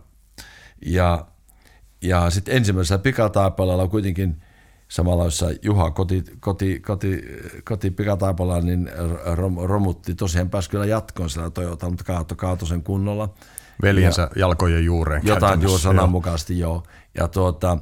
ja 0.86 1.26
ja 2.04 2.30
sitten 2.30 2.56
ensimmäisellä 2.56 3.02
pikataipaleella 3.02 3.88
kuitenkin 3.88 4.43
samalla 4.94 5.24
jossa 5.24 5.46
Juha 5.62 5.92
koti, 5.92 6.24
koti, 6.40 6.80
koti, 6.80 7.22
koti 7.64 7.92
pikataipaleella, 7.92 8.66
niin 8.66 8.92
rom, 9.36 9.58
romutti 9.64 10.16
tosiaan 10.16 10.50
pääsi 10.50 10.70
kyllä 10.70 10.86
jatkoon 10.86 11.30
sillä 11.30 11.50
Toyota, 11.50 11.90
mutta 11.90 12.04
kaato, 12.04 12.36
kaato 12.36 12.66
sen 12.66 12.84
kunnolla. 12.84 13.34
Veljensä 13.82 14.22
ja, 14.22 14.30
jalkojen 14.36 14.86
juureen. 14.86 15.22
Jotain 15.26 15.62
juuri 15.62 15.82
sananmukaisesti, 15.82 16.60
joo. 16.60 16.74
joo. 16.74 16.84
Ja, 17.18 17.28
tuota, 17.28 17.78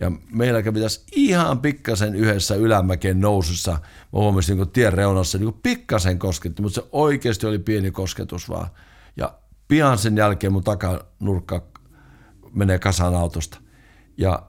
ja 0.00 0.12
meillä 0.32 0.62
kävi 0.62 0.80
tässä 0.80 1.02
ihan 1.16 1.60
pikkasen 1.60 2.14
yhdessä 2.14 2.54
ylämäkeen 2.54 3.20
nousussa. 3.20 3.72
Mä 3.72 3.78
huomasin 4.12 4.56
niin 4.58 4.70
tien 4.70 4.92
reunassa 4.92 5.38
niin 5.38 5.54
pikkasen 5.62 6.18
kosketti, 6.18 6.62
mutta 6.62 6.80
se 6.80 6.88
oikeasti 6.92 7.46
oli 7.46 7.58
pieni 7.58 7.90
kosketus 7.90 8.48
vaan. 8.48 8.66
Ja 9.16 9.34
pian 9.68 9.98
sen 9.98 10.16
jälkeen 10.16 10.52
mun 10.52 10.64
takanurkka 10.64 11.62
menee 12.54 12.78
kasan 12.78 13.14
autosta. 13.14 13.58
Ja, 14.16 14.42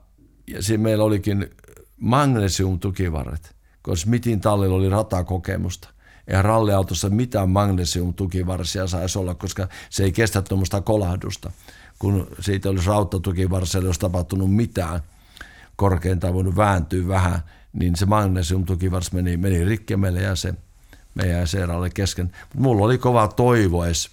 ja 0.48 0.64
siinä 0.64 0.84
meillä 0.84 1.04
olikin 1.04 1.50
magnesium-tukivarret, 1.98 3.56
koska 3.82 4.04
Smithin 4.04 4.42
tallilla 4.42 4.76
oli 4.76 4.90
ratakokemusta. 4.90 5.90
Eihän 6.28 6.46
ralliautossa 6.46 7.10
mitään 7.10 7.50
magnesium-tukivarsia 7.50 8.88
saisi 8.88 9.20
olla, 9.20 9.36
koska 9.36 9.68
se 9.90 10.04
ei 10.04 10.12
kestä 10.12 10.42
tuommoista 10.42 10.82
kolahdusta. 10.82 11.52
Kun 12.00 12.28
siitä 12.40 12.70
olisi 12.70 12.88
rautatukivarsia, 12.88 13.82
olisi 13.82 14.00
tapahtunut 14.00 14.56
mitään, 14.56 15.00
korkeintaan 15.76 16.34
voinut 16.34 16.56
vääntyä 16.56 17.08
vähän, 17.08 17.40
niin 17.74 17.96
se 17.96 18.06
magnesium-tukivars 18.06 19.12
meni, 19.12 19.38
meni 19.38 19.66
rikki 19.66 19.98
meille 19.98 20.22
ja 20.22 20.36
se 20.36 20.54
meidän 21.16 21.48
seeraalle 21.48 21.90
kesken. 21.90 22.26
Mutta 22.26 22.60
mulla 22.60 22.86
oli 22.86 22.98
kova 22.98 23.28
toivo 23.28 23.86
edes 23.86 24.10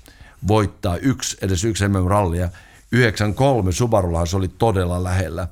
voittaa 0.49 0.97
yksi, 0.97 1.37
edes 1.43 1.65
yksi 1.65 1.89
MM-rallia. 1.89 2.49
93 2.93 3.73
Subarullahan 3.73 4.27
se 4.27 4.37
oli 4.37 4.49
todella 4.49 5.05
lähellä. 5.05 5.49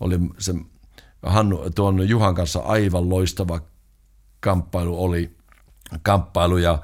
Oli 0.00 0.18
se 0.38 0.54
Hannu, 1.24 1.70
tuon 1.74 2.08
Juhan 2.08 2.34
kanssa 2.34 2.58
aivan 2.58 3.08
loistava 3.08 3.60
kamppailu 4.40 5.04
oli 5.04 5.36
kamppailu 6.02 6.56
ja 6.56 6.82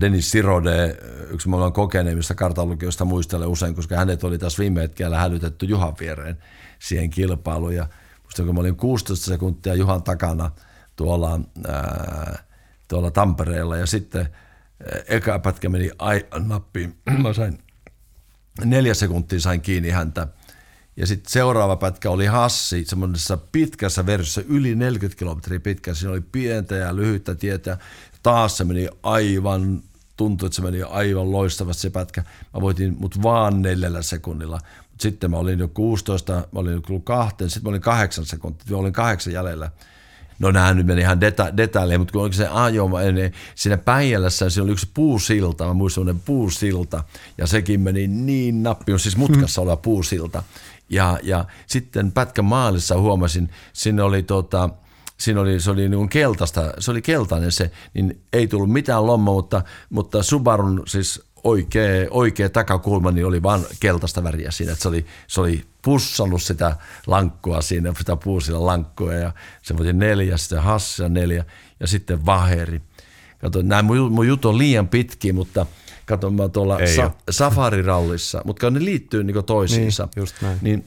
Dennis 0.00 0.30
Sirode, 0.30 0.96
yksi 1.30 1.48
maailman 1.48 1.72
kokeneimmista 1.72 2.34
kartanlukijoista 2.34 3.04
muistelen 3.04 3.48
usein, 3.48 3.74
koska 3.74 3.96
hänet 3.96 4.24
oli 4.24 4.38
tässä 4.38 4.60
viime 4.60 4.80
hetkellä 4.80 5.18
hälytetty 5.18 5.66
Juhan 5.66 5.94
viereen 6.00 6.38
siihen 6.78 7.10
kilpailuun. 7.10 7.74
Ja 7.74 7.86
musta 8.24 8.44
kun 8.44 8.54
mä 8.54 8.60
olin 8.60 8.76
16 8.76 9.26
sekuntia 9.26 9.74
Juhan 9.74 10.02
takana 10.02 10.50
tuolla, 10.96 11.40
ää, 11.68 12.44
tuolla 12.88 13.10
Tampereella 13.10 13.76
ja 13.76 13.86
sitten 13.86 14.28
eka 15.08 15.38
pätkä 15.38 15.68
meni 15.68 15.90
ai, 15.98 16.26
nappiin. 16.46 16.96
mä 17.22 17.32
sain 17.32 17.58
neljä 18.64 18.94
sekuntia 18.94 19.40
sain 19.40 19.60
kiinni 19.60 19.90
häntä. 19.90 20.28
Ja 20.98 21.06
sitten 21.06 21.32
seuraava 21.32 21.76
pätkä 21.76 22.10
oli 22.10 22.26
Hassi, 22.26 22.84
semmoisessa 22.84 23.38
pitkässä 23.52 24.06
versiossa, 24.06 24.42
yli 24.48 24.74
40 24.74 25.18
kilometriä 25.18 25.60
pitkä. 25.60 25.94
Siinä 25.94 26.12
oli 26.12 26.20
pientä 26.20 26.76
ja 26.76 26.96
lyhyttä 26.96 27.34
tietä. 27.34 27.78
Taas 28.22 28.56
se 28.56 28.64
meni 28.64 28.88
aivan, 29.02 29.82
tuntui, 30.16 30.46
että 30.46 30.56
se 30.56 30.62
meni 30.62 30.82
aivan 30.82 31.32
loistavasti 31.32 31.82
se 31.82 31.90
pätkä. 31.90 32.24
Mä 32.54 32.60
voitin 32.60 32.96
mut 32.98 33.22
vaan 33.22 33.62
neljällä 33.62 34.02
sekunnilla. 34.02 34.58
Mut 34.90 35.00
sitten 35.00 35.30
mä 35.30 35.36
olin 35.36 35.58
jo 35.58 35.68
16, 35.68 36.32
mä 36.32 36.60
olin 36.60 36.72
jo 36.72 37.00
kahteen, 37.00 37.50
sitten 37.50 37.64
mä 37.64 37.68
olin 37.68 37.80
kahdeksan 37.80 38.26
sekuntia, 38.26 38.66
mä 38.70 38.76
olin 38.76 38.92
kahdeksan 38.92 39.32
jäljellä. 39.32 39.70
No 40.38 40.50
nämä 40.50 40.74
nyt 40.74 40.86
meni 40.86 41.00
ihan 41.00 41.18
deta- 41.18 41.56
detaileihin, 41.56 42.00
mutta 42.00 42.12
kun 42.12 42.22
oliko 42.22 42.36
se 42.36 42.48
ajo, 42.48 42.90
niin 43.12 43.32
siinä 43.54 43.76
Päijälässä 43.78 44.50
siinä 44.50 44.64
oli 44.64 44.72
yksi 44.72 44.88
puusilta, 44.94 45.66
mä 45.66 45.72
muistan 45.72 46.20
puusilta, 46.24 47.04
ja 47.38 47.46
sekin 47.46 47.80
meni 47.80 48.06
niin 48.06 48.62
nappi, 48.62 48.98
siis 48.98 49.16
mutkassa 49.16 49.60
oleva 49.60 49.76
puusilta. 49.76 50.42
Ja, 50.90 51.18
ja 51.22 51.44
sitten 51.66 52.12
pätkän 52.12 52.44
maalissa 52.44 53.00
huomasin, 53.00 53.50
siinä 53.72 54.04
oli 54.04 54.22
tota, 54.22 54.70
siinä 55.18 55.40
oli, 55.40 55.60
se 55.60 55.70
oli 55.70 55.88
niin 55.88 56.08
keltaista, 56.08 56.72
se 56.78 56.90
oli 56.90 57.02
keltainen 57.02 57.52
se, 57.52 57.70
niin 57.94 58.20
ei 58.32 58.46
tullut 58.46 58.72
mitään 58.72 59.06
lomma, 59.06 59.32
mutta, 59.32 59.62
mutta 59.90 60.22
Subarun 60.22 60.82
siis 60.86 61.22
oikea, 61.44 62.06
oikea 62.10 62.48
takakulma 62.48 63.10
niin 63.10 63.26
oli 63.26 63.42
vain 63.42 63.66
keltaista 63.80 64.24
väriä 64.24 64.50
siinä, 64.50 64.72
että 64.72 64.82
se 64.82 64.88
oli, 64.88 65.06
se 65.26 65.40
oli 65.40 65.64
pussannut 65.82 66.42
sitä 66.42 66.76
lankkua 67.06 67.62
siinä, 67.62 67.94
sitä 67.98 68.16
puusilla 68.16 68.66
lankkua 68.66 69.14
ja 69.14 69.32
se 69.62 69.74
oli 69.80 69.92
neljä, 69.92 70.36
sitten 70.36 70.62
Hassia 70.62 71.08
neljä 71.08 71.44
ja 71.80 71.86
sitten 71.86 72.26
Vaheri. 72.26 72.82
Kato, 73.38 73.62
nämä 73.62 73.82
mun, 73.82 74.12
mun 74.12 74.28
jutut 74.28 74.48
on 74.48 74.58
liian 74.58 74.88
pitkiä, 74.88 75.32
mutta 75.32 75.66
kato 76.08 76.30
mä 76.30 76.48
tuolla 76.48 76.78
sa- 76.96 77.10
safarirallissa, 77.30 78.42
mutta 78.44 78.70
ne 78.70 78.84
liittyy 78.84 79.24
niin 79.24 79.44
toisiinsa. 79.44 80.02
Niin, 80.02 80.22
just 80.22 80.36
näin. 80.42 80.58
Niin, 80.62 80.84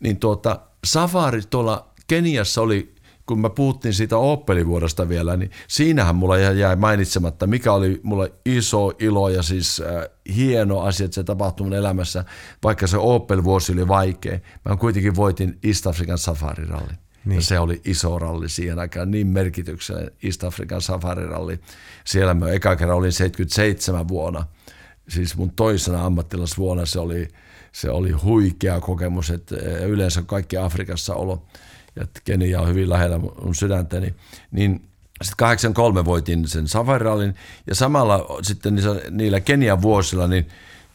niin 0.00 0.16
tuota, 0.16 0.60
safari 0.84 1.42
tuolla 1.50 1.88
Keniassa 2.06 2.62
oli 2.62 2.94
kun 3.26 3.40
mä 3.40 3.50
puhuttiin 3.50 3.94
siitä 3.94 4.16
Opelivuodesta 4.16 5.08
vielä, 5.08 5.36
niin 5.36 5.50
siinähän 5.68 6.16
mulla 6.16 6.38
jäi 6.38 6.76
mainitsematta, 6.76 7.46
mikä 7.46 7.72
oli 7.72 8.00
mulla 8.02 8.28
iso 8.46 8.92
ilo 8.98 9.28
ja 9.28 9.42
siis 9.42 9.80
äh, 9.80 10.08
hieno 10.36 10.80
asia, 10.80 11.04
että 11.04 11.14
se 11.14 11.24
tapahtui 11.24 11.64
mun 11.64 11.74
elämässä, 11.74 12.24
vaikka 12.62 12.86
se 12.86 12.96
Opel-vuosi 12.96 13.72
oli 13.72 13.88
vaikea. 13.88 14.38
Mä 14.68 14.76
kuitenkin 14.76 15.16
voitin 15.16 15.58
East 15.62 15.86
African 15.86 16.18
Safari-rallin. 16.18 16.96
Niin. 17.24 17.36
Ja 17.36 17.42
se 17.42 17.58
oli 17.58 17.80
iso 17.84 18.18
ralli 18.18 18.48
siihen 18.48 18.78
aikaan, 18.78 19.10
niin 19.10 19.26
merkityksellinen 19.26 20.10
East 20.22 20.44
African 20.44 20.80
Safari-ralli. 20.80 21.60
Siellä 22.04 22.34
mä 22.34 22.48
eka 22.48 22.76
kerran 22.76 22.98
olin 22.98 23.12
77 23.12 24.08
vuonna, 24.08 24.44
siis 25.08 25.36
mun 25.36 25.50
toisena 25.50 26.06
ammattilasvuonna 26.06 26.86
se 26.86 26.98
oli, 27.00 27.28
se 27.72 27.90
oli 27.90 28.10
huikea 28.10 28.80
kokemus, 28.80 29.30
että 29.30 29.56
äh, 29.56 29.88
yleensä 29.88 30.22
kaikki 30.22 30.56
Afrikassa 30.56 31.14
olo 31.14 31.42
ja 31.96 32.06
Kenia 32.24 32.60
on 32.60 32.68
hyvin 32.68 32.90
lähellä 32.90 33.18
mun 33.18 33.54
sydäntäni, 33.54 34.14
niin 34.50 34.88
sitten 35.22 35.36
83 35.36 36.04
voitin 36.04 36.48
sen 36.48 36.68
safarallin 36.68 37.34
ja 37.66 37.74
samalla 37.74 38.38
sitten 38.42 38.76
niillä 39.10 39.40
Kenian 39.40 39.82
vuosilla 39.82 40.28
niin 40.28 40.48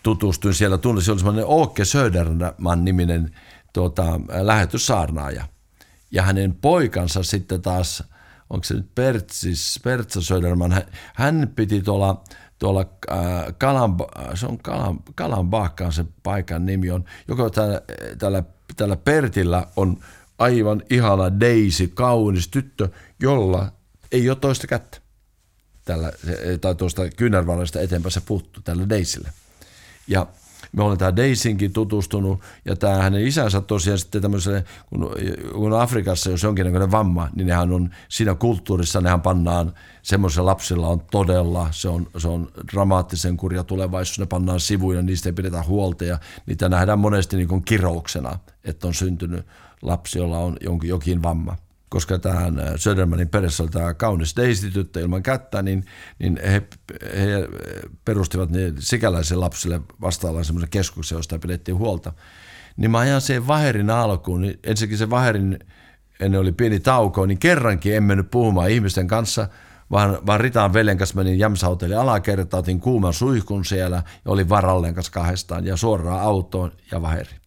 tutustuin 0.03 0.53
siellä, 0.53 0.77
tunsin, 0.77 1.11
oli 1.11 1.19
semmoinen 1.19 1.45
Åke 1.47 1.85
Söderman 1.85 2.85
niminen 2.85 3.35
tuota, 3.73 4.19
lähetyssaarnaaja. 4.41 5.47
Ja 6.11 6.23
hänen 6.23 6.55
poikansa 6.55 7.23
sitten 7.23 7.61
taas, 7.61 8.03
onko 8.49 8.63
se 8.63 8.73
nyt 8.73 8.95
Pertsis, 8.95 9.79
Pertsa 9.83 10.21
Söderman, 10.21 10.71
hän, 10.71 10.83
hän 11.13 11.51
piti 11.55 11.81
tuolla, 11.81 12.23
tuolla 12.59 12.85
äh, 13.11 13.17
Kalan, 13.57 13.97
se 14.35 14.45
on 14.45 14.57
Kalan, 15.15 15.51
se 15.91 16.05
paikan 16.23 16.65
nimi 16.65 16.91
on, 16.91 17.05
joka 17.27 17.49
täällä, 17.49 17.81
täällä, 18.17 18.43
täällä 18.77 18.95
Pertillä 18.95 19.67
on 19.75 19.97
aivan 20.39 20.83
ihana 20.89 21.39
Daisy, 21.39 21.87
kaunis 21.87 22.47
tyttö, 22.47 22.89
jolla 23.19 23.71
ei 24.11 24.29
ole 24.29 24.37
toista 24.41 24.67
kättä. 24.67 24.97
Tällä, 25.85 26.11
tai 26.61 26.75
tuosta 26.75 27.09
kyynärvallista 27.09 27.81
eteenpäin 27.81 28.11
se 28.11 28.21
puuttuu 28.21 28.63
tällä 28.63 28.89
Daisylle. 28.89 29.29
Ja 30.07 30.27
me 30.71 30.83
olemme 30.83 30.97
tähän 30.97 31.15
Daisinkin 31.15 31.73
tutustunut, 31.73 32.39
ja 32.65 32.75
tämä 32.75 32.95
hänen 32.95 33.27
isänsä 33.27 33.61
tosiaan 33.61 33.99
sitten 33.99 34.21
tämmöiselle, 34.21 34.65
kun, 34.89 35.11
kun 35.53 35.73
Afrikassa 35.73 36.29
jos 36.29 36.43
jonkinnäköinen 36.43 36.91
vamma, 36.91 37.29
niin 37.35 37.47
nehän 37.47 37.71
on 37.71 37.89
siinä 38.09 38.35
kulttuurissa, 38.35 39.01
nehän 39.01 39.21
pannaan, 39.21 39.73
semmoisilla 40.01 40.45
lapsilla 40.45 40.87
on 40.87 41.01
todella, 41.11 41.67
se 41.71 41.89
on, 41.89 42.07
se 42.17 42.27
on 42.27 42.51
dramaattisen 42.71 43.37
kurja 43.37 43.63
tulevaisuus, 43.63 44.19
ne 44.19 44.25
pannaan 44.25 44.59
sivuun 44.59 44.95
ja 44.95 45.01
niistä 45.01 45.29
ei 45.29 45.33
pidetä 45.33 45.63
huolta, 45.63 46.05
ja 46.05 46.19
niitä 46.45 46.69
nähdään 46.69 46.99
monesti 46.99 47.37
niin 47.37 47.47
kuin 47.47 47.63
kirouksena, 47.63 48.39
että 48.63 48.87
on 48.87 48.93
syntynyt 48.93 49.45
lapsi, 49.81 50.19
jolla 50.19 50.37
on 50.37 50.57
jokin 50.83 51.23
vamma. 51.23 51.68
Koska 51.89 52.19
tähän 52.19 52.59
äh, 52.59 52.73
Södermanin 52.75 53.29
perheessä 53.29 53.63
oli 53.63 53.69
tämä 53.69 53.93
kaunis 53.93 54.35
Daisy-tyttö 54.37 54.99
ilman 54.99 55.23
kättä, 55.23 55.61
niin, 55.61 55.85
niin 56.19 56.39
he, 56.43 56.63
he 57.17 57.47
perustivat 58.05 58.49
niin 58.49 58.75
sikäläisen 58.79 59.39
lapsille 59.39 59.81
vastaavalla 60.01 60.43
semmoisen 60.43 60.69
keskuksen, 60.69 61.15
josta 61.15 61.39
pidettiin 61.39 61.77
huolta. 61.77 62.13
Niin 62.77 62.91
mä 62.91 62.99
ajan 62.99 63.21
sen 63.21 63.47
Vaherin 63.47 63.89
alkuun, 63.89 64.41
niin 64.41 64.59
ensinnäkin 64.63 64.97
se 64.97 65.09
Vaherin, 65.09 65.59
ennen 66.19 66.41
oli 66.41 66.51
pieni 66.51 66.79
tauko, 66.79 67.25
niin 67.25 67.39
kerrankin 67.39 67.95
en 67.95 68.03
mennyt 68.03 68.31
puhumaan 68.31 68.69
ihmisten 68.69 69.07
kanssa, 69.07 69.47
vaan, 69.91 70.17
vaan 70.25 70.39
Ritaan 70.39 70.73
veljen 70.73 70.97
kanssa 70.97 71.15
menin 71.15 71.39
Jämsautelin 71.39 71.97
alakerta, 71.97 72.57
otin 72.57 72.79
kuuman 72.79 73.13
suihkun 73.13 73.65
siellä 73.65 74.03
ja 74.25 74.31
olin 74.31 74.49
varalleen 74.49 74.93
kanssa 74.93 75.11
kahdestaan 75.11 75.65
ja 75.65 75.77
suoraan 75.77 76.21
autoon 76.21 76.71
ja 76.91 77.01
Vaheri. 77.01 77.38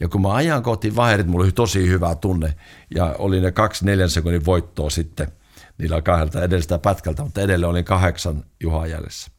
Ja 0.00 0.08
kun 0.08 0.22
mä 0.22 0.34
ajan 0.34 0.62
kohti 0.62 0.96
vaherit, 0.96 1.26
mulla 1.26 1.44
oli 1.44 1.52
tosi 1.52 1.88
hyvä 1.88 2.14
tunne 2.14 2.54
ja 2.94 3.14
oli 3.18 3.40
ne 3.40 3.52
kaksi 3.52 3.84
neljän 3.84 4.10
sekunnin 4.10 4.44
voittoa 4.44 4.90
sitten 4.90 5.28
niillä 5.78 6.02
kahdelta 6.02 6.42
edelliseltä 6.42 6.78
pätkältä, 6.78 7.22
mutta 7.22 7.40
edelleen 7.40 7.70
olin 7.70 7.84
kahdeksan 7.84 8.44
Juhaa 8.60 8.86
jäljessä. 8.86 9.30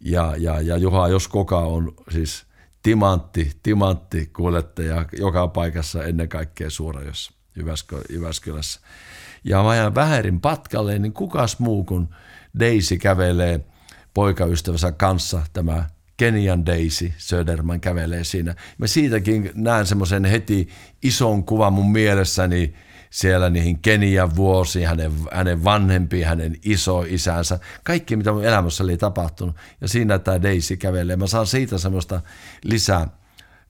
Ja, 0.00 0.34
ja, 0.38 0.60
ja 0.60 0.76
Juha, 0.76 1.08
jos 1.08 1.28
koka 1.28 1.58
on 1.58 1.94
siis 2.10 2.46
timantti, 2.82 3.52
timantti 3.62 4.26
kuljettaja 4.26 5.04
joka 5.18 5.48
paikassa 5.48 6.04
ennen 6.04 6.28
kaikkea 6.28 6.70
Suurajossa, 6.70 7.32
Jyväskö, 7.56 8.02
Jyväskylässä. 8.10 8.80
Ja 9.44 9.62
mä 9.62 9.68
ajan 9.68 9.94
väherin 9.94 10.40
patkalle, 10.40 10.98
niin 10.98 11.12
kukas 11.12 11.58
muu 11.58 11.84
kuin 11.84 12.08
Daisy 12.60 12.96
kävelee 12.96 13.64
poikaystävänsä 14.14 14.92
kanssa 14.92 15.42
tämä 15.52 15.84
Kenian 16.18 16.66
Daisy 16.66 17.12
Söderman 17.18 17.80
kävelee 17.80 18.24
siinä. 18.24 18.54
Mä 18.78 18.86
siitäkin 18.86 19.50
näen 19.54 19.86
semmoisen 19.86 20.24
heti 20.24 20.68
ison 21.02 21.44
kuvan 21.44 21.72
mun 21.72 21.92
mielessäni 21.92 22.74
siellä 23.10 23.50
niihin 23.50 23.78
Kenian 23.78 24.36
vuosiin, 24.36 24.88
hänen, 24.88 25.12
hänen 25.32 25.64
vanhempiin, 25.64 26.26
hänen 26.26 26.56
iso 26.64 27.04
isänsä, 27.08 27.58
kaikki 27.84 28.16
mitä 28.16 28.32
mun 28.32 28.44
elämässä 28.44 28.84
oli 28.84 28.96
tapahtunut. 28.96 29.56
Ja 29.80 29.88
siinä 29.88 30.18
tämä 30.18 30.42
Daisy 30.42 30.76
kävelee. 30.76 31.16
Mä 31.16 31.26
saan 31.26 31.46
siitä 31.46 31.78
semmoista 31.78 32.20
lisää, 32.64 33.06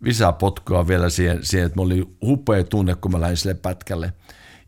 lisää 0.01 0.33
potkua 0.33 0.89
vielä 0.89 1.11
siihen, 1.11 1.45
siihen, 1.45 1.67
että 1.67 1.77
mulla 1.77 1.95
oli 1.95 2.17
hupea 2.23 2.65
tunne, 2.65 2.95
kun 2.95 3.13
mä 3.13 3.21
lähdin 3.21 3.37
sille 3.37 3.55
pätkälle. 3.55 4.13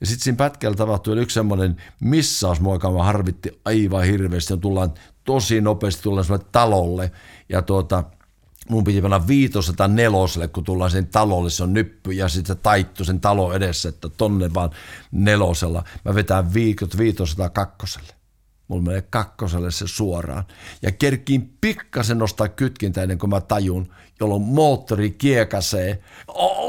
Ja 0.00 0.06
sitten 0.06 0.24
siinä 0.24 0.36
pätkällä 0.36 0.76
tapahtui 0.76 1.20
yksi 1.20 1.34
semmoinen 1.34 1.76
missaus, 2.00 2.60
mua 2.60 2.78
harvitti 3.02 3.60
aivan 3.64 4.04
hirveästi. 4.04 4.56
Tullaan 4.56 4.94
tosi 5.30 5.60
nopeasti 5.60 6.02
tullaan 6.02 6.40
talolle 6.52 7.12
ja 7.48 7.62
tuota, 7.62 8.04
mun 8.68 8.84
piti 8.84 9.02
panna 9.02 9.26
504, 9.26 10.48
kun 10.48 10.64
tullaan 10.64 10.90
sen 10.90 11.06
talolle, 11.06 11.50
se 11.50 11.62
on 11.62 11.74
nyppy, 11.74 12.12
ja 12.12 12.28
sitten 12.28 12.56
se 12.56 12.62
taittu 12.62 13.04
sen 13.04 13.20
talo 13.20 13.52
edessä, 13.52 13.88
että 13.88 14.08
tonne 14.08 14.54
vaan 14.54 14.70
nelosella. 15.12 15.84
Mä 16.04 16.14
vetään 16.14 16.54
viikot 16.54 16.98
502. 16.98 18.00
Mulla 18.68 18.82
menee 18.82 19.02
kakkoselle 19.10 19.70
se 19.70 19.86
suoraan. 19.88 20.44
Ja 20.82 20.92
kerkiin 20.92 21.54
pikkasen 21.60 22.18
nostaa 22.18 22.48
kytkintä 22.48 23.02
ennen 23.02 23.18
kuin 23.18 23.30
mä 23.30 23.40
tajun, 23.40 23.92
jolloin 24.20 24.42
moottori 24.42 25.10
kiekasee. 25.10 26.02
Oh, 26.28 26.59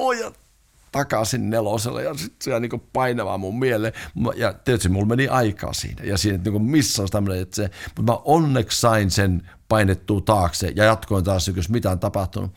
takaisin 0.92 1.50
neloselle 1.50 2.04
ja 2.04 2.14
sitten 2.14 2.54
se 2.54 2.60
niin 2.60 2.84
painavaa 2.94 3.38
mun 3.38 3.60
mieleen. 3.60 3.94
Ja 4.36 4.54
tietysti 4.54 4.90
mulla 4.90 5.06
meni 5.06 5.28
aikaa 5.28 5.74
siinä 5.74 6.04
ja 6.04 6.18
siinä 6.18 6.44
niin 6.44 6.62
missä 6.62 7.02
on 7.02 7.10
tämmöinen, 7.12 7.42
että 7.42 7.56
se, 7.56 7.70
mutta 7.98 8.12
mä 8.12 8.20
onneksi 8.26 8.82
sain 8.82 9.12
sen 9.12 9.50
painettua 9.70 10.22
taakse 10.22 10.74
ja 10.76 10.86
jatkoin 10.86 11.24
taas, 11.24 11.48
jos 11.48 11.70
mitään 11.70 12.00
tapahtunut. 12.00 12.52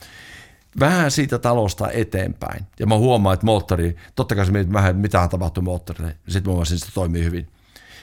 Vähän 0.81 1.11
siitä 1.11 1.39
talosta 1.39 1.91
eteenpäin. 1.91 2.67
Ja 2.81 2.87
mä 2.87 2.97
huomaan, 2.97 3.35
että 3.35 3.47
moottori, 3.47 3.97
totta 4.15 4.35
kai 4.35 4.47
se 4.47 4.73
vähän, 4.73 4.97
mitä 4.97 5.29
tapahtui 5.29 5.63
moottorille. 5.63 6.17
Sitten 6.29 6.43
mä 6.51 6.53
huomasin, 6.53 6.75
että 6.77 6.87
se 6.87 6.95
toimii 6.95 7.25
hyvin. 7.25 7.49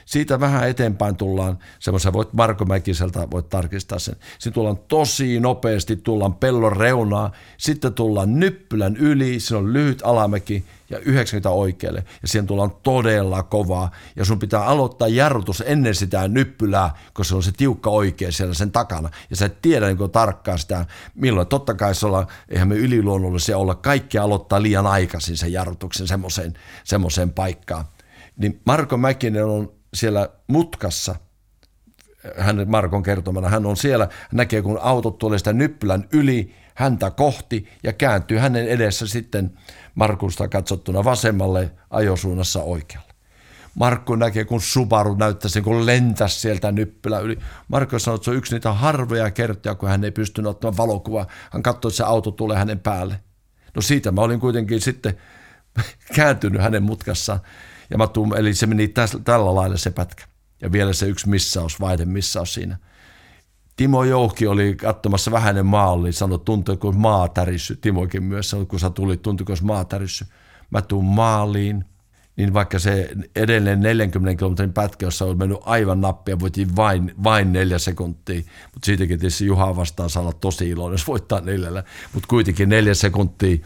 Siitä 0.06 0.40
vähän 0.40 0.70
eteenpäin 0.70 1.16
tullaan, 1.16 1.60
semmoisen 1.80 2.14
voit 2.14 2.34
Marko 2.34 2.66
Mäkiseltä 2.66 3.28
voit 3.32 3.50
tarkistaa 3.50 4.00
sen. 4.00 4.16
Sitten 4.32 4.54
tullaan 4.54 4.78
tosi 4.78 5.40
nopeasti, 5.40 5.96
tullaan 5.96 6.34
pellon 6.34 6.78
reunaa, 6.78 7.32
sitten 7.58 7.94
tullaan 7.94 8.40
nyppylän 8.40 8.98
yli, 8.98 9.40
se 9.40 9.56
on 9.56 9.74
lyhyt 9.74 10.02
alamäki 10.04 10.66
ja 10.92 11.00
90 11.00 11.50
oikealle. 11.50 12.04
Ja 12.22 12.28
siihen 12.28 12.48
tullaan 12.48 12.72
todella 12.84 13.44
kovaa. 13.44 13.92
Ja 14.16 14.26
sun 14.26 14.40
pitää 14.40 14.66
aloittaa 14.66 15.08
jarrutus 15.08 15.64
ennen 15.66 15.96
sitä 15.96 16.28
nyppylää, 16.28 16.94
koska 17.14 17.30
se 17.30 17.36
on 17.36 17.44
se 17.44 17.52
tiukka 17.52 17.90
oikea 17.90 18.32
siellä 18.32 18.54
sen 18.54 18.72
takana. 18.72 19.10
Ja 19.30 19.36
sä 19.36 19.46
et 19.46 19.62
tiedä 19.62 19.88
niin 19.88 20.12
tarkkaan 20.12 20.60
sitä, 20.60 20.86
milloin. 21.16 21.48
Totta 21.48 21.74
kai 21.74 21.96
se 21.96 22.06
olla, 22.06 22.28
eihän 22.50 22.68
me 22.68 22.76
yliluonnollisia 22.76 23.58
olla, 23.58 23.76
kaikki 23.76 24.18
aloittaa 24.18 24.62
liian 24.62 24.88
aikaisin 24.88 25.38
sen 25.38 25.54
jarrutuksen 25.54 26.08
semmoiseen, 26.08 26.54
semmoiseen 26.84 27.34
paikkaan. 27.34 27.86
Niin 28.38 28.62
Marko 28.66 28.98
Mäkinen 28.98 29.46
on 29.46 29.72
siellä 29.94 30.30
mutkassa, 30.48 31.16
hänen 32.38 32.70
Markon 32.70 33.04
kertomana, 33.04 33.50
hän 33.50 33.66
on 33.66 33.78
siellä, 33.78 34.04
hän 34.04 34.30
näkee 34.32 34.62
kun 34.62 34.80
autot 34.82 35.18
tulee 35.18 35.38
sitä 35.38 35.54
nyppylän 35.54 36.08
yli 36.14 36.56
häntä 36.76 37.12
kohti 37.12 37.68
ja 37.84 37.94
kääntyy 37.94 38.38
hänen 38.38 38.68
edessä 38.68 39.08
sitten 39.08 39.58
Markusta 39.96 40.48
katsottuna 40.48 41.04
vasemmalle 41.04 41.72
ajosuunnassa 41.90 42.64
oikealle. 42.64 43.12
Markku 43.76 44.16
näkee, 44.16 44.46
kun 44.46 44.62
Subaru 44.62 45.16
näyttäisi, 45.16 45.62
kun 45.62 45.86
lentäisi 45.86 46.40
sieltä 46.40 46.72
nyppylä 46.72 47.20
yli. 47.20 47.38
Markku 47.68 48.00
sanoi, 48.00 48.16
että 48.16 48.26
se 48.26 48.32
on 48.32 48.38
yksi 48.38 48.54
niitä 48.54 48.74
harvoja 48.74 49.32
kertoja, 49.32 49.76
kun 49.76 49.90
hän 49.90 50.04
ei 50.04 50.12
pystynyt 50.12 50.50
ottamaan 50.50 50.78
valokuvaa. 50.78 51.28
Hän 51.52 51.64
katsoi, 51.64 51.90
että 51.90 51.98
se 51.98 52.04
auto 52.04 52.32
tulee 52.32 52.58
hänen 52.58 52.80
päälle. 52.80 53.20
No 53.76 53.82
siitä 53.82 54.12
mä 54.12 54.22
olin 54.22 54.40
kuitenkin 54.40 54.82
sitten 54.82 55.18
kääntynyt 56.16 56.62
hänen 56.62 56.84
mutkassaan 56.84 57.40
ja 57.92 57.98
mä 57.98 58.08
tuun, 58.08 58.38
eli 58.38 58.54
se 58.54 58.66
meni 58.66 58.88
täs, 58.88 59.18
tällä 59.24 59.56
lailla 59.56 59.78
se 59.78 59.92
pätkä. 59.92 60.26
Ja 60.62 60.72
vielä 60.72 60.94
se 60.94 61.08
yksi 61.08 61.30
missaus, 61.30 61.80
vaihde 61.80 62.06
missaus 62.06 62.54
siinä. 62.54 62.78
Timo 63.76 64.04
Jouhki 64.04 64.48
oli 64.48 64.76
katsomassa 64.76 65.32
vähäinen 65.32 65.66
maali, 65.66 66.14
sanoi, 66.14 66.40
tuntuuko 66.46 66.92
maa 66.92 67.28
tärissy. 67.28 67.76
Timokin 67.76 68.24
myös 68.24 68.50
sanoi, 68.50 68.66
kun 68.66 68.80
sä 68.80 68.90
tulit, 68.90 69.22
tuntuuko 69.22 69.54
maa 69.62 69.86
tärissy. 69.86 70.26
Mä 70.70 70.82
tuun 70.82 71.06
maaliin, 71.06 71.86
niin 72.36 72.54
vaikka 72.54 72.80
se 72.80 73.10
edelleen 73.36 73.80
40 73.80 74.40
kilometrin 74.40 74.74
pätkä, 74.74 75.06
jossa 75.06 75.26
on 75.26 75.38
mennyt 75.38 75.58
aivan 75.62 76.02
nappia, 76.02 76.40
voitiin 76.40 76.76
vain, 76.76 77.14
vain 77.24 77.54
neljä 77.54 77.80
sekuntia, 77.80 78.42
mutta 78.74 78.86
siitäkin 78.86 79.20
tietysti 79.20 79.46
Juha 79.46 79.76
vastaan 79.76 80.10
saa 80.10 80.22
olla 80.22 80.34
tosi 80.34 80.70
iloinen, 80.70 80.94
jos 80.94 81.08
voittaa 81.08 81.42
neljällä, 81.42 81.84
mutta 82.14 82.28
kuitenkin 82.28 82.70
neljä 82.70 82.94
sekuntia 82.94 83.58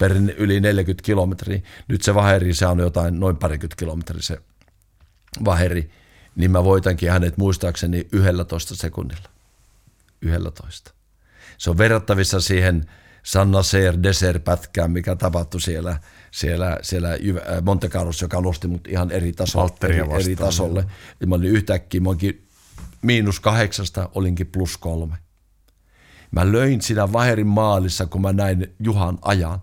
per 0.00 0.12
yli 0.36 0.60
40 0.60 1.02
kilometriä. 1.02 1.60
Nyt 1.88 2.02
se 2.02 2.14
vaheri, 2.14 2.54
se 2.54 2.66
on 2.66 2.78
jotain 2.78 3.20
noin 3.20 3.36
parikymmentä 3.36 3.76
kilometriä 3.76 4.22
se 4.22 4.38
vaheri, 5.44 5.90
niin 6.36 6.50
mä 6.50 6.64
voitankin 6.64 7.10
hänet 7.10 7.36
muistaakseni 7.36 8.08
11 8.12 8.76
sekunnilla. 8.76 9.28
11. 10.22 10.90
Se 11.58 11.70
on 11.70 11.78
verrattavissa 11.78 12.40
siihen 12.40 12.86
Sanna 13.22 13.62
Seer 13.62 14.02
Desert 14.02 14.44
pätkään, 14.44 14.90
mikä 14.90 15.16
tapahtui 15.16 15.60
siellä, 15.60 16.00
siellä, 16.30 16.78
siellä 16.82 17.08
Monte 17.62 17.88
Carlos, 17.88 18.22
joka 18.22 18.40
nosti 18.40 18.68
mut 18.68 18.88
ihan 18.88 19.10
eri, 19.10 19.32
taso, 19.32 19.68
eri, 19.82 19.98
eri 20.20 20.36
tasolle. 20.36 20.86
Ja 21.20 21.26
mä 21.26 21.34
olin 21.34 21.50
yhtäkkiä, 21.50 22.00
mä 22.00 22.08
olinkin 22.08 22.48
miinus 23.02 23.40
kahdeksasta, 23.40 24.08
olinkin 24.14 24.46
plus 24.46 24.76
kolme. 24.76 25.16
Mä 26.30 26.52
löin 26.52 26.82
siinä 26.82 27.12
Vaherin 27.12 27.46
maalissa, 27.46 28.06
kun 28.06 28.22
mä 28.22 28.32
näin 28.32 28.74
Juhan 28.78 29.18
ajan, 29.22 29.60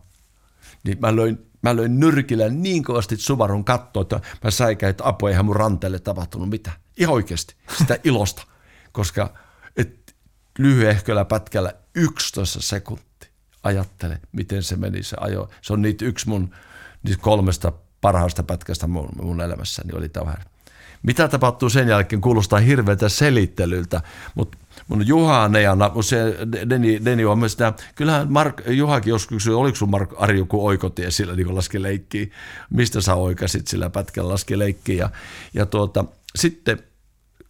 niin 0.87 0.99
mä 1.01 1.15
löin, 1.15 1.51
mä 1.61 1.75
löin 1.75 1.99
nyrkillä 1.99 2.49
niin 2.49 2.83
kovasti 2.83 3.17
Subarun 3.17 3.65
kattoa, 3.65 4.01
että 4.01 4.19
mä 4.43 4.51
säikäin, 4.51 4.89
että 4.89 5.07
apua, 5.07 5.29
eihän 5.29 5.45
mun 5.45 5.55
ranteelle 5.55 5.99
tapahtunut 5.99 6.49
mitään. 6.49 6.77
Ihan 6.97 7.13
oikeasti, 7.13 7.55
sitä 7.77 7.99
ilosta, 8.03 8.43
koska 8.91 9.33
et 9.77 10.15
lyhyehköllä 10.59 11.25
pätkällä 11.25 11.73
11 11.95 12.61
sekuntia. 12.61 13.07
Ajattele, 13.63 14.21
miten 14.31 14.63
se 14.63 14.75
meni 14.75 15.03
se 15.03 15.17
ajo. 15.19 15.49
Se 15.61 15.73
on 15.73 15.81
niitä 15.81 16.05
yksi 16.05 16.29
mun 16.29 16.51
niitä 17.03 17.21
kolmesta 17.21 17.71
parhaasta 18.01 18.43
pätkästä 18.43 18.87
mun, 18.87 19.09
mun 19.21 19.41
elämässäni 19.41 19.93
oli 19.93 20.09
tämä 20.09 20.35
tapahtuu 21.31 21.69
sen 21.69 21.87
jälkeen, 21.87 22.21
kuulostaa 22.21 22.59
hirveältä 22.59 23.09
selittelyltä, 23.09 24.01
mutta 24.35 24.57
mun 24.87 25.07
Juha 25.07 25.47
Neana, 25.47 25.91
se 26.01 26.37
Deni, 26.69 27.05
Deni 27.05 27.25
on 27.25 27.39
myös 27.39 27.51
sitä, 27.51 27.73
kyllähän 27.95 28.31
Mark, 28.31 28.61
Juhakin 28.67 29.09
joskus 29.09 29.27
kysyi, 29.27 29.53
oliko 29.53 29.75
sun 29.75 29.89
Mark 29.89 30.13
Arju 30.17 30.45
kuin 30.45 30.63
oikotie 30.63 31.11
sillä 31.11 31.35
niin 31.35 31.55
laski 31.55 31.81
leikkiä, 31.81 32.27
mistä 32.69 33.01
sä 33.01 33.15
oikasit 33.15 33.67
sillä 33.67 33.89
pätkällä 33.89 34.31
laski 34.31 34.59
leikkiä. 34.59 34.97
Ja, 34.97 35.09
ja 35.53 35.65
tuota, 35.65 36.05
sitten 36.35 36.79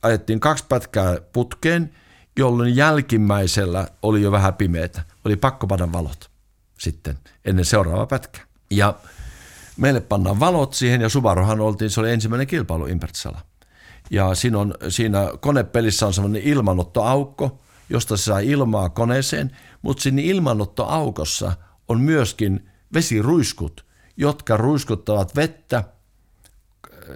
ajettiin 0.03 0.39
kaksi 0.39 0.65
pätkää 0.69 1.17
putkeen, 1.33 1.93
jolloin 2.39 2.75
jälkimmäisellä 2.75 3.87
oli 4.01 4.21
jo 4.21 4.31
vähän 4.31 4.53
pimeätä. 4.53 5.03
Oli 5.25 5.35
pakko 5.35 5.67
panna 5.67 5.91
valot 5.91 6.29
sitten 6.79 7.17
ennen 7.45 7.65
seuraavaa 7.65 8.05
pätkää. 8.05 8.43
Ja 8.71 8.93
meille 9.77 10.01
pannaan 10.01 10.39
valot 10.39 10.73
siihen 10.73 11.01
ja 11.01 11.09
Subaruhan 11.09 11.59
oltiin, 11.59 11.91
se 11.91 11.99
oli 11.99 12.11
ensimmäinen 12.11 12.47
kilpailu 12.47 12.85
Impertsala. 12.85 13.41
Ja 14.11 14.35
siinä, 14.35 14.59
on, 14.59 14.73
siinä 14.89 15.27
konepelissä 15.39 16.07
on 16.07 16.13
semmoinen 16.13 16.41
ilmanottoaukko, 16.41 17.59
josta 17.89 18.17
se 18.17 18.23
saa 18.23 18.39
ilmaa 18.39 18.89
koneeseen, 18.89 19.57
mutta 19.81 20.03
siinä 20.03 20.21
ilmanottoaukossa 20.21 21.53
on 21.87 22.01
myöskin 22.01 22.69
vesiruiskut, 22.93 23.85
jotka 24.17 24.57
ruiskuttavat 24.57 25.35
vettä 25.35 25.83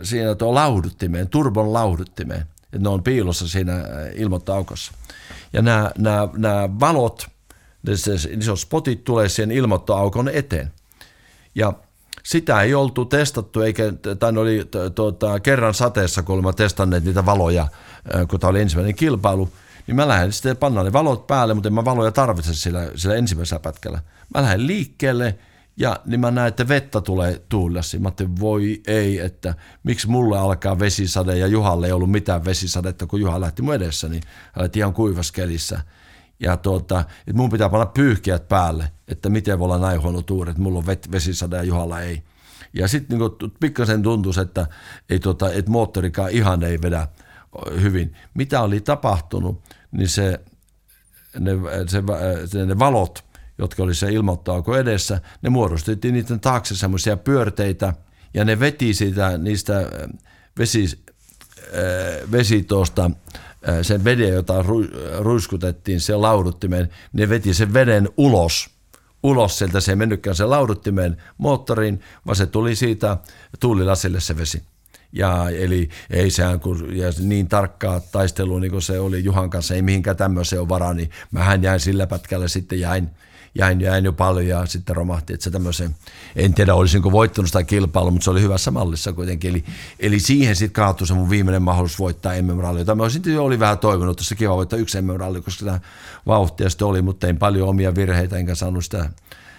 siinä 0.03 0.35
tuo 0.35 0.53
lauhduttimeen, 0.53 1.29
turbon 1.29 1.73
lauhduttimeen. 1.73 2.41
Että 2.63 2.79
ne 2.79 2.89
on 2.89 3.03
piilossa 3.03 3.47
siinä 3.47 3.75
äh, 3.75 3.83
ilmoittoaukossa. 4.15 4.91
Ja 5.53 5.61
nämä, 5.61 5.91
nämä, 5.97 6.27
nämä 6.37 6.69
valot, 6.79 7.27
isot 8.39 8.59
spotit 8.59 9.03
tulee 9.03 9.29
siihen 9.29 9.51
ilmoittoaukon 9.51 10.29
eteen. 10.29 10.71
Ja 11.55 11.73
sitä 12.23 12.61
ei 12.61 12.73
oltu 12.73 13.05
testattu, 13.05 13.61
eikä, 13.61 13.83
tai 14.19 14.37
oli 14.37 14.69
tuota, 14.95 15.39
kerran 15.39 15.73
sateessa, 15.73 16.23
kun 16.23 16.33
olimme 16.33 16.53
testanneet 16.53 17.03
niitä 17.03 17.25
valoja, 17.25 17.67
kun 18.29 18.39
tämä 18.39 18.49
oli 18.49 18.61
ensimmäinen 18.61 18.95
kilpailu, 18.95 19.49
niin 19.87 19.95
mä 19.95 20.07
lähden 20.07 20.33
sitten 20.33 20.57
pannaan 20.57 20.85
ne 20.85 20.93
valot 20.93 21.27
päälle, 21.27 21.53
mutta 21.53 21.69
en 21.69 21.73
mä 21.73 21.85
valoja 21.85 22.11
tarvitse 22.11 22.53
sillä, 22.53 22.91
sillä 22.95 23.15
ensimmäisellä 23.15 23.59
pätkällä. 23.59 23.99
Mä 24.35 24.41
lähden 24.41 24.67
liikkeelle 24.67 25.37
ja 25.77 25.99
niin 26.05 26.19
mä 26.19 26.31
näen, 26.31 26.47
että 26.47 26.67
vettä 26.67 27.01
tulee 27.01 27.41
tuulessa. 27.49 27.99
Mä 27.99 28.07
ajattelin, 28.07 28.39
voi 28.39 28.81
ei, 28.87 29.19
että 29.19 29.55
miksi 29.83 30.09
mulle 30.09 30.39
alkaa 30.39 30.79
vesisade 30.79 31.37
ja 31.37 31.47
Juhalle 31.47 31.85
ei 31.87 31.91
ollut 31.91 32.11
mitään 32.11 32.45
vesisadetta, 32.45 33.05
kun 33.05 33.21
Juha 33.21 33.41
lähti 33.41 33.61
mun 33.61 33.75
edessä, 33.75 34.09
niin 34.09 34.23
hän 34.53 34.69
ihan 34.75 34.93
kuivaskelissä. 34.93 35.81
Ja 36.41 36.57
tuota, 36.57 36.99
että 36.99 37.33
mun 37.33 37.49
pitää 37.49 37.69
panna 37.69 37.85
pyyhkiät 37.85 38.47
päälle, 38.47 38.91
että 39.07 39.29
miten 39.29 39.59
voi 39.59 39.65
olla 39.65 39.79
näin 39.79 40.01
huono 40.01 40.21
tuuri, 40.21 40.51
että 40.51 40.63
mulla 40.63 40.79
on 40.79 40.85
vesisade 41.11 41.55
ja 41.55 41.63
Juhalla 41.63 42.01
ei. 42.01 42.23
Ja 42.73 42.87
sitten 42.87 43.19
niin 43.19 43.51
pikkasen 43.59 44.03
tuntuu, 44.03 44.33
että, 44.41 44.67
ei 45.09 45.19
tuota, 45.19 45.53
että 45.53 45.71
moottorikaan 45.71 46.31
ihan 46.31 46.63
ei 46.63 46.79
vedä 46.81 47.07
hyvin. 47.81 48.15
Mitä 48.33 48.61
oli 48.61 48.81
tapahtunut, 48.81 49.61
niin 49.91 50.09
se, 50.09 50.39
ne, 51.39 51.51
se, 51.87 52.03
se, 52.45 52.65
ne 52.65 52.79
valot, 52.79 53.25
jotka 53.57 53.83
oli 53.83 53.95
se 53.95 54.11
ilmoittauko 54.11 54.77
edessä, 54.77 55.21
ne 55.41 55.49
muodostettiin 55.49 56.13
niiden 56.13 56.39
taakse 56.39 56.75
semmoisia 56.75 57.17
pyörteitä 57.17 57.93
ja 58.33 58.45
ne 58.45 58.59
veti 58.59 58.93
sitä, 58.93 59.37
niistä 59.37 59.89
vesi, 60.57 61.03
vesi 62.31 62.63
sen 63.81 64.03
veden, 64.03 64.33
jota 64.33 64.65
ruiskutettiin 65.19 66.01
se 66.01 66.15
lauduttimen, 66.15 66.89
ne 67.13 67.29
veti 67.29 67.53
sen 67.53 67.73
veden 67.73 68.09
ulos. 68.17 68.69
Ulos 69.23 69.57
sieltä 69.57 69.79
se 69.79 69.91
ei 69.91 69.95
mennytkään 69.95 70.35
se 70.35 70.45
lauduttimen 70.45 71.17
moottoriin, 71.37 72.01
vaan 72.25 72.35
se 72.35 72.45
tuli 72.45 72.75
siitä 72.75 73.17
tuulilasille 73.59 74.19
se 74.19 74.37
vesi. 74.37 74.63
Ja 75.13 75.49
eli 75.49 75.89
ei 76.09 76.29
sehän 76.29 76.59
kun, 76.59 76.97
ja 76.97 77.07
niin 77.19 77.47
tarkkaa 77.47 77.99
taistelua 77.99 78.59
niin 78.59 78.71
kuin 78.71 78.81
se 78.81 78.99
oli 78.99 79.23
Juhan 79.23 79.49
kanssa, 79.49 79.75
ei 79.75 79.81
mihinkään 79.81 80.17
tämmöiseen 80.17 80.59
ole 80.59 80.69
varaa, 80.69 80.93
niin 80.93 81.09
mähän 81.31 81.63
jäin 81.63 81.79
sillä 81.79 82.07
pätkällä 82.07 82.47
sitten 82.47 82.79
jäin, 82.79 83.09
jäin, 83.55 83.81
jäin 83.81 84.05
jo 84.05 84.13
paljon 84.13 84.47
ja 84.47 84.65
sitten 84.65 84.95
romahti, 84.95 85.33
että 85.33 85.43
se 85.43 85.51
tämmöisen, 85.51 85.95
en 86.35 86.53
tiedä 86.53 86.75
olisinko 86.75 87.11
voittanut 87.11 87.49
sitä 87.49 87.63
kilpailua, 87.63 88.11
mutta 88.11 88.23
se 88.23 88.31
oli 88.31 88.41
hyvässä 88.41 88.71
mallissa 88.71 89.13
kuitenkin. 89.13 89.49
Eli, 89.49 89.63
eli 89.99 90.19
siihen 90.19 90.55
sitten 90.55 90.83
kaatui 90.83 91.07
se 91.07 91.13
mun 91.13 91.29
viimeinen 91.29 91.61
mahdollisuus 91.61 91.99
voittaa 91.99 92.33
MM-ralli, 92.41 92.79
jota 92.79 92.95
mä 92.95 93.03
olisin 93.03 93.39
oli 93.39 93.59
vähän 93.59 93.79
toivonut, 93.79 94.19
että 94.19 94.29
se 94.29 94.35
kiva 94.35 94.55
voittaa 94.55 94.79
yksi 94.79 95.01
MM-ralli, 95.01 95.41
koska 95.41 95.59
sitä 95.59 95.79
vauhtia 96.27 96.69
sitten 96.69 96.87
oli, 96.87 97.01
mutta 97.01 97.27
tein 97.27 97.37
paljon 97.37 97.69
omia 97.69 97.95
virheitä, 97.95 98.37
enkä 98.37 98.55
saanut 98.55 98.83
sitä, 98.83 99.09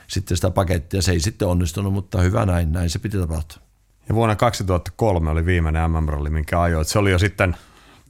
sitten 0.06 0.36
sitä 0.36 0.50
pakettia. 0.50 1.02
Se 1.02 1.12
ei 1.12 1.20
sitten 1.20 1.48
onnistunut, 1.48 1.92
mutta 1.92 2.20
hyvä 2.20 2.46
näin, 2.46 2.72
näin 2.72 2.90
se 2.90 2.98
piti 2.98 3.18
tapahtua. 3.18 3.71
Ja 4.12 4.16
vuonna 4.16 4.36
2003 4.36 5.30
oli 5.30 5.46
viimeinen 5.46 5.90
MM-ralli, 5.90 6.30
minkä 6.30 6.60
ajoit. 6.60 6.88
Se 6.88 6.98
oli 6.98 7.10
jo 7.10 7.18
sitten 7.18 7.56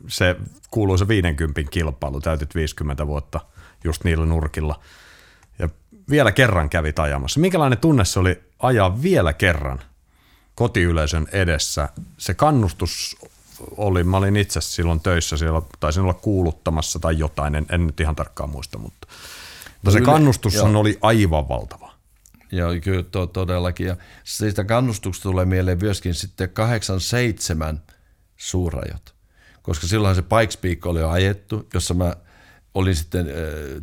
se 0.08 0.36
kuuluisa 0.70 1.08
50 1.08 1.62
kilpailu, 1.70 2.20
täytyt 2.20 2.54
50 2.54 3.06
vuotta 3.06 3.40
just 3.84 4.04
niillä 4.04 4.26
nurkilla 4.26 4.80
vielä 6.10 6.32
kerran 6.32 6.68
kävit 6.68 6.98
ajamassa. 6.98 7.40
Minkälainen 7.40 7.78
tunne 7.78 8.04
se 8.04 8.18
oli 8.18 8.42
ajaa 8.58 9.02
vielä 9.02 9.32
kerran 9.32 9.80
kotiyleisön 10.54 11.26
edessä? 11.32 11.88
Se 12.18 12.34
kannustus 12.34 13.16
oli, 13.76 14.04
mä 14.04 14.16
olin 14.16 14.36
itse 14.36 14.60
silloin 14.60 15.00
töissä, 15.00 15.36
siellä 15.36 15.62
taisin 15.80 16.02
olla 16.02 16.14
kuuluttamassa 16.14 16.98
tai 16.98 17.18
jotain, 17.18 17.54
en, 17.54 17.66
en 17.70 17.86
nyt 17.86 18.00
ihan 18.00 18.16
tarkkaan 18.16 18.50
muista, 18.50 18.78
mutta, 18.78 19.06
mutta 19.72 19.90
se 19.90 20.00
kannustus 20.00 20.62
oli 20.62 20.98
aivan 21.00 21.48
valtava. 21.48 21.91
Joo, 22.52 22.70
kyllä 22.82 23.02
to, 23.02 23.26
todellakin. 23.26 23.86
Ja 23.86 23.96
siitä 24.24 24.64
kannustuksesta 24.64 25.28
tulee 25.28 25.44
mieleen 25.44 25.78
myöskin 25.82 26.14
sitten 26.14 26.50
87 26.50 27.82
suurajot, 28.36 29.14
koska 29.62 29.86
silloin 29.86 30.14
se 30.14 30.22
Pikes 30.22 30.56
Peak 30.56 30.86
oli 30.86 31.00
jo 31.00 31.10
ajettu, 31.10 31.68
jossa 31.74 31.94
mä 31.94 32.16
olin 32.74 32.96
sitten 32.96 33.26
äh, 33.28 33.82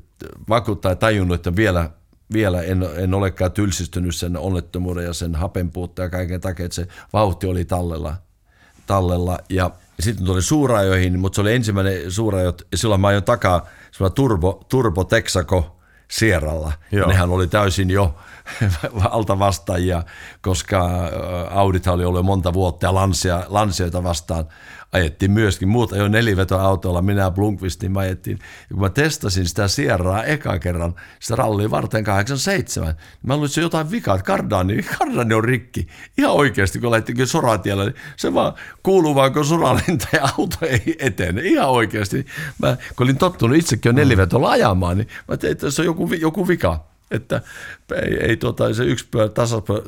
vakuuttaa 0.49 0.91
ja 0.91 0.95
tajunnut, 0.95 1.36
että 1.36 1.55
vielä 1.55 1.89
vielä 2.34 2.61
en, 2.61 2.89
en 2.95 3.13
olekaan 3.13 3.51
tylsistynyt 3.51 4.15
sen 4.15 4.38
onnettomuuden 4.38 5.05
ja 5.05 5.13
sen 5.13 5.36
hapenpuutteen 5.36 6.05
ja 6.05 6.09
kaiken 6.09 6.41
takia, 6.41 6.65
että 6.65 6.76
se 6.76 6.88
vauhti 7.13 7.47
oli 7.47 7.65
tallella. 7.65 8.15
tallella. 8.88 9.39
Ja 9.49 9.72
sitten 9.99 10.26
tuli 10.26 10.41
suurajoihin, 10.41 11.20
mutta 11.20 11.36
se 11.36 11.41
oli 11.41 11.55
ensimmäinen 11.55 12.11
suurajo, 12.11 12.53
ja 12.72 12.78
silloin 12.78 13.01
mä 13.01 13.07
ajoin 13.07 13.24
takaa 13.24 13.67
turbo, 14.15 14.65
turbo 14.70 15.03
Texaco 15.03 15.80
Sierralla. 16.11 16.74
Ja 16.91 17.05
nehän 17.05 17.30
oli 17.30 17.47
täysin 17.47 17.89
jo 17.89 18.15
alta 19.10 19.39
vastaajia, 19.39 20.04
koska 20.41 20.89
Audit 21.52 21.88
oli 21.88 22.06
ollut 22.06 22.26
monta 22.26 22.54
vuotta 22.54 22.86
ja 22.86 22.93
Lancia, 22.93 23.43
Lancioita 23.47 24.04
vastaan 24.04 24.45
ajettiin 24.91 25.32
myöskin. 25.32 25.68
Muut 25.68 25.91
jo 25.91 26.08
nelivetoautolla, 26.08 27.02
minä 27.02 27.32
Blunkvist, 27.32 27.82
niin 27.82 27.91
mä 27.91 28.00
ajettiin. 28.00 28.39
Ja 28.41 28.74
kun 28.74 28.80
mä 28.80 28.89
testasin 28.89 29.47
sitä 29.47 29.68
Sierraa 29.68 30.24
eka 30.24 30.60
kerran, 30.60 30.95
sitä 31.20 31.36
rallia 31.36 31.72
varten 31.72 32.04
87, 32.04 32.88
niin 32.88 32.97
mä 33.24 33.34
luulin, 33.34 33.45
että 33.45 33.56
se 33.56 33.62
jotain 33.62 33.91
vikaa, 33.91 34.16
että 34.16 34.26
kardani, 34.26 34.84
kardani 34.84 35.34
on 35.39 35.43
rikki. 35.43 35.88
Ihan 36.18 36.34
oikeasti, 36.34 36.80
kun 36.80 36.91
lähtikin 36.91 37.28
soratiellä, 37.28 37.86
niin 37.86 37.95
se 38.18 38.34
vaan 38.34 38.54
kuuluu 38.84 39.16
vaan, 39.16 39.34
kun 39.34 39.45
soralinta 39.45 40.08
ja 40.14 40.30
auto 40.38 40.58
ei 40.62 40.95
etene. 41.00 41.41
Ihan 41.41 41.70
oikeasti. 41.70 42.26
Mä, 42.58 42.78
kun 42.95 43.06
olin 43.06 43.18
tottunut 43.18 43.58
itsekin 43.58 43.89
jo 43.89 43.93
nelivetolla 43.93 44.50
ajamaan, 44.50 44.97
niin 44.97 45.08
mä 45.28 45.38
tein, 45.38 45.52
että 45.52 45.72
se 45.72 45.82
on 45.82 45.86
joku, 45.86 46.10
joku 46.14 46.47
vika 46.47 46.89
että 47.12 47.41
ei, 47.95 48.18
ei 48.22 48.38
tota, 48.38 48.74
se 48.74 48.84
yksi 48.84 49.07
pyörä 49.12 49.30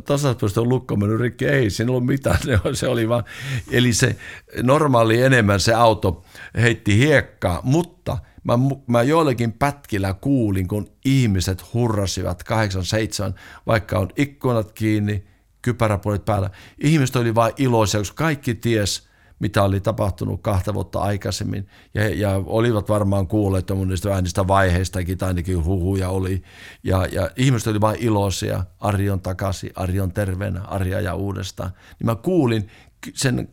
tasapyöristä 0.05 0.61
on 0.61 0.69
lukko 0.69 0.95
mennyt 0.95 1.19
rikki, 1.19 1.45
ei 1.45 1.69
siinä 1.69 1.91
ollut 1.91 2.05
mitään, 2.05 2.39
se 2.73 2.87
oli 2.87 3.09
vaan, 3.09 3.23
eli 3.71 3.93
se 3.93 4.15
normaali 4.63 5.21
enemmän 5.21 5.59
se 5.59 5.73
auto 5.73 6.23
heitti 6.61 6.97
hiekkaa, 6.97 7.61
mutta 7.63 8.17
mä, 8.43 8.53
mä 8.87 9.03
joillekin 9.03 9.53
pätkillä 9.53 10.13
kuulin, 10.13 10.67
kun 10.67 10.91
ihmiset 11.05 11.73
hurrasivat 11.73 12.43
87, 12.43 13.35
vaikka 13.67 13.99
on 13.99 14.09
ikkunat 14.17 14.71
kiinni, 14.71 15.23
kypäräpuolit 15.61 16.25
päällä, 16.25 16.49
ihmiset 16.77 17.15
oli 17.15 17.35
vain 17.35 17.53
iloisia, 17.57 17.99
koska 17.99 18.23
kaikki 18.23 18.55
ties, 18.55 19.10
mitä 19.41 19.63
oli 19.63 19.79
tapahtunut 19.79 20.41
kahta 20.41 20.73
vuotta 20.73 20.99
aikaisemmin. 20.99 21.67
Ja, 21.93 22.09
ja 22.15 22.41
olivat 22.45 22.89
varmaan 22.89 23.27
kuulleet 23.27 23.71
niistä 23.85 24.09
vähän 24.09 24.23
niistä 24.23 24.47
vaiheistakin, 24.47 25.17
tai 25.17 25.27
ainakin 25.27 25.65
huhuja 25.65 26.09
oli. 26.09 26.43
Ja, 26.83 27.05
ja 27.11 27.29
ihmiset 27.35 27.67
oli 27.67 27.81
vain 27.81 27.97
iloisia, 27.99 28.63
Ari 28.79 29.09
on 29.09 29.21
takaisin, 29.21 29.71
Ari 29.75 29.99
on 29.99 30.11
terveenä, 30.11 30.61
Arja 30.61 31.01
ja 31.01 31.15
uudestaan. 31.15 31.71
Niin 31.99 32.05
mä 32.05 32.15
kuulin 32.15 32.67
sen 33.13 33.49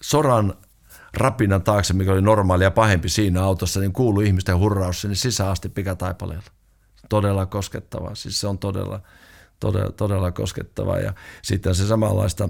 soran 0.00 0.54
rapinan 1.16 1.62
taakse, 1.62 1.94
mikä 1.94 2.12
oli 2.12 2.22
normaali 2.22 2.64
ja 2.64 2.70
pahempi 2.70 3.08
siinä 3.08 3.42
autossa, 3.42 3.80
niin 3.80 3.92
kuului 3.92 4.26
ihmisten 4.26 4.58
hurraus 4.58 5.00
sinne 5.00 5.14
sisäasti 5.14 5.68
pikataipaleella. 5.68 6.50
Todella 7.08 7.46
koskettavaa, 7.46 8.14
siis 8.14 8.40
se 8.40 8.46
on 8.46 8.58
todella, 8.58 9.00
todella, 9.60 9.92
todella 9.92 10.32
koskettavaa. 10.32 10.98
Ja 10.98 11.12
sitten 11.42 11.74
se 11.74 11.86
samanlaista... 11.86 12.48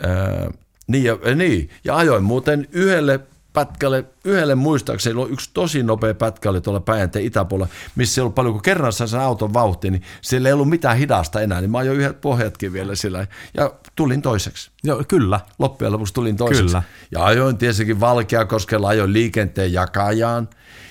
Ää, 0.00 0.50
niin 0.86 1.04
ja, 1.04 1.34
niin, 1.34 1.70
ja 1.84 1.96
ajoin 1.96 2.24
muuten 2.24 2.68
yhdelle 2.72 3.20
pätkälle, 3.56 4.04
yhdelle 4.24 4.54
muistaakseni 4.54 5.20
on 5.20 5.30
yksi 5.30 5.50
tosi 5.54 5.82
nopea 5.82 6.14
pätkä 6.14 6.50
oli 6.50 6.60
tuolla 6.60 6.80
Päijänteen 6.80 7.24
itäpuolella, 7.24 7.72
missä 7.94 8.20
ei 8.20 8.22
ollut 8.22 8.34
paljon, 8.34 8.52
kun 8.52 8.62
kerran 8.62 8.92
sen 8.92 9.20
auton 9.20 9.54
vauhti, 9.54 9.90
niin 9.90 10.02
siellä 10.20 10.48
ei 10.48 10.52
ollut 10.52 10.68
mitään 10.68 10.96
hidasta 10.96 11.40
enää, 11.40 11.60
niin 11.60 11.70
mä 11.70 11.78
ajoin 11.78 12.00
yhdet 12.00 12.20
pohjatkin 12.20 12.72
vielä 12.72 12.94
sillä 12.94 13.26
ja 13.54 13.72
tulin 13.96 14.22
toiseksi. 14.22 14.70
Joo, 14.84 15.04
kyllä. 15.08 15.40
Loppujen 15.58 15.92
lopuksi 15.92 16.14
tulin 16.14 16.36
toiseksi. 16.36 16.64
Kyllä. 16.66 16.82
Ja 17.10 17.24
ajoin 17.24 17.56
tietenkin 17.56 18.00
Valkeakoskella, 18.00 18.88
ajoin 18.88 19.12
liikenteen 19.12 19.72
jakajaan, 19.72 20.48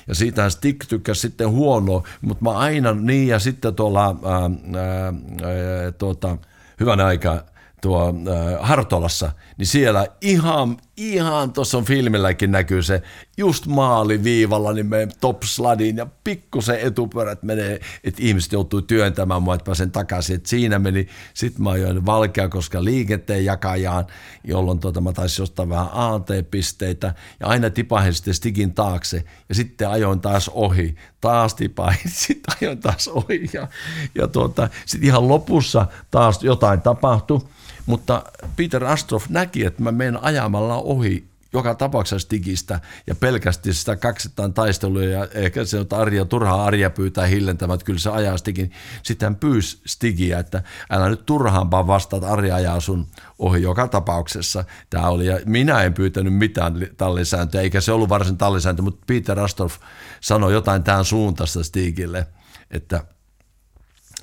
ja 0.08 0.16
siitähän 0.16 0.52
Stick 0.52 0.88
tykkäsi 0.88 1.22
sitten 1.22 1.50
huonoa, 1.50 2.04
mutta 2.22 2.44
mä 2.44 2.52
aina 2.52 2.94
niin, 2.94 3.28
ja 3.28 3.40
sitten 3.40 3.76
tuolla 3.76 4.06
ää, 4.06 4.34
ää, 4.34 5.04
ää, 5.04 5.92
tuota, 5.92 6.38
hyvän 6.80 7.00
aikaa 7.00 7.42
tuo 7.82 8.10
äh, 8.10 8.60
Hartolassa, 8.68 9.32
niin 9.58 9.68
siellä 9.68 10.08
ihan, 10.22 10.78
ihan 10.98 11.54
tuossa 11.54 11.82
filmilläkin 11.82 12.52
näkyy 12.52 12.84
se, 12.84 13.02
just 13.38 13.66
maaliviivalla, 13.66 14.74
niin 14.74 14.86
me 14.86 15.08
top 15.22 15.44
sladiin 15.44 15.98
ja 15.98 16.08
pikkusen 16.24 16.80
etupyörät 16.80 17.44
menee, 17.44 17.80
että 18.04 18.22
ihmiset 18.24 18.52
joutuu 18.52 18.82
työntämään 18.82 19.44
mua, 19.44 19.56
että 19.56 19.66
pääsen 19.66 19.92
takaisin. 19.92 20.36
Et 20.36 20.46
siinä 20.46 20.80
meni, 20.80 21.08
sitten 21.34 21.64
mä 21.64 21.70
ajoin 21.70 22.04
koska 22.50 22.84
liikenteen 22.84 23.46
jakajaan, 23.46 24.06
jolloin 24.44 24.80
tuota, 24.80 25.02
mä 25.02 25.14
taisin 25.14 25.44
ostaa 25.44 25.70
vähän 25.70 25.90
AT-pisteitä 25.94 27.14
ja 27.40 27.48
aina 27.48 27.70
tipahin 27.70 28.14
sitten 28.14 28.34
stigin 28.34 28.74
taakse 28.74 29.24
ja 29.50 29.56
sitten 29.56 29.90
ajoin 29.90 30.22
taas 30.22 30.50
ohi, 30.50 30.96
taas 31.22 31.56
tipahin, 31.56 32.12
sitten 32.28 32.56
ajoin 32.62 32.80
taas 32.80 33.08
ohi 33.08 33.50
ja, 33.54 33.68
ja 34.16 34.28
tuota, 34.28 34.70
sitten 34.86 35.08
ihan 35.08 35.28
lopussa 35.28 35.88
taas 36.12 36.44
jotain 36.44 36.82
tapahtui 36.82 37.42
mutta 37.86 38.24
Peter 38.56 38.84
Astroff 38.84 39.30
näki, 39.30 39.66
että 39.66 39.84
mä 39.84 39.92
menen 39.92 40.24
ajamalla 40.24 40.76
ohi 40.76 41.36
joka 41.54 41.76
tapauksessa 41.76 42.20
Stigistä 42.20 42.80
ja 43.08 43.16
pelkästään 43.16 43.74
sitä 43.74 43.96
kaksittain 43.96 44.54
taistelua 44.54 45.04
ja 45.04 45.28
ehkä 45.34 45.66
se 45.66 45.80
on 45.80 45.86
Arja, 45.92 46.26
turhaa 46.26 46.66
Arja 46.66 46.90
pyytää 46.90 47.26
hillentämään, 47.26 47.76
että 47.76 47.86
kyllä 47.86 48.00
se 48.00 48.10
ajaa 48.10 48.38
Stigin. 48.38 48.72
Sitten 49.04 49.26
hän 49.26 49.36
pyysi 49.36 49.82
Stigiä, 49.86 50.40
että 50.40 50.64
älä 50.90 51.10
nyt 51.10 51.26
turhaampaa 51.26 51.88
vastaa, 51.88 52.18
että 52.18 52.30
Arja 52.30 52.56
ajaa 52.56 52.80
sun 52.80 53.08
ohi 53.40 53.62
joka 53.62 53.88
tapauksessa. 53.88 54.66
Tämä 54.90 55.08
oli, 55.08 55.26
ja 55.26 55.40
minä 55.46 55.84
en 55.84 55.94
pyytänyt 55.94 56.34
mitään 56.34 56.88
tallisääntöä, 56.98 57.62
eikä 57.62 57.82
se 57.82 57.92
ollut 57.92 58.10
varsin 58.10 58.38
tallisääntö, 58.38 58.82
mutta 58.82 59.04
Peter 59.08 59.40
Astroff 59.40 59.78
sanoi 60.22 60.54
jotain 60.54 60.84
tämän 60.84 61.06
suuntaista 61.06 61.64
Stigille, 61.64 62.28
että– 62.72 63.04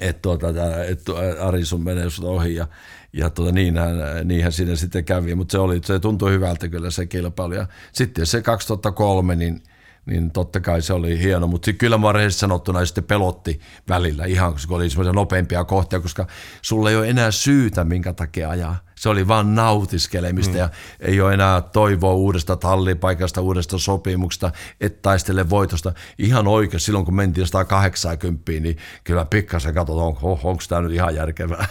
että 0.00 0.22
tuota, 0.22 0.48
et 0.88 1.02
Ari 1.40 1.64
sun 1.64 1.84
menee 1.84 2.06
ohi 2.22 2.54
ja, 2.54 2.66
ja 3.12 3.30
tuota, 3.30 3.52
niinhän, 3.52 3.90
niinhän 4.24 4.52
siinä 4.52 4.76
sitten 4.76 5.04
kävi, 5.04 5.34
mutta 5.34 5.52
se, 5.52 5.58
oli, 5.58 5.80
se 5.84 6.00
tuntui 6.00 6.30
hyvältä 6.30 6.68
kyllä 6.68 6.90
se 6.90 7.06
kilpailu. 7.06 7.54
Ja 7.54 7.66
sitten 7.92 8.26
se 8.26 8.42
2003, 8.42 9.36
niin, 9.36 9.62
niin 10.06 10.30
totta 10.30 10.60
kai 10.60 10.82
se 10.82 10.92
oli 10.92 11.18
hieno, 11.18 11.46
mutta 11.46 11.72
kyllä 11.72 11.98
mä 11.98 12.12
rehellisesti 12.12 12.40
sanottuna 12.40 12.84
sitten 12.84 13.04
pelotti 13.04 13.60
välillä 13.88 14.24
ihan, 14.24 14.52
koska 14.52 14.74
oli 14.74 14.90
semmoisia 14.90 15.12
nopeampia 15.12 15.64
kohtia, 15.64 16.00
koska 16.00 16.26
sulla 16.62 16.90
ei 16.90 16.96
ole 16.96 17.08
enää 17.08 17.30
syytä, 17.30 17.84
minkä 17.84 18.12
takia 18.12 18.50
ajaa 18.50 18.76
se 19.02 19.08
oli 19.08 19.28
vain 19.28 19.54
nautiskelemista 19.54 20.52
mm. 20.52 20.58
ja 20.58 20.68
ei 21.00 21.20
ole 21.20 21.34
enää 21.34 21.60
toivoa 21.60 22.12
uudesta 22.12 22.56
tallipaikasta, 22.56 23.40
uudesta 23.40 23.78
sopimuksesta, 23.78 24.52
et 24.80 25.02
taistele 25.02 25.50
voitosta. 25.50 25.92
Ihan 26.18 26.48
oikein, 26.48 26.80
silloin 26.80 27.04
kun 27.04 27.14
mentiin 27.14 27.46
180, 27.46 28.52
niin 28.52 28.76
kyllä 29.04 29.24
pikkasen 29.24 29.74
katsot, 29.74 29.96
on, 29.96 30.16
onko 30.22 30.62
tämä 30.68 30.80
nyt 30.80 30.92
ihan 30.92 31.14
järkevää. 31.14 31.66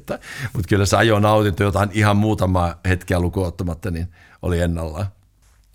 Mutta 0.52 0.68
kyllä 0.68 0.86
se 0.86 0.96
ajo 0.96 1.18
nautinto 1.18 1.62
jotain 1.62 1.90
ihan 1.92 2.16
muutama 2.16 2.74
hetkeä 2.88 3.20
lukuottamatta, 3.20 3.90
niin 3.90 4.08
oli 4.42 4.60
ennallaan. 4.60 5.06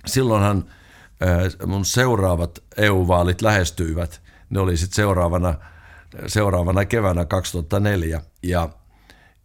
Silloinhan 0.05 0.65
mun 1.65 1.85
seuraavat 1.85 2.63
EU-vaalit 2.77 3.41
lähestyivät. 3.41 4.21
Ne 4.49 4.59
oli 4.59 4.77
sitten 4.77 4.95
seuraavana, 4.95 5.55
seuraavana 6.27 6.85
keväänä 6.85 7.25
2004 7.25 8.21
ja– 8.43 8.69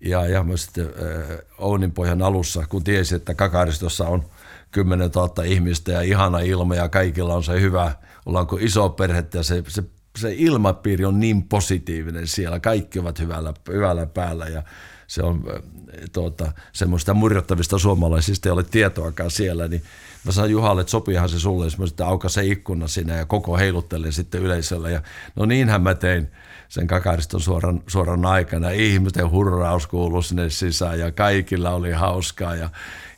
ja, 0.01 0.27
ja 0.27 0.43
myös 0.43 0.63
sitten 0.63 0.85
äh, 0.87 1.39
Ouninpohjan 1.59 2.23
alussa, 2.23 2.67
kun 2.69 2.85
tiesi, 2.85 3.15
että 3.15 3.35
Kakaristossa 3.35 4.05
on 4.05 4.25
10 4.71 5.11
000 5.15 5.45
ihmistä 5.45 5.93
ja 5.93 6.01
ihana 6.01 6.39
ilma 6.39 6.75
ja 6.75 6.89
kaikilla 6.89 7.35
on 7.35 7.45
se 7.45 7.61
hyvä, 7.61 7.93
ollaanko 8.27 8.59
iso 8.61 8.89
perhettä 8.89 9.39
ja 9.39 9.43
se, 9.43 9.63
se, 9.69 9.83
se 10.19 10.35
ilmapiiri 10.37 11.05
on 11.05 11.21
niin 11.21 11.43
positiivinen 11.43 12.27
siellä, 12.27 12.61
kaikki 12.61 12.99
ovat 12.99 13.19
hyvällä, 13.19 13.55
hyvällä 13.69 14.07
päällä 14.07 14.47
ja 14.47 14.63
se 15.07 15.23
on 15.23 15.45
äh, 15.55 15.63
tuota, 16.13 16.53
semmoista 16.73 17.15
murjottavista 17.15 17.79
suomalaisista 17.79 18.49
ei 18.49 18.53
ole 18.53 18.65
tietoakaan 18.65 19.31
siellä, 19.31 19.69
niin 19.69 19.83
mä 20.25 20.33
sanoin 20.33 20.53
Juhalle, 20.53 20.81
että 20.81 20.91
sopiihan 20.91 21.29
se 21.29 21.41
sulle, 21.41 21.67
jos 21.67 21.79
mä 21.79 21.87
se 22.27 22.45
ikkuna 22.45 22.89
sinne 22.89 23.17
ja 23.17 23.27
koko 23.27 23.57
heiluttelee 23.57 24.13
sitten 24.13 24.43
yleisöllä 24.43 24.91
ja 24.91 25.03
no 25.37 25.45
niinhän 25.45 25.83
mä 25.83 25.95
tein 25.95 26.29
sen 26.69 26.87
kakariston 26.87 27.41
suoran, 27.41 27.83
suoran 27.87 28.27
aikana. 28.27 28.71
Ihmisten 28.71 29.31
hurraus 29.31 29.87
kuului 29.87 30.23
sinne 30.23 30.51
sisään 30.51 30.99
ja 30.99 31.13
kaikilla 31.13 31.71
oli 31.71 31.93
hauskaa 31.93 32.55
ja, 32.55 32.71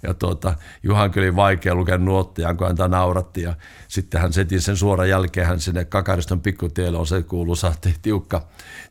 ja 0.03 0.15
tuota, 0.15 0.55
Juhan 0.83 1.11
kyllä 1.11 1.37
vaikea 1.37 1.75
lukea 1.75 1.99
nuottia, 1.99 2.55
kun 2.55 2.67
häntä 2.67 2.89
nauratti 2.89 3.43
ja 3.43 3.55
sitten 3.89 4.21
hän 4.21 4.33
setin 4.33 4.61
sen 4.61 4.77
suoran 4.77 5.09
jälkeen 5.09 5.47
hän 5.47 5.61
sinne 5.61 5.85
kakariston 5.85 6.41
pikkutielle 6.41 6.99
on 6.99 7.07
se 7.07 7.23
kuuluisa 7.23 7.75
tiukka, 8.03 8.47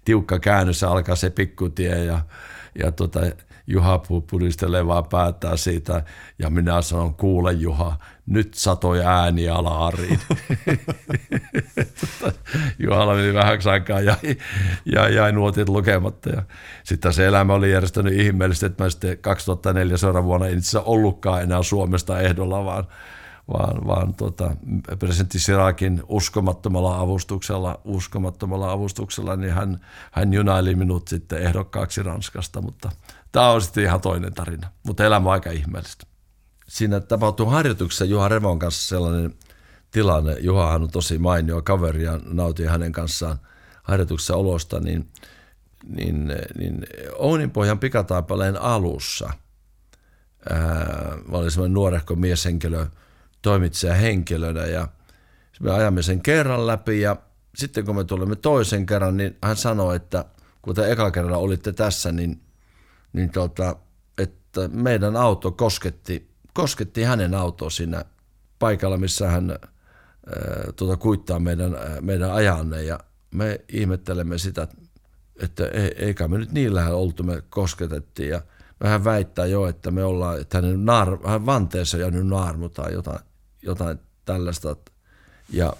tiukka 0.05 0.39
käännös 0.39 0.83
alkaa 0.83 1.15
se 1.15 1.29
pikkutie 1.29 2.05
ja, 2.05 2.19
ja 2.75 2.91
tuota, 2.91 3.19
Juha 3.67 3.99
pudistelee 4.29 4.87
vaan 4.87 5.05
päättää 5.05 5.57
siitä 5.57 6.03
ja 6.39 6.49
minä 6.49 6.81
sanon, 6.81 7.15
kuule 7.15 7.53
Juha, 7.53 7.97
nyt 8.27 8.53
satoi 8.53 9.05
ääni 9.05 9.49
alaariin. 9.49 10.19
Juhalla 12.83 13.15
meni 13.15 13.33
vähäksi 13.33 13.69
aikaa 13.69 13.99
ja 13.99 14.15
jäi, 14.95 15.15
jäi 15.15 15.31
nuotit 15.31 15.69
lukematta. 15.69 16.29
Ja 16.29 16.43
sitten 16.83 17.13
se 17.13 17.27
elämä 17.27 17.53
oli 17.53 17.71
järjestänyt 17.71 18.13
ihmeellisesti, 18.13 18.65
että 18.65 18.83
mä 18.83 18.89
sitten 18.89 19.17
2004 19.17 19.97
seuraavana 19.97 20.27
vuonna 20.27 20.47
en 20.47 20.57
itse 20.57 20.79
ollutkaan 20.85 21.43
enää 21.43 21.63
Suomesta 21.63 22.19
ehdolla, 22.19 22.65
vaan, 22.65 22.87
vaan, 23.53 23.87
vaan 23.87 24.13
tota, 24.13 24.55
presidentti 24.99 25.39
Sirakin 25.39 26.03
uskomattomalla 26.07 26.99
avustuksella, 26.99 27.81
uskomattomalla 27.83 28.71
avustuksella, 28.71 29.35
niin 29.35 29.53
hän, 29.53 29.79
hän 30.11 30.33
junaili 30.33 30.75
minut 30.75 31.07
sitten 31.07 31.41
ehdokkaaksi 31.41 32.03
Ranskasta, 32.03 32.61
mutta 32.61 32.91
tämä 33.31 33.49
on 33.49 33.61
sitten 33.61 33.83
ihan 33.83 34.01
toinen 34.01 34.33
tarina, 34.33 34.67
mutta 34.83 35.05
elämä 35.05 35.29
on 35.29 35.33
aika 35.33 35.51
ihmeellistä 35.51 36.16
siinä 36.67 36.99
tapahtui 36.99 37.51
harjoituksessa 37.51 38.05
Juha 38.05 38.27
Revon 38.27 38.59
kanssa 38.59 38.87
sellainen 38.87 39.33
tilanne. 39.91 40.35
Juhahan 40.39 40.83
on 40.83 40.91
tosi 40.91 41.17
mainio 41.17 41.61
kaveri 41.61 42.03
ja 42.03 42.19
nautin 42.23 42.69
hänen 42.69 42.91
kanssaan 42.91 43.39
harjoituksessa 43.83 44.35
olosta, 44.35 44.79
niin, 44.79 45.09
niin, 45.87 46.33
niin 46.57 46.85
Ouninpohjan 47.15 47.79
pikataipaleen 47.79 48.61
alussa 48.61 49.29
ää, 50.49 51.17
mä 51.31 51.37
olin 51.37 51.51
semmoinen 51.51 51.73
nuorehko 51.73 52.15
mieshenkilö, 52.15 52.85
toimitsija 53.41 53.93
henkilönä 53.93 54.65
ja 54.65 54.87
me 55.59 55.71
ajamme 55.71 56.01
sen 56.01 56.21
kerran 56.21 56.67
läpi 56.67 57.01
ja 57.01 57.15
sitten 57.55 57.85
kun 57.85 57.95
me 57.95 58.03
tulemme 58.03 58.35
toisen 58.35 58.85
kerran, 58.85 59.17
niin 59.17 59.37
hän 59.43 59.55
sanoi, 59.55 59.95
että 59.95 60.25
kun 60.61 60.75
te 60.75 60.91
eka 60.91 61.11
kerralla 61.11 61.37
olitte 61.37 61.73
tässä, 61.73 62.11
niin, 62.11 62.41
niin 63.13 63.29
tota, 63.29 63.75
että 64.17 64.67
meidän 64.67 65.15
auto 65.15 65.51
kosketti, 65.51 66.26
kosketti 66.57 67.03
hänen 67.03 67.33
autoa 67.33 67.69
siinä 67.69 68.05
paikalla, 68.59 68.97
missä 68.97 69.27
hän 69.27 69.51
ää, 69.51 69.59
tuota, 70.75 70.97
kuittaa 70.97 71.39
meidän, 71.39 71.75
ää, 71.75 72.01
meidän 72.01 72.31
ajanne 72.31 72.83
ja 72.83 72.99
me 73.31 73.61
ihmettelemme 73.69 74.37
sitä, 74.37 74.67
että 75.41 75.63
eikä 75.97 76.27
me 76.27 76.37
nyt 76.37 76.51
niin 76.51 76.75
lähellä 76.75 76.97
oltu, 76.97 77.23
me 77.23 77.43
kosketettiin 77.49 78.29
ja 78.29 78.41
hän 78.83 79.03
väittää 79.03 79.45
jo, 79.45 79.67
että 79.67 79.91
me 79.91 80.03
ollaan, 80.03 80.41
että 80.41 80.57
hänen 80.57 80.85
naar, 80.85 81.17
hän 81.27 81.45
vanteessa 81.45 81.97
jäänyt 81.97 82.27
naarmu 82.27 82.69
tai 82.69 82.93
jotain, 82.93 83.19
jotain 83.61 83.99
tällaista. 84.25 84.75
Ja 85.49 85.73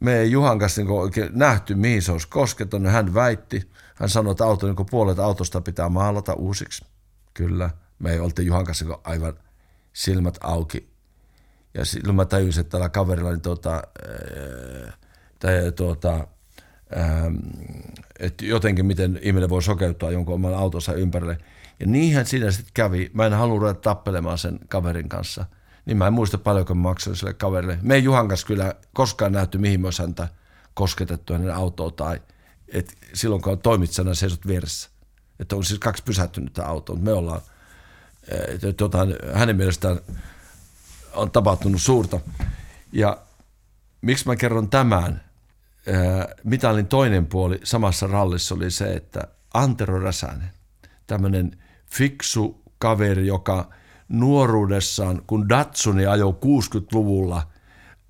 me 0.00 0.18
ei 0.18 0.30
Juhan 0.30 0.58
kanssa 0.58 0.82
niin 0.82 0.90
oikein 0.90 1.30
nähty, 1.32 1.74
mihin 1.74 2.02
se 2.02 2.12
olisi 2.12 2.28
kosketunut. 2.28 2.92
Hän 2.92 3.14
väitti, 3.14 3.70
hän 3.94 4.08
sanoi, 4.08 4.30
että 4.30 4.44
auto, 4.44 4.66
niin 4.66 4.86
puolet 4.90 5.18
autosta 5.18 5.60
pitää 5.60 5.88
maalata 5.88 6.32
uusiksi. 6.32 6.84
Kyllä, 7.34 7.70
me 7.98 8.12
ei 8.12 8.20
oltiin 8.20 8.46
Juhan 8.46 8.64
kanssa 8.64 8.84
niin 8.84 8.98
aivan 9.04 9.34
silmät 9.98 10.38
auki. 10.40 10.88
Ja 11.74 11.84
silloin 11.84 12.16
mä 12.16 12.24
tajusin, 12.24 12.60
että 12.60 12.70
tällä 12.70 12.88
kaverilla 12.88 13.30
niin 13.30 13.40
tuota, 13.40 13.82
ää, 15.44 15.72
tuota, 15.76 16.26
että 18.18 18.44
jotenkin 18.44 18.86
miten 18.86 19.18
ihminen 19.22 19.48
voi 19.48 19.62
sokeutua 19.62 20.10
jonkun 20.10 20.34
oman 20.34 20.54
autonsa 20.54 20.92
ympärille. 20.92 21.38
Ja 21.80 21.86
niinhän 21.86 22.26
siinä 22.26 22.50
sitten 22.50 22.70
kävi. 22.74 23.10
Mä 23.14 23.26
en 23.26 23.32
halua 23.32 23.58
ruveta 23.58 23.80
tappelemaan 23.80 24.38
sen 24.38 24.58
kaverin 24.68 25.08
kanssa. 25.08 25.44
Niin 25.86 25.96
mä 25.96 26.06
en 26.06 26.12
muista 26.12 26.38
paljonko 26.38 26.74
mä 26.74 26.82
maksoin 26.82 27.16
sille 27.16 27.34
kaverille. 27.34 27.78
Me 27.82 27.94
ei 27.94 28.04
Juhan 28.04 28.28
kanssa 28.28 28.46
kyllä 28.46 28.74
koskaan 28.94 29.32
nähty, 29.32 29.58
mihin 29.58 29.80
myös 29.80 29.98
häntä 29.98 30.28
kosketettu 30.74 31.32
hänen 31.32 31.54
autoa 31.54 31.90
tai 31.90 32.20
et 32.68 32.96
silloin 33.14 33.42
kun 33.42 33.52
on 33.52 33.58
toimitsijana 33.58 34.14
seisot 34.14 34.46
vieressä. 34.46 34.90
Että 35.40 35.56
on 35.56 35.64
siis 35.64 35.80
kaksi 35.80 36.02
pysähtynyttä 36.02 36.66
autoa. 36.66 36.96
Me 36.96 37.12
ollaan, 37.12 37.40
jotain, 38.80 39.14
hänen 39.34 39.56
mielestään 39.56 40.00
on 41.14 41.30
tapahtunut 41.30 41.82
suurta. 41.82 42.20
Ja 42.92 43.18
miksi 44.02 44.26
mä 44.26 44.36
kerron 44.36 44.70
tämän? 44.70 45.28
mitalin 46.44 46.86
toinen 46.86 47.26
puoli 47.26 47.60
samassa 47.64 48.06
rallissa 48.06 48.54
oli 48.54 48.70
se, 48.70 48.92
että 48.92 49.28
Antero 49.54 50.00
Räsänen, 50.00 50.50
tämmöinen 51.06 51.58
fiksu 51.86 52.62
kaveri, 52.78 53.26
joka 53.26 53.70
nuoruudessaan, 54.08 55.22
kun 55.26 55.48
Datsuni 55.48 56.06
ajoi 56.06 56.32
60-luvulla, 56.32 57.42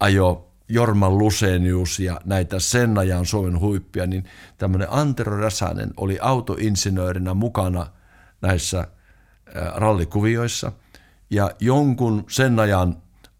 ajo 0.00 0.50
Jorman 0.68 1.18
Lusenius 1.18 2.00
ja 2.00 2.20
näitä 2.24 2.60
sen 2.60 2.98
ajan 2.98 3.26
Suomen 3.26 3.60
huippia, 3.60 4.06
niin 4.06 4.24
tämmöinen 4.58 4.88
Antero 4.90 5.40
Räsänen 5.40 5.90
oli 5.96 6.18
autoinsinöörinä 6.20 7.34
mukana 7.34 7.86
näissä 8.40 8.86
rallikuvioissa. 9.74 10.72
Ja 11.30 11.50
jonkun 11.60 12.24
sen 12.28 12.60
ajan 12.60 12.96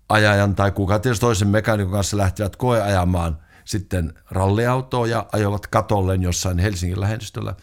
ajajan 0.09 0.54
tai 0.54 0.70
kuka 0.70 0.98
tietysti 0.98 1.20
toisen 1.20 1.48
mekaanikon 1.48 1.92
kanssa 1.92 2.16
lähtivät 2.16 2.56
koeajamaan 2.56 3.38
sitten 3.64 4.14
ralliautoa 4.30 5.06
ja 5.06 5.26
ajoivat 5.32 5.66
katolleen 5.66 6.22
jossain 6.22 6.59
Helsingin 6.59 7.00
lähestystöllä. 7.00 7.54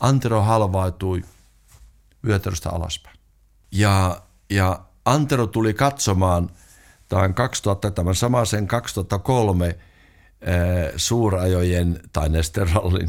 Antero 0.00 0.42
halvautui 0.42 1.22
vyötäröstä 2.26 2.70
alaspäin. 2.70 3.18
Ja, 3.72 4.22
ja 4.50 4.80
Antero 5.04 5.46
tuli 5.46 5.74
katsomaan 5.74 6.50
tämän 7.08 7.34
2000, 7.34 7.90
tämän 7.90 8.14
samaisen 8.14 8.66
2003 8.66 9.66
ää, 9.66 10.56
suurajojen 10.96 12.00
tai 12.12 12.28
nesterallin 12.28 13.08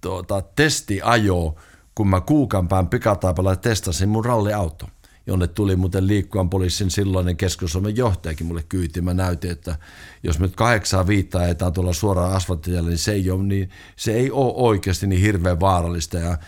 tuota, 0.00 0.42
testiajo, 0.42 1.54
kun 1.94 2.08
mä 2.08 2.20
kuukampään 2.20 2.88
pikataipalla 2.88 3.56
testasin 3.56 4.08
mun 4.08 4.24
ralliauto 4.24 4.86
jonne 5.26 5.46
tuli 5.46 5.76
muuten 5.76 6.06
liikkuvan 6.06 6.50
poliisin 6.50 6.90
silloinen 6.90 7.36
keski 7.36 7.64
johtajakin 7.94 8.46
mulle 8.46 8.62
kyyti. 8.68 9.00
Mä 9.00 9.14
näytin, 9.14 9.50
että 9.50 9.78
jos 10.22 10.38
me 10.38 10.46
nyt 10.46 10.56
kahdeksaa 10.56 11.06
viittaa 11.06 11.42
ajetaan 11.42 11.72
tuolla 11.72 11.92
suoraan 11.92 12.32
asfalttitielle, 12.32 12.88
niin 12.88 12.98
se 12.98 13.12
ei 13.12 13.30
ole, 13.30 13.42
niin, 13.42 13.70
se 13.96 14.14
ei 14.14 14.30
ole 14.30 14.52
oikeasti 14.56 15.06
niin 15.06 15.20
hirveän 15.20 15.60
vaarallista. 15.60 16.18
Ja 16.18 16.38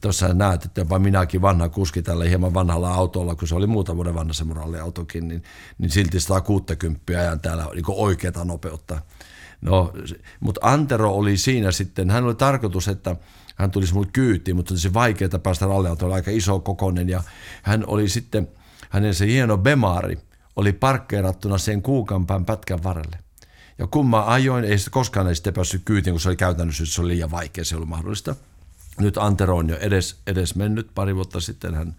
tuossa 0.00 0.34
näet, 0.34 0.64
että 0.64 0.80
jopa 0.80 0.98
minäkin 0.98 1.42
vanha 1.42 1.68
kuski 1.68 2.02
tällä 2.02 2.24
hieman 2.24 2.54
vanhalla 2.54 2.94
autolla, 2.94 3.34
kun 3.34 3.48
se 3.48 3.54
oli 3.54 3.66
muutaman 3.66 3.96
vuoden 3.96 4.14
vanha 4.14 4.32
se 4.32 4.44
autokin, 4.82 5.28
niin, 5.28 5.42
niin 5.78 5.90
silti 5.90 6.20
160 6.20 7.02
ajan 7.08 7.40
täällä 7.40 7.66
niin 7.74 7.84
oikeata 7.88 8.44
nopeutta. 8.44 9.02
No, 9.60 9.92
mutta 10.40 10.60
Antero 10.64 11.10
oli 11.10 11.36
siinä 11.36 11.72
sitten, 11.72 12.10
hän 12.10 12.24
oli 12.24 12.34
tarkoitus, 12.34 12.88
että 12.88 13.16
hän 13.54 13.70
tulisi 13.70 13.94
mulle 13.94 14.08
kyytiin, 14.12 14.56
mutta 14.56 14.74
olisi 14.74 14.94
vaikeaa 14.94 15.38
päästä 15.42 15.66
ralliautoon, 15.66 16.12
aika 16.12 16.30
iso 16.30 16.60
kokonen 16.60 17.08
ja 17.08 17.22
hän 17.62 17.84
oli 17.86 18.08
sitten, 18.08 18.48
hänen 18.90 19.14
se 19.14 19.26
hieno 19.26 19.58
Bemari 19.58 20.18
oli 20.56 20.72
parkkeerattuna 20.72 21.58
sen 21.58 21.82
kuukampaan 21.82 22.44
pätkän 22.44 22.82
varrelle. 22.82 23.18
Ja 23.78 23.86
kun 23.86 24.10
mä 24.10 24.24
ajoin, 24.24 24.64
ei 24.64 24.78
sitä 24.78 24.90
koskaan 24.90 25.28
ei 25.28 25.34
sitten 25.34 25.54
päässyt 25.54 25.82
kyytiin, 25.84 26.14
kun 26.14 26.20
se 26.20 26.28
oli 26.28 26.36
käytännössä, 26.36 26.86
se 26.86 27.00
oli 27.00 27.08
liian 27.08 27.30
vaikea, 27.30 27.64
se 27.64 27.76
oli 27.76 27.86
mahdollista. 27.86 28.36
Nyt 29.00 29.18
Antero 29.18 29.56
on 29.56 29.68
jo 29.68 29.76
edes, 29.76 30.20
edes 30.26 30.54
mennyt, 30.54 30.90
pari 30.94 31.14
vuotta 31.14 31.40
sitten 31.40 31.74
hän, 31.74 31.96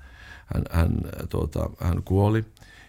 hän, 0.54 0.64
hän, 0.72 0.92
tuota, 1.30 1.70
hän 1.80 2.04
kuoli 2.04 2.46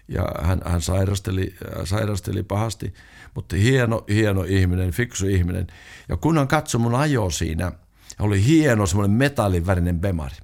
ja 0.09 0.25
hän, 0.43 0.61
hän 0.65 0.81
sairasteli, 0.81 1.55
sairasteli 1.85 2.43
pahasti, 2.43 2.95
mutta 3.35 3.57
hieno, 3.57 4.05
hieno 4.09 4.43
ihminen, 4.43 4.91
fiksu 4.91 5.27
ihminen. 5.27 5.67
Ja 6.09 6.17
kun 6.17 6.39
hän 6.39 6.49
katsoi 6.49 6.81
mun 6.81 6.95
ajo 6.95 7.31
siinä– 7.31 7.73
oli 8.21 8.45
hieno 8.45 8.87
semmoinen 8.87 9.17
metallivärinen 9.17 10.01
bemari. 10.01 10.37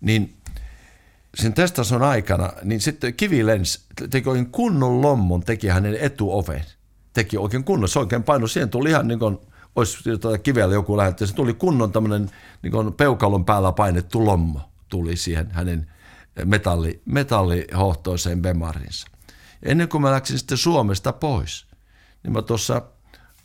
Niin 0.00 0.36
sen 1.34 1.52
testason 1.52 2.02
aikana, 2.02 2.52
niin 2.62 2.80
sitten 2.80 3.14
Kivilens 3.14 3.86
teki 4.10 4.28
oikein 4.28 4.50
kunnon 4.50 5.02
lommon, 5.02 5.40
teki 5.40 5.68
hänen 5.68 5.96
etuoven. 6.00 6.64
Teki 7.12 7.38
oikein 7.38 7.64
kunnon, 7.64 7.88
se 7.88 7.98
oikein 7.98 8.22
paino, 8.22 8.46
siihen 8.46 8.70
tuli 8.70 8.90
ihan 8.90 9.08
niin 9.08 9.18
kuin, 9.18 9.38
olisi 9.76 9.98
kivellä 10.42 10.74
joku 10.74 10.96
lähetti, 10.96 11.26
se 11.26 11.34
tuli 11.34 11.54
kunnon 11.54 11.92
tämmöinen 11.92 12.30
niin 12.62 12.70
kuin 12.70 12.92
peukalon 12.92 13.44
päällä 13.44 13.72
painettu 13.72 14.26
lommo 14.26 14.60
tuli 14.88 15.16
siihen 15.16 15.50
hänen 15.50 15.90
metalli, 16.44 17.02
metallihohtoiseen 17.04 18.42
bemarinsa. 18.42 19.06
Ennen 19.62 19.88
kuin 19.88 20.02
mä 20.02 20.10
läksin 20.10 20.38
sitten 20.38 20.58
Suomesta 20.58 21.12
pois, 21.12 21.66
niin 22.22 22.32
mä 22.32 22.42
tuossa 22.42 22.82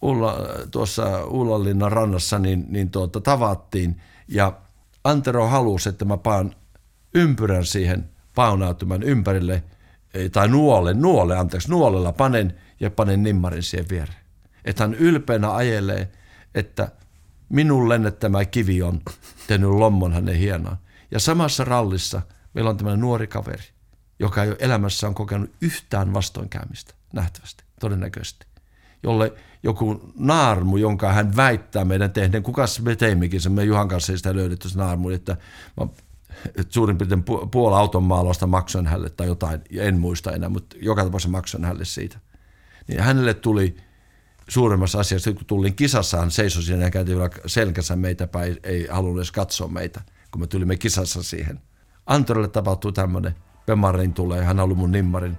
Ulla, 0.01 0.37
tuossa 0.71 1.25
Ullanlinnan 1.25 1.91
rannassa 1.91 2.39
niin, 2.39 2.65
niin 2.69 2.91
tuota, 2.91 3.21
tavattiin 3.21 4.01
ja 4.27 4.61
Antero 5.03 5.47
halusi, 5.47 5.89
että 5.89 6.05
mä 6.05 6.17
paan 6.17 6.55
ympyrän 7.15 7.65
siihen 7.65 8.09
paunautuman 8.35 9.03
ympärille, 9.03 9.63
tai 10.31 10.47
nuolle, 10.47 10.93
nuolle, 10.93 11.37
anteeksi, 11.37 11.69
nuolella 11.69 12.13
panen 12.13 12.59
ja 12.79 12.91
panen 12.91 13.23
nimmarin 13.23 13.63
siihen 13.63 13.89
viereen. 13.89 14.21
Että 14.65 14.83
hän 14.83 14.93
ylpeänä 14.93 15.55
ajelee, 15.55 16.11
että 16.55 16.91
minun 17.49 17.89
lennettämä 17.89 18.45
kivi 18.45 18.81
on 18.81 19.01
tehnyt 19.47 19.69
lommon 19.69 20.13
hänen 20.13 20.35
hienoon. 20.35 20.77
Ja 21.11 21.19
samassa 21.19 21.63
rallissa 21.63 22.21
meillä 22.53 22.69
on 22.69 22.77
tämmöinen 22.77 22.99
nuori 22.99 23.27
kaveri, 23.27 23.63
joka 24.19 24.43
ei 24.43 24.49
ole 24.49 24.57
elämässään 24.59 25.13
kokenut 25.13 25.51
yhtään 25.61 26.13
vastoinkäymistä, 26.13 26.93
nähtävästi, 27.13 27.63
todennäköisesti 27.79 28.45
jolle 29.03 29.33
joku 29.64 30.12
naarmu, 30.18 30.78
jonka 30.78 31.14
hän 31.14 31.36
väittää 31.36 31.86
meidän 31.86 32.12
tehneen, 32.12 32.43
kuka 32.43 32.66
me 32.82 32.95
teimmekin 32.95 33.41
sen, 33.41 33.51
me 33.51 33.64
Juhan 33.64 33.88
kanssa 33.88 34.14
ei 34.14 34.18
sitä 34.18 34.36
löydetty 34.36 34.70
se 34.70 34.78
naarmu, 34.78 35.09
että 35.09 35.38
mä 35.78 35.88
että 36.45 36.74
suurin 36.74 36.97
piirtein 36.97 37.24
puoli 37.51 37.76
auton 37.76 38.03
maalausta 38.03 38.47
maksoin 38.47 38.88
hänelle 38.88 39.09
tai 39.09 39.28
jotain, 39.28 39.62
en 39.80 39.99
muista 39.99 40.32
enää, 40.32 40.49
mutta 40.49 40.76
joka 40.82 41.03
tapauksessa 41.03 41.30
maksoin 41.30 41.64
hänelle 41.64 41.86
siitä. 41.86 42.20
Niin 42.88 42.99
hänelle 42.99 43.34
tuli 43.34 43.78
suuremmassa 44.47 44.99
asiassa, 44.99 45.34
kun 45.34 45.45
tulin 45.45 45.76
kisassa, 45.76 46.18
hän 46.18 46.32
seisoi 46.32 46.64
siinä 46.64 46.84
ja 46.84 46.91
käytiin 46.91 47.18
vielä 47.18 47.30
selkässä 47.45 47.95
meitä 47.95 48.28
päin, 48.28 48.57
ei 48.64 48.88
halunnut 48.91 49.20
edes 49.20 49.32
katsoa 49.32 49.68
meitä, 49.68 50.01
kun 50.32 50.41
me 50.41 50.47
tulimme 50.47 50.76
kisassa 50.76 51.24
siihen. 51.24 51.62
Antorille 52.05 52.47
tapahtui 52.47 52.93
tämmöinen, 52.93 53.36
Pemarin 53.66 54.14
tulee, 54.14 54.43
hän 54.43 54.59
on 54.59 54.64
ollut 54.64 54.78
mun 54.78 54.91
nimmarin, 54.91 55.38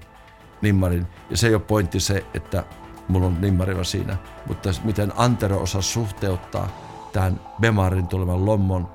nimmarin, 0.63 1.07
ja 1.31 1.37
se 1.37 1.49
ei 1.49 1.55
ole 1.55 1.63
pointti 1.63 2.01
se, 2.01 2.27
että 2.35 2.65
mulla 3.09 3.27
on 3.27 3.41
nimmarilla 3.41 3.85
siinä. 3.85 4.17
Mutta 4.47 4.71
miten 4.85 5.13
Antero 5.17 5.63
osaa 5.63 5.83
suhteuttaa 5.83 6.69
tähän 7.13 7.41
Bemarin 7.61 8.07
tulevan 8.07 8.47
lommon 8.47 8.89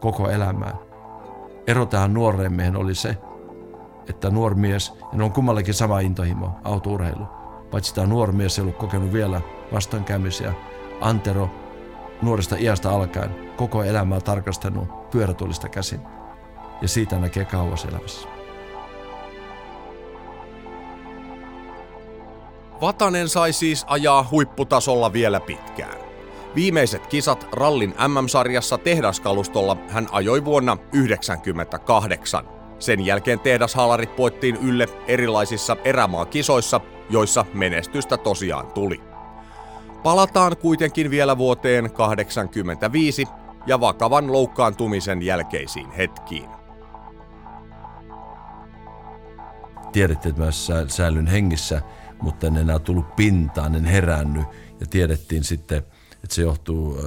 koko 0.00 0.30
elämään. 0.30 0.74
Ero 1.66 1.86
tähän 1.86 2.14
nuoreen 2.14 2.52
miehen 2.52 2.76
oli 2.76 2.94
se, 2.94 3.16
että 4.08 4.30
nuori 4.30 4.54
mies, 4.54 4.92
ja 5.12 5.18
ne 5.18 5.24
on 5.24 5.32
kummallakin 5.32 5.74
sama 5.74 6.00
intohimo, 6.00 6.50
autourheilu. 6.64 7.26
Paitsi 7.70 7.94
tämä 7.94 8.06
nuori 8.06 8.32
mies 8.32 8.58
ei 8.58 8.62
ollut 8.62 8.76
kokenut 8.76 9.12
vielä 9.12 9.40
vastoinkäymisiä. 9.72 10.52
Antero 11.00 11.50
nuoresta 12.22 12.56
iästä 12.58 12.90
alkaen 12.90 13.30
koko 13.56 13.82
elämää 13.82 14.20
tarkastanut 14.20 15.10
pyörätuolista 15.10 15.68
käsin. 15.68 16.00
ja 16.82 16.88
siitä 16.88 17.18
näkee 17.18 17.44
kauas 17.44 17.84
elämässä. 17.84 18.37
Vatanen 22.80 23.28
sai 23.28 23.52
siis 23.52 23.84
ajaa 23.88 24.28
huipputasolla 24.30 25.12
vielä 25.12 25.40
pitkään. 25.40 25.98
Viimeiset 26.54 27.06
kisat 27.06 27.48
rallin 27.52 27.94
MM-sarjassa 28.08 28.78
tehdaskalustolla 28.78 29.76
hän 29.88 30.08
ajoi 30.12 30.44
vuonna 30.44 30.76
1998. 30.76 32.48
Sen 32.78 33.06
jälkeen 33.06 33.40
tehdashaalarit 33.40 34.16
poettiin 34.16 34.56
ylle 34.56 34.86
erilaisissa 35.08 35.76
erämaakisoissa, 35.84 36.80
joissa 37.10 37.44
menestystä 37.54 38.16
tosiaan 38.16 38.66
tuli. 38.66 39.00
Palataan 40.02 40.56
kuitenkin 40.56 41.10
vielä 41.10 41.38
vuoteen 41.38 41.84
1985 41.84 43.26
ja 43.66 43.80
vakavan 43.80 44.32
loukkaantumisen 44.32 45.22
jälkeisiin 45.22 45.90
hetkiin. 45.90 46.48
Tiedettiin, 49.92 50.30
että 50.30 50.42
mä 50.42 50.50
säilyn 50.88 51.26
hengissä, 51.26 51.82
mutta 52.22 52.46
en 52.46 52.56
enää 52.56 52.78
tullut 52.78 53.16
pintaan, 53.16 53.74
en 53.74 53.84
herännyt. 53.84 54.46
Ja 54.80 54.86
tiedettiin 54.86 55.44
sitten, 55.44 55.78
että 56.24 56.34
se 56.34 56.42
johtuu, 56.42 56.98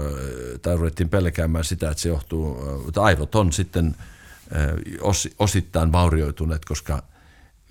tai 0.61 0.75
ruvettiin 0.75 1.09
pelkäämään 1.09 1.63
sitä, 1.63 1.89
että 1.91 2.01
se 2.01 2.09
johtuu, 2.09 2.57
että 2.87 3.01
aivot 3.01 3.35
on 3.35 3.53
sitten 3.53 3.95
osittain 5.39 5.91
vaurioituneet, 5.91 6.65
koska, 6.65 7.03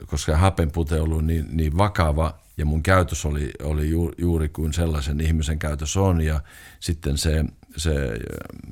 koska 0.07 0.36
hapenpute 0.36 0.95
on 0.95 1.03
ollut 1.03 1.24
niin, 1.24 1.47
niin 1.51 1.76
vakava. 1.76 2.41
Ja 2.57 2.66
mun 2.66 2.82
käytös 2.82 3.24
oli, 3.24 3.51
oli 3.62 3.91
juuri 4.18 4.49
kuin 4.49 4.72
sellaisen 4.72 5.20
ihmisen 5.20 5.59
käytös 5.59 5.97
on. 5.97 6.20
Ja 6.20 6.41
sitten 6.80 7.18
se, 7.18 7.45
se 7.76 7.93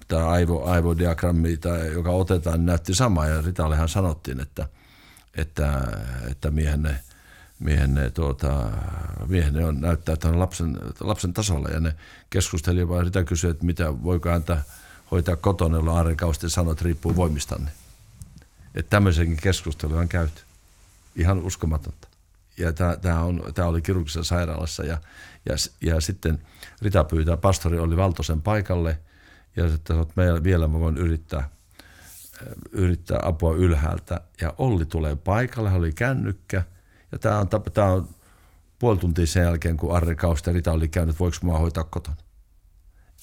tämä 0.09 0.29
aivo, 0.29 0.65
aivodiagrammi, 0.65 1.57
tai, 1.57 1.93
joka 1.93 2.11
otetaan, 2.11 2.67
näytti 2.67 2.95
samaa. 2.95 3.27
Ja 3.27 3.43
Ritallehan 3.43 3.89
sanottiin, 3.89 4.41
että, 4.41 4.69
että, 5.35 5.83
että 6.31 6.51
miehenne, 6.51 7.01
miehenne, 7.59 8.11
tuota, 8.11 8.71
miehenne 9.27 9.65
on, 9.65 9.81
näyttää, 9.81 10.17
on 10.25 10.39
lapsen, 10.39 10.79
lapsen 11.01 11.33
tasolla 11.33 11.69
ja 11.69 11.81
ne 11.81 11.95
keskusteli 12.31 12.89
vaan 12.89 13.05
Rita 13.05 13.25
kysyi, 13.25 13.51
että 13.51 13.65
mitä 13.65 14.03
voiko 14.03 14.29
häntä 14.29 14.63
hoitaa 15.11 15.37
kotona, 15.37 15.77
jolloin 15.77 15.97
Aari 15.97 16.17
Kausti 16.17 16.51
sanoi, 16.51 16.73
että 16.73 16.85
riippuu 16.85 17.17
voimistanne. 17.17 17.71
Että 18.75 18.91
tämmöisenkin 18.91 19.37
keskustelua 19.37 20.01
on 20.01 20.09
käyty. 20.09 20.43
Ihan 21.17 21.39
uskomatonta 21.39 22.09
ja 22.59 22.73
tämä, 23.55 23.69
oli 23.69 23.83
kirurgisessa 23.83 24.25
sairaalassa 24.25 24.85
ja, 24.85 24.99
ja, 25.47 25.55
ja 25.81 26.01
sitten 26.01 26.39
Rita 26.83 27.05
pyytää, 27.05 27.37
pastori 27.37 27.79
oli 27.79 27.97
Valtosen 27.97 28.43
paikalle 28.43 28.99
ja 29.57 29.71
sitten 29.71 30.01
että 30.01 30.15
meillä 30.17 30.43
vielä 30.43 30.69
mä 30.69 30.81
voin 30.81 30.97
yrittää, 30.97 31.49
yrittää 32.73 33.19
apua 33.23 33.55
ylhäältä 33.55 34.21
ja 34.41 34.55
Olli 34.59 34.87
tulee 34.87 35.17
paikalle, 35.17 35.71
hän 35.71 35.79
oli 35.79 35.93
kännykkä 35.93 36.63
ja 37.13 37.19
tämä 37.19 37.39
on, 37.39 37.49
tämä 37.75 37.89
on 37.93 38.09
puoli 38.79 38.99
tuntia 38.99 39.27
sen 39.27 39.43
jälkeen, 39.43 39.77
kun 39.77 39.97
Arri 39.97 40.17
Kausta 40.17 40.51
ja 40.51 40.55
Rita 40.55 40.73
oli 40.73 40.89
käynyt, 40.89 41.21
voiko 41.21 41.37
mä 41.43 41.59
hoitaa 41.59 41.85
kotona. 41.85 42.17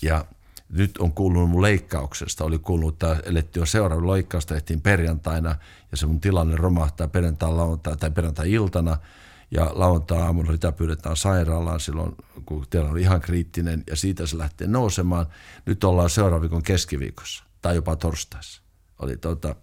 Ja 0.02 0.26
nyt 0.70 0.98
on 0.98 1.14
kuulunut 1.14 1.50
mun 1.50 1.62
leikkauksesta, 1.62 2.44
oli 2.44 2.60
kuulunut, 2.60 2.94
että 2.94 3.22
elettiin 3.26 3.62
jo 3.62 3.66
seuraava 3.66 4.14
leikkausta, 4.14 4.54
tehtiin 4.54 4.82
perjantaina 4.82 5.56
ja 5.92 5.98
se 5.98 6.06
mun 6.06 6.22
tilanne 6.22 6.56
romahtaa 6.56 7.08
perjantai, 7.08 7.50
tai 8.00 8.12
perjantai-iltana 8.12 8.98
ja 9.52 9.72
lauantai-aamulla 9.74 10.52
sitä 10.52 10.72
pyydetään 10.72 11.18
sairaalaan 11.18 11.80
silloin, 11.80 12.16
kun 12.46 12.66
tilanne 12.70 12.92
on 12.92 12.98
ihan 12.98 13.22
kriittinen 13.22 13.84
ja 13.88 13.96
siitä 13.96 14.28
se 14.28 14.38
lähtee 14.38 14.68
nousemaan. 14.68 15.26
Nyt 15.66 15.84
ollaan 15.84 16.10
seuraavan 16.10 16.42
viikon 16.42 16.64
keskiviikossa 16.64 17.44
tai 17.62 17.76
jopa 17.76 17.96
torstaissa. 17.96 18.62
Oli 19.00 19.18
tota, 19.18 19.56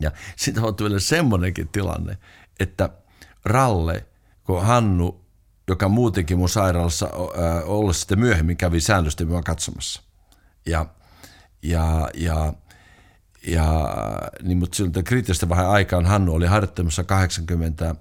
ja 0.00 0.12
sitten 0.36 0.64
on 0.64 0.74
vielä 0.80 0.98
semmoinenkin 0.98 1.68
tilanne, 1.68 2.18
että 2.60 2.90
Ralle, 3.44 4.06
kun 4.44 4.64
Hannu, 4.64 5.24
joka 5.68 5.88
muutenkin 5.88 6.38
mun 6.38 6.48
sairaalassa 6.48 7.08
olla 7.64 7.92
sitten 7.92 8.18
myöhemmin 8.18 8.56
kävi 8.56 8.80
säännöstä 8.80 9.24
minua 9.24 9.42
katsomassa. 9.42 10.02
Ja, 10.66 10.86
ja, 11.62 12.08
ja, 12.14 12.52
ja 13.46 13.94
niin, 14.42 14.58
mutta 14.58 14.76
siltä 14.76 15.02
kriittistä 15.02 15.48
vähän 15.48 15.70
aikaan 15.70 16.06
Hannu 16.06 16.34
oli 16.34 16.46
harjoittamassa 16.46 17.04
80 17.04 17.94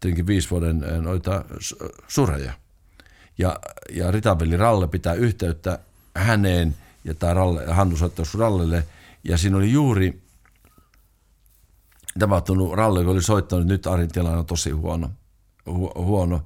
tietenkin 0.00 0.26
viisi 0.26 0.50
vuoden 0.50 0.84
noita 1.00 1.44
sureja. 2.08 2.52
Ja, 3.38 3.60
ja 3.90 4.10
Ritaveli 4.10 4.56
Ralle 4.56 4.88
pitää 4.88 5.14
yhteyttä 5.14 5.78
häneen 6.14 6.76
ja 7.04 7.14
tämä 7.14 7.34
Ralle, 7.34 7.66
Hannu 7.66 7.96
soittaisi 7.96 8.38
Rallelle. 8.38 8.84
Ja 9.24 9.38
siinä 9.38 9.56
oli 9.56 9.72
juuri 9.72 10.22
tapahtunut, 12.18 12.74
Ralle 12.74 13.00
oli 13.00 13.22
soittanut, 13.22 13.62
että 13.62 13.72
nyt 13.72 13.86
Arin 13.86 14.08
tilanne 14.08 14.38
on 14.38 14.46
tosi 14.46 14.70
huono. 14.70 15.10
Hu, 15.66 15.92
huono, 15.96 16.42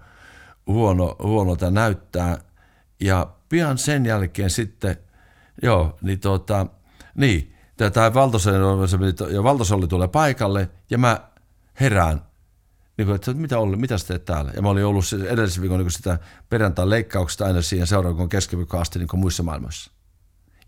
huono, 1.18 1.56
tämä 1.56 1.70
näyttää. 1.70 2.38
Ja 3.00 3.26
pian 3.48 3.78
sen 3.78 4.06
jälkeen 4.06 4.50
sitten, 4.50 4.96
joo, 5.62 5.98
niin 6.02 6.20
tota, 6.20 6.66
niin, 7.14 7.54
tämä 7.92 8.14
Valtosolli 9.42 9.88
tulee 9.88 10.08
paikalle 10.08 10.70
ja 10.90 10.98
mä 10.98 11.20
herään, 11.80 12.22
niin 12.96 13.06
kuin, 13.06 13.16
että 13.16 13.34
mitä 13.34 13.58
Olli, 13.58 13.76
mitä 13.76 13.98
sä 13.98 14.06
teet 14.06 14.24
täällä? 14.24 14.52
Ja 14.56 14.62
mä 14.62 14.68
olin 14.68 14.84
ollut 14.84 15.04
edellisen 15.28 15.62
viikon 15.62 15.78
niin 15.78 15.90
sitä 15.90 16.18
perjantain 16.48 16.90
leikkauksesta 16.90 17.44
aina 17.44 17.62
siihen 17.62 17.86
seuraavan 17.86 18.28
keskiviikkoon 18.28 18.80
asti 18.80 18.98
niin 18.98 19.08
muissa 19.14 19.42
maailmassa. 19.42 19.91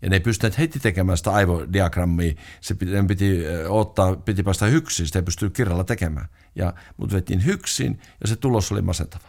Ja 0.05 0.09
ne 0.09 0.15
ei 0.15 0.19
pystyneet 0.19 0.57
heti 0.57 0.79
tekemään 0.79 1.17
sitä 1.17 1.31
aivodiagrammia. 1.31 2.33
Se 2.61 2.75
piti, 2.75 2.91
piti 3.07 3.43
ottaa, 3.69 4.15
piti 4.15 4.43
päästä 4.43 4.65
hyksiin, 4.65 5.07
sitä 5.07 5.19
ei 5.19 5.23
pystynyt 5.23 5.53
kirjalla 5.53 5.83
tekemään. 5.83 6.27
Ja 6.55 6.73
mut 6.97 7.13
vetiin 7.13 7.45
hyksiin 7.45 7.99
ja 8.21 8.27
se 8.27 8.35
tulos 8.35 8.71
oli 8.71 8.81
masentava. 8.81 9.27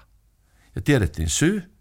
Ja 0.75 0.83
tiedettiin 0.83 1.29
syy 1.29 1.73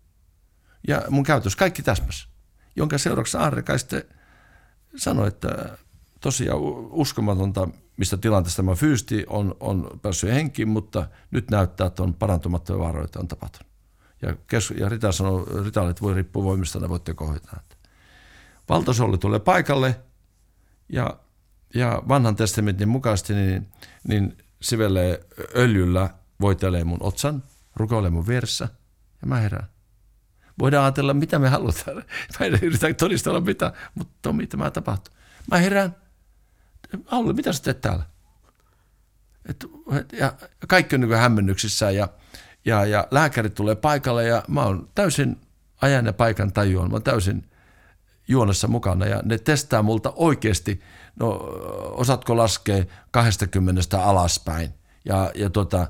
ja 0.88 1.02
mun 1.10 1.24
käytös 1.24 1.56
kaikki 1.56 1.82
täsmäs. 1.82 2.28
Jonka 2.76 2.98
seurauksessa 2.98 3.40
Aarika 3.40 3.78
sitten 3.78 4.04
sanoi, 4.96 5.28
että 5.28 5.78
tosiaan 6.22 6.60
uskomatonta, 6.90 7.68
mistä 7.98 8.18
tilanteesta 8.18 8.64
tämä 8.64 8.76
fyysti 8.76 9.26
on, 9.28 9.56
on 9.60 10.00
päässyt 10.02 10.32
henkiin, 10.32 10.68
mutta 10.68 11.08
nyt 11.32 11.52
näyttää, 11.52 11.88
että 11.88 12.04
on 12.04 12.14
parantumattomia 12.14 12.84
vaaroita 12.84 13.20
on 13.20 13.28
tapahtunut. 13.28 13.72
Ja, 14.22 14.36
kes, 14.48 14.74
ja 14.78 14.90
Rita 14.90 15.12
sanoi, 15.12 15.64
Rita, 15.66 15.90
että 15.90 16.02
voi 16.02 16.14
riippua 16.14 16.44
voimista, 16.44 16.80
ne 16.80 16.90
voitte 16.90 17.16
hoitaa. 17.20 17.60
Valtasolli 18.70 19.18
tulee 19.18 19.40
paikalle 19.40 20.00
ja, 20.90 21.20
ja 21.76 22.02
vanhan 22.08 22.36
testamentin 22.36 22.90
mukaisesti 22.90 23.34
niin, 23.34 23.68
niin 24.08 24.38
sivelee 24.62 25.26
öljyllä, 25.56 26.10
voitelee 26.42 26.84
mun 26.84 26.98
otsan, 27.00 27.44
rukoilee 27.76 28.10
mun 28.10 28.28
vieressä 28.28 28.70
ja 29.22 29.28
mä 29.28 29.36
herään. 29.36 29.68
Voidaan 30.60 30.84
ajatella, 30.84 31.14
mitä 31.14 31.40
me 31.40 31.50
halutaan. 31.50 31.96
Mä 32.40 32.46
en 32.46 32.60
yritä 32.62 32.94
todistella 32.94 33.42
mitä, 33.42 33.74
mutta 33.96 34.14
Tomi, 34.22 34.48
tämä 34.48 34.72
tapahtuu. 34.72 35.14
Mä 35.52 35.58
herään, 35.58 35.96
Auli, 37.06 37.34
mitä 37.34 37.54
sä 37.54 37.64
teet 37.64 37.82
täällä? 37.82 38.04
Et, 39.50 39.66
ja 40.12 40.34
kaikki 40.68 40.96
on 40.96 41.02
niin 41.02 41.18
hämmennyksissä 41.18 41.92
ja, 41.92 42.10
ja, 42.66 42.86
ja 42.86 43.08
lääkärit 43.12 43.54
tulee 43.54 43.76
paikalle 43.76 44.28
ja 44.28 44.44
mä 44.48 44.64
oon 44.64 44.90
täysin 44.96 45.42
ajan 45.82 46.06
ja 46.06 46.14
paikan 46.14 46.54
tajuan. 46.54 46.90
Mä 46.90 46.96
oon 46.96 47.04
täysin 47.04 47.50
juonessa 48.28 48.68
mukana 48.68 49.06
ja 49.06 49.22
ne 49.26 49.38
testaa 49.38 49.84
multa 49.84 50.14
oikeasti, 50.16 50.82
no 51.20 51.30
osaatko 51.92 52.38
laskea 52.38 52.84
20 53.12 54.04
alaspäin 54.04 54.74
ja, 55.06 55.32
ja 55.36 55.50
tota, 55.50 55.88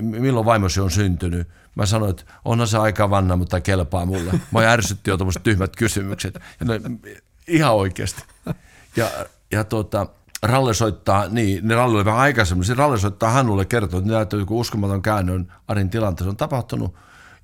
milloin 0.00 0.46
vaimosi 0.46 0.80
on 0.80 0.90
syntynyt. 0.90 1.48
Mä 1.74 1.86
sanoin, 1.86 2.10
että 2.10 2.24
onhan 2.44 2.68
se 2.68 2.78
aika 2.78 3.10
vanna, 3.10 3.36
mutta 3.36 3.60
kelpaa 3.60 4.06
mulle. 4.06 4.32
Mä 4.52 4.60
ärsytti 4.60 5.10
jo 5.10 5.18
tyhmät 5.42 5.76
kysymykset. 5.76 6.34
Ja 6.34 6.66
ne, 6.66 6.80
ihan 7.48 7.74
oikeasti. 7.74 8.22
Ja, 8.96 9.10
ja 9.50 9.64
tota, 9.64 10.06
Ralle 10.42 10.74
soittaa, 10.74 11.28
niin, 11.28 11.68
ne 11.68 11.74
Ralle 11.74 11.96
oli 11.96 12.04
vähän 12.04 12.20
aikaisemmin, 12.20 12.64
se 12.64 12.74
Ralle 12.74 12.98
soittaa 12.98 13.30
Hannulle 13.30 13.64
kertoo, 13.64 13.98
että 13.98 14.12
näyttää 14.12 14.40
joku 14.40 14.60
uskomaton 14.60 15.02
käännön 15.02 15.52
Arin 15.68 15.90
tilanteessa 15.90 16.30
on 16.30 16.36
tapahtunut, 16.36 16.94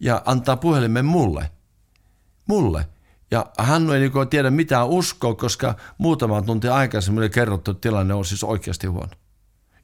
ja 0.01 0.23
antaa 0.25 0.57
puhelimen 0.57 1.05
mulle. 1.05 1.51
Mulle. 2.47 2.87
Ja 3.31 3.47
Hannu 3.59 3.93
ei 3.93 4.01
niin 4.01 4.29
tiedä 4.31 4.51
mitään 4.51 4.89
uskoa, 4.89 5.35
koska 5.35 5.75
muutama 5.99 6.43
tunti 6.43 6.69
aikaisemmin 6.69 7.23
oli 7.23 7.31
kerrottu, 7.31 7.71
että 7.71 7.81
tilanne 7.81 8.15
on 8.15 8.25
siis 8.25 8.45
oikeasti 8.45 8.87
huono. 8.87 9.13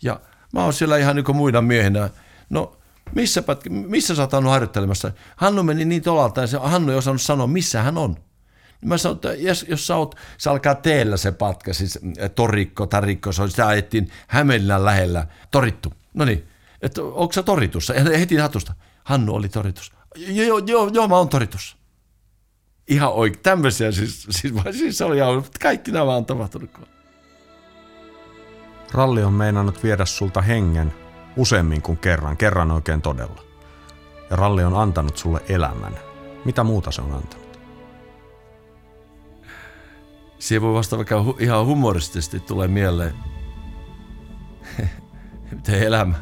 Ja 0.03 0.21
mä 0.53 0.65
oon 0.65 0.73
siellä 0.73 0.97
ihan 0.97 1.17
niin 1.17 1.37
muina 1.37 1.63
miehinä, 1.63 2.11
no 2.51 2.77
missä, 3.15 3.43
missä 3.71 4.15
sä 4.15 4.23
oot 4.23 4.45
harjoittelemassa? 4.45 5.13
Hannu 5.37 5.63
meni 5.63 5.85
niin 5.85 6.03
tolalta 6.03 6.47
se, 6.47 6.59
Hannu 6.59 6.93
ei 6.93 6.99
osannut 6.99 7.23
sanoa, 7.23 7.47
missä 7.47 7.83
hän 7.83 7.99
on. 7.99 8.17
Mä 8.85 8.99
sanoin, 8.99 9.17
että 9.17 9.33
jos, 9.33 9.67
jos 9.69 9.87
sä 9.87 9.97
oot, 9.97 10.15
se 10.39 10.51
alkaa 10.51 10.75
teellä 10.75 11.17
se 11.17 11.33
patka, 11.33 11.75
siis 11.75 11.99
eh, 12.19 12.31
torikko, 12.31 12.87
tarikko, 12.87 13.33
se 13.33 13.43
on, 13.43 13.51
sitä 13.51 13.67
ajettiin 13.67 14.11
Hämeenlinnan 14.27 14.85
lähellä, 14.85 15.27
torittu. 15.51 15.93
No 16.15 16.25
niin, 16.25 16.49
että 16.83 17.03
onko 17.03 17.33
sä 17.33 17.43
toritussa? 17.43 17.95
Ja 17.95 18.19
heti 18.19 18.37
hatusta. 18.37 18.75
Hannu 19.05 19.35
oli 19.35 19.49
toritus. 19.49 19.93
Joo, 20.17 20.59
joo, 20.59 20.91
joo, 20.93 21.09
mä 21.09 21.17
oon 21.17 21.29
toritus. 21.29 21.82
Ihan 22.89 23.13
oikein, 23.13 23.43
tämmöisiä 23.43 23.93
siis, 23.93 24.23
siis, 24.31 24.55
siis 24.71 25.03
oli 25.03 25.17
ihan, 25.17 25.45
kaikki 25.63 25.93
nämä 25.93 26.17
on 26.17 26.27
tapahtunut. 26.27 26.71
Ralli 28.93 29.23
on 29.23 29.33
meinannut 29.33 29.83
viedä 29.83 30.05
sulta 30.05 30.41
hengen 30.41 30.95
useammin 31.37 31.83
kuin 31.83 31.99
kerran, 31.99 32.37
kerran 32.37 32.71
oikein 32.71 33.03
todella. 33.03 33.43
Ja 34.31 34.37
ralli 34.37 34.65
on 34.65 34.77
antanut 34.77 35.17
sulle 35.17 35.41
elämän. 35.49 35.99
Mitä 36.45 36.65
muuta 36.65 36.91
se 36.91 37.03
on 37.03 37.13
antanut? 37.13 37.59
Siihen 40.39 40.63
voi 40.63 40.75
vasta 40.75 40.97
vaikka 40.97 41.23
hu- 41.23 41.37
ihan 41.43 41.67
humoristisesti 41.67 42.41
tulee 42.41 42.69
mieleen, 42.69 43.15
miten 45.51 45.83
elämä, 45.83 46.15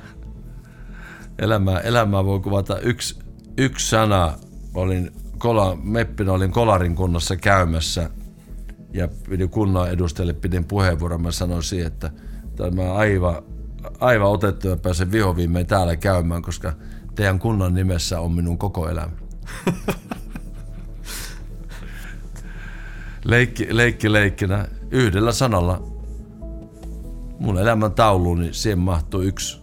elämää, 1.39 1.81
elämää 1.81 2.25
voi 2.25 2.41
kuvata 2.41 2.79
yksi, 2.79 3.19
yksi 3.59 3.89
sana. 3.89 4.33
Olin 4.75 5.20
kola, 5.41 5.79
meppinä 5.83 6.33
olin 6.33 6.53
Kolarin 6.53 6.95
kunnassa 6.95 7.37
käymässä 7.37 8.11
ja 8.93 9.09
pidin 9.31 9.51
kunnan 9.51 9.91
edustajille 9.91 10.33
pidin 10.33 10.65
puheenvuoron. 10.65 11.23
Mä 11.23 11.31
sanoisin, 11.31 11.87
että 11.87 12.11
tämä 12.57 12.93
aivan, 12.93 13.43
aivan 14.01 14.29
otettu 14.29 14.69
ja 14.69 14.77
pääsen 14.77 15.13
vihoviimein 15.13 15.67
täällä 15.67 15.97
käymään, 15.97 16.43
koska 16.43 16.73
teidän 17.15 17.39
kunnan 17.39 17.75
nimessä 17.75 18.21
on 18.21 18.33
minun 18.33 18.59
koko 18.59 18.89
elämä. 18.89 19.13
leikki, 23.25 23.77
leikki 23.77 24.13
leikkinä 24.13 24.69
yhdellä 24.91 25.33
sanalla 25.33 25.83
mun 27.39 27.59
elämän 27.59 27.93
tauluun, 27.93 28.41
niin 28.41 28.55
siihen 28.55 28.79
mahtuu 28.79 29.21
yksi, 29.21 29.61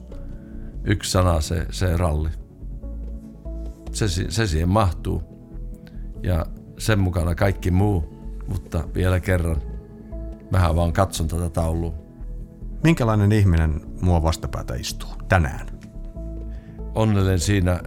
yksi 0.84 1.12
sana, 1.12 1.42
se, 1.42 1.66
se 1.72 1.98
ralli. 1.98 2.30
Se, 3.92 4.08
se 4.08 4.48
siihen 4.48 4.70
mahtuu. 4.70 5.27
Ja 6.24 6.46
sen 6.78 7.00
mukana 7.00 7.36
kaikki 7.36 7.72
muu, 7.72 8.18
mutta 8.48 8.88
vielä 8.96 9.20
kerran, 9.20 9.62
mähän 10.52 10.76
vaan 10.76 10.94
katson 10.94 11.28
tätä 11.28 11.50
taulua. 11.50 11.94
Minkälainen 12.84 13.32
ihminen 13.32 13.82
mua 14.02 14.24
vastapäätä 14.24 14.76
istuu 14.76 15.10
tänään? 15.30 15.68
Onnellen 16.96 17.40
siinä, 17.40 17.80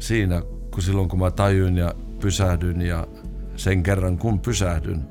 siinä 0.00 0.42
kun 0.70 0.82
silloin 0.82 1.08
kun 1.08 1.18
mä 1.18 1.30
tajuin 1.30 1.76
ja 1.76 1.94
pysähdyn 2.20 2.82
ja 2.82 3.06
sen 3.56 3.82
kerran 3.82 4.18
kun 4.18 4.40
pysähdyn 4.40 5.08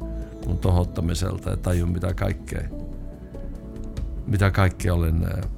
mun 0.48 0.58
tohottamiselta 0.58 1.50
ja 1.50 1.58
tajun 1.58 1.90
mitä 1.90 2.14
kaikkea, 2.14 2.62
mitä 4.28 4.52
kaikkea 4.52 4.94
olen, 4.94 5.24
äh, 5.24 5.50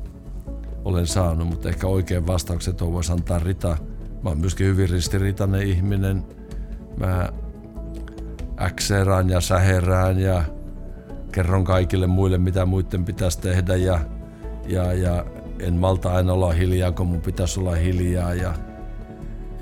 olen 0.85 1.07
saanut, 1.07 1.47
mutta 1.47 1.69
ehkä 1.69 1.87
oikein 1.87 2.27
vastaukset 2.27 2.81
on 2.81 2.93
voisi 2.93 3.11
antaa 3.11 3.39
Rita. 3.39 3.77
Mä 4.23 4.29
oon 4.29 4.37
myöskin 4.37 4.67
hyvin 4.67 4.89
ristiriitainen 4.89 5.61
ihminen. 5.61 6.23
Mä 6.97 7.29
äkseerään 8.61 9.29
ja 9.29 9.41
säherään 9.41 10.19
ja 10.19 10.43
kerron 11.31 11.63
kaikille 11.63 12.07
muille, 12.07 12.37
mitä 12.37 12.65
muiden 12.65 13.05
pitäisi 13.05 13.41
tehdä 13.41 13.75
ja, 13.75 13.99
ja, 14.67 14.93
ja 14.93 15.25
en 15.59 15.73
malta 15.73 16.13
aina 16.13 16.33
olla 16.33 16.51
hiljaa, 16.51 16.91
kun 16.91 17.07
mun 17.07 17.21
pitäisi 17.21 17.59
olla 17.59 17.75
hiljaa. 17.75 18.33
Ja, 18.33 18.53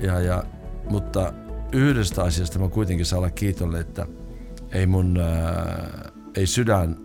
ja, 0.00 0.20
ja, 0.20 0.44
mutta 0.90 1.32
yhdestä 1.72 2.22
asiasta 2.22 2.58
mä 2.58 2.68
kuitenkin 2.68 3.06
saa 3.06 3.18
olla 3.18 3.30
kiitollinen, 3.30 3.80
että 3.80 4.06
ei 4.72 4.86
mun 4.86 5.20
ää, 5.20 6.10
ei 6.36 6.46
sydän, 6.46 6.96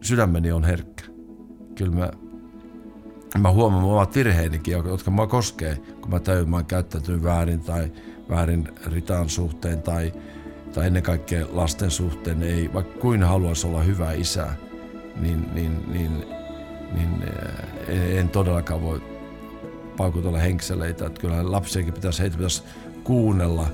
sydämeni 0.00 0.52
on 0.52 0.64
herkkä. 0.64 1.04
Kyllä 1.74 1.92
mä, 1.96 2.10
mä 3.38 3.52
huomaan 3.52 3.84
omat 3.84 4.14
virheenikin, 4.14 4.72
jotka 4.72 5.10
mua 5.10 5.26
koskee, 5.26 5.76
kun 6.00 6.10
mä 6.10 6.20
tajun, 6.20 6.50
mä 6.50 6.56
oon 6.56 6.66
käyttäytynyt 6.66 7.22
väärin 7.22 7.60
tai 7.60 7.92
väärin 8.30 8.68
ritan 8.86 9.28
suhteen 9.28 9.82
tai, 9.82 10.12
tai 10.72 10.86
ennen 10.86 11.02
kaikkea 11.02 11.46
lasten 11.50 11.90
suhteen. 11.90 12.42
Ei, 12.42 12.70
vaikka 12.72 13.00
kuin 13.00 13.22
haluaisi 13.22 13.66
olla 13.66 13.82
hyvä 13.82 14.12
isä, 14.12 14.46
niin, 15.20 15.54
niin, 15.54 15.92
niin, 15.92 16.24
niin 16.92 17.24
en 18.18 18.28
todellakaan 18.28 18.82
voi 18.82 19.02
paukutella 19.96 20.38
henkseleitä. 20.38 21.06
Että 21.06 21.20
kyllä 21.20 21.52
lapsiakin 21.52 21.94
pitäisi, 21.94 22.22
heitä 22.22 22.36
pitäisi 22.36 22.62
kuunnella, 23.04 23.66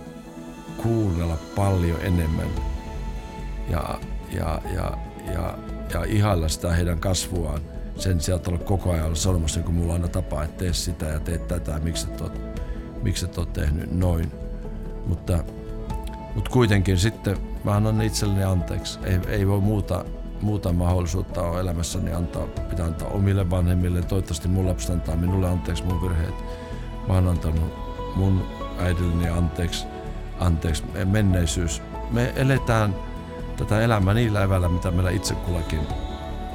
kuunnella 0.76 1.36
paljon 1.56 2.00
enemmän 2.00 2.48
ja, 3.70 4.00
ja, 4.32 4.60
ja, 4.74 4.92
ja, 5.34 5.58
ja 5.94 6.04
ihailla 6.04 6.48
sitä 6.48 6.72
heidän 6.72 6.98
kasvuaan 6.98 7.60
sen 7.98 8.20
sijaan, 8.20 8.36
että 8.36 8.50
olla 8.50 8.60
koko 8.60 8.92
ajan 8.92 9.16
sanomassa, 9.16 9.58
niin 9.58 9.64
kun 9.64 9.74
mulla 9.74 9.92
on 9.92 10.00
aina 10.00 10.08
tapa, 10.08 10.44
että 10.44 10.58
tee 10.58 10.72
sitä 10.72 11.06
ja 11.06 11.20
tee 11.20 11.38
tätä, 11.38 11.78
miksi 11.78 12.06
et 12.12 12.20
ole, 12.20 12.30
miksi 13.02 13.24
et 13.24 13.52
tehnyt 13.52 13.92
noin. 13.92 14.45
Mutta, 15.06 15.38
mutta 16.34 16.50
kuitenkin 16.50 16.98
sitten 16.98 17.36
mä 17.64 17.76
annan 17.76 18.02
itselleni 18.02 18.44
anteeksi. 18.44 18.98
Ei, 19.04 19.20
ei 19.28 19.48
voi 19.48 19.60
muuta, 19.60 20.04
muuta 20.40 20.72
mahdollisuutta 20.72 21.42
ole 21.42 21.60
elämässäni 21.60 22.12
antaa, 22.12 22.46
pitää 22.46 22.86
antaa 22.86 23.08
omille 23.08 23.50
vanhemmille. 23.50 24.02
Toivottavasti 24.02 24.48
mun 24.48 24.68
lapset 24.68 24.90
antaa 24.90 25.16
minulle 25.16 25.48
anteeksi 25.48 25.84
mun 25.84 26.02
virheet. 26.02 26.34
Mä 27.08 27.14
oon 27.14 27.28
antanut 27.28 27.72
mun 28.16 28.42
äidilleni 28.78 29.28
anteeksi, 29.28 29.86
anteeksi 30.40 30.84
menneisyys. 31.04 31.82
Me 32.10 32.32
eletään 32.36 32.94
tätä 33.56 33.80
elämää 33.80 34.14
niillä 34.14 34.42
eväillä, 34.42 34.68
mitä 34.68 34.90
meillä 34.90 35.10
itse 35.10 35.34
kullakin, 35.34 35.80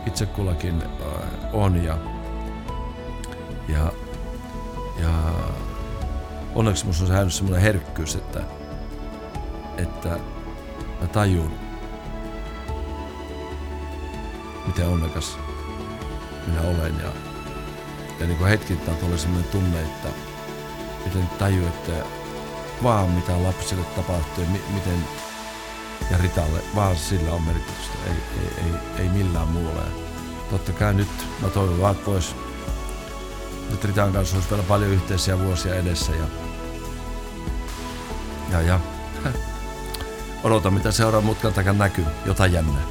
itse 0.08 0.26
kullakin 0.26 0.84
on. 1.54 1.84
Ja, 1.84 1.97
ja, 3.70 3.91
ja 5.02 5.10
onneksi 6.56 6.84
minussa 6.84 7.04
on 7.04 7.08
säilynyt 7.08 7.34
semmoinen 7.34 7.62
herkkyys, 7.62 8.16
että, 8.16 8.41
että 9.78 10.10
mä 11.02 11.08
tajun, 11.08 11.52
miten 14.68 14.88
onnekas 14.88 15.38
minä 16.47 16.62
olen. 16.62 16.95
Ja, 17.04 17.12
ja 18.20 18.26
niin 18.26 18.38
kuin 18.38 18.49
hetkittäin 18.49 18.97
tuli 18.97 19.18
semmoinen 19.18 19.52
tunne, 19.52 19.82
että 19.82 20.08
miten 21.06 21.28
tajuu, 21.39 21.68
että 21.68 22.06
vaan 22.84 23.10
mitä 23.10 23.43
lapsille 23.43 23.84
tapahtuu, 23.84 24.45
miten 24.74 25.06
ja 26.12 26.18
Ritalle, 26.18 26.60
vaan 26.76 26.95
sillä 26.95 27.34
on 27.34 27.41
merkitystä, 27.41 27.97
ei, 28.08 28.12
ei, 28.12 28.66
ei, 28.66 29.04
ei 29.04 29.10
millään 29.10 29.47
muulla. 29.47 29.82
Totta 30.49 30.74
kai 30.74 30.93
nyt 30.93 31.08
mä 31.41 31.49
toivon 31.49 31.82
vaan, 31.82 31.95
että 31.95 32.06
vois, 32.06 32.36
nyt 33.72 33.86
Ritan 33.86 34.13
kanssa 34.13 34.36
olisi 34.36 34.49
vielä 34.49 34.63
paljon 34.63 34.91
yhteisiä 34.91 35.39
vuosia 35.39 35.76
edessä 35.76 36.11
ja, 36.11 36.26
ja, 38.51 38.61
ja 38.61 38.80
odota 40.43 40.72
mitä 40.72 40.91
seuraa 40.91 41.22
mutkan 41.22 41.53
takan 41.53 41.78
näkyy, 41.78 42.05
jotain 42.26 42.53
jännää. 42.53 42.82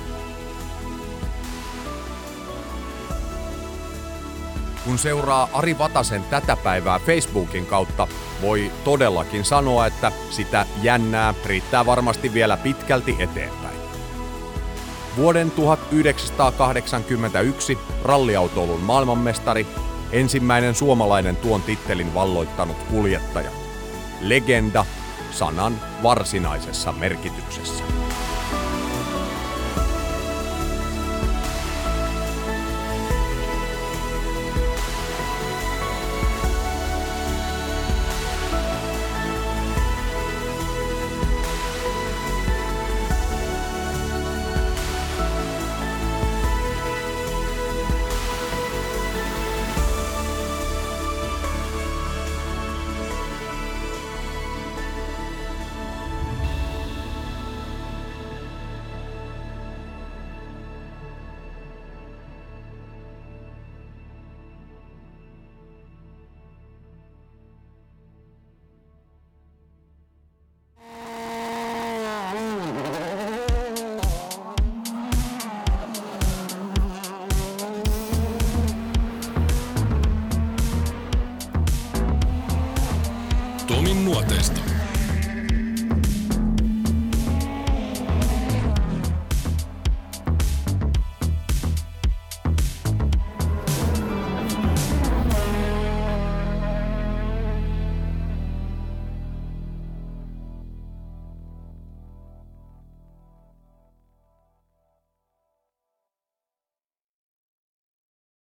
Kun 4.85 4.99
seuraa 4.99 5.49
Ari 5.53 5.78
Vatasen 5.78 6.24
tätä 6.24 6.57
päivää 6.57 6.99
Facebookin 6.99 7.66
kautta, 7.66 8.09
voi 8.43 8.72
todellakin 8.85 9.45
sanoa, 9.45 9.87
että 9.87 10.12
sitä 10.31 10.66
jännää 10.83 11.35
riittää 11.45 11.87
varmasti 11.87 12.33
vielä 12.33 12.57
pitkälti 12.57 13.16
eteenpäin. 13.18 13.81
Vuoden 15.16 15.51
1981 15.51 17.78
ralliautoilun 18.05 18.81
maailmanmestari, 18.81 19.66
ensimmäinen 20.13 20.75
suomalainen 20.75 21.37
tuon 21.37 21.63
tittelin 21.63 22.15
valloittanut 22.15 22.77
kuljettaja. 22.91 23.51
Legenda 24.21 24.87
sanan 25.31 25.81
varsinaisessa 26.03 26.93
merkityksessä. 26.93 27.85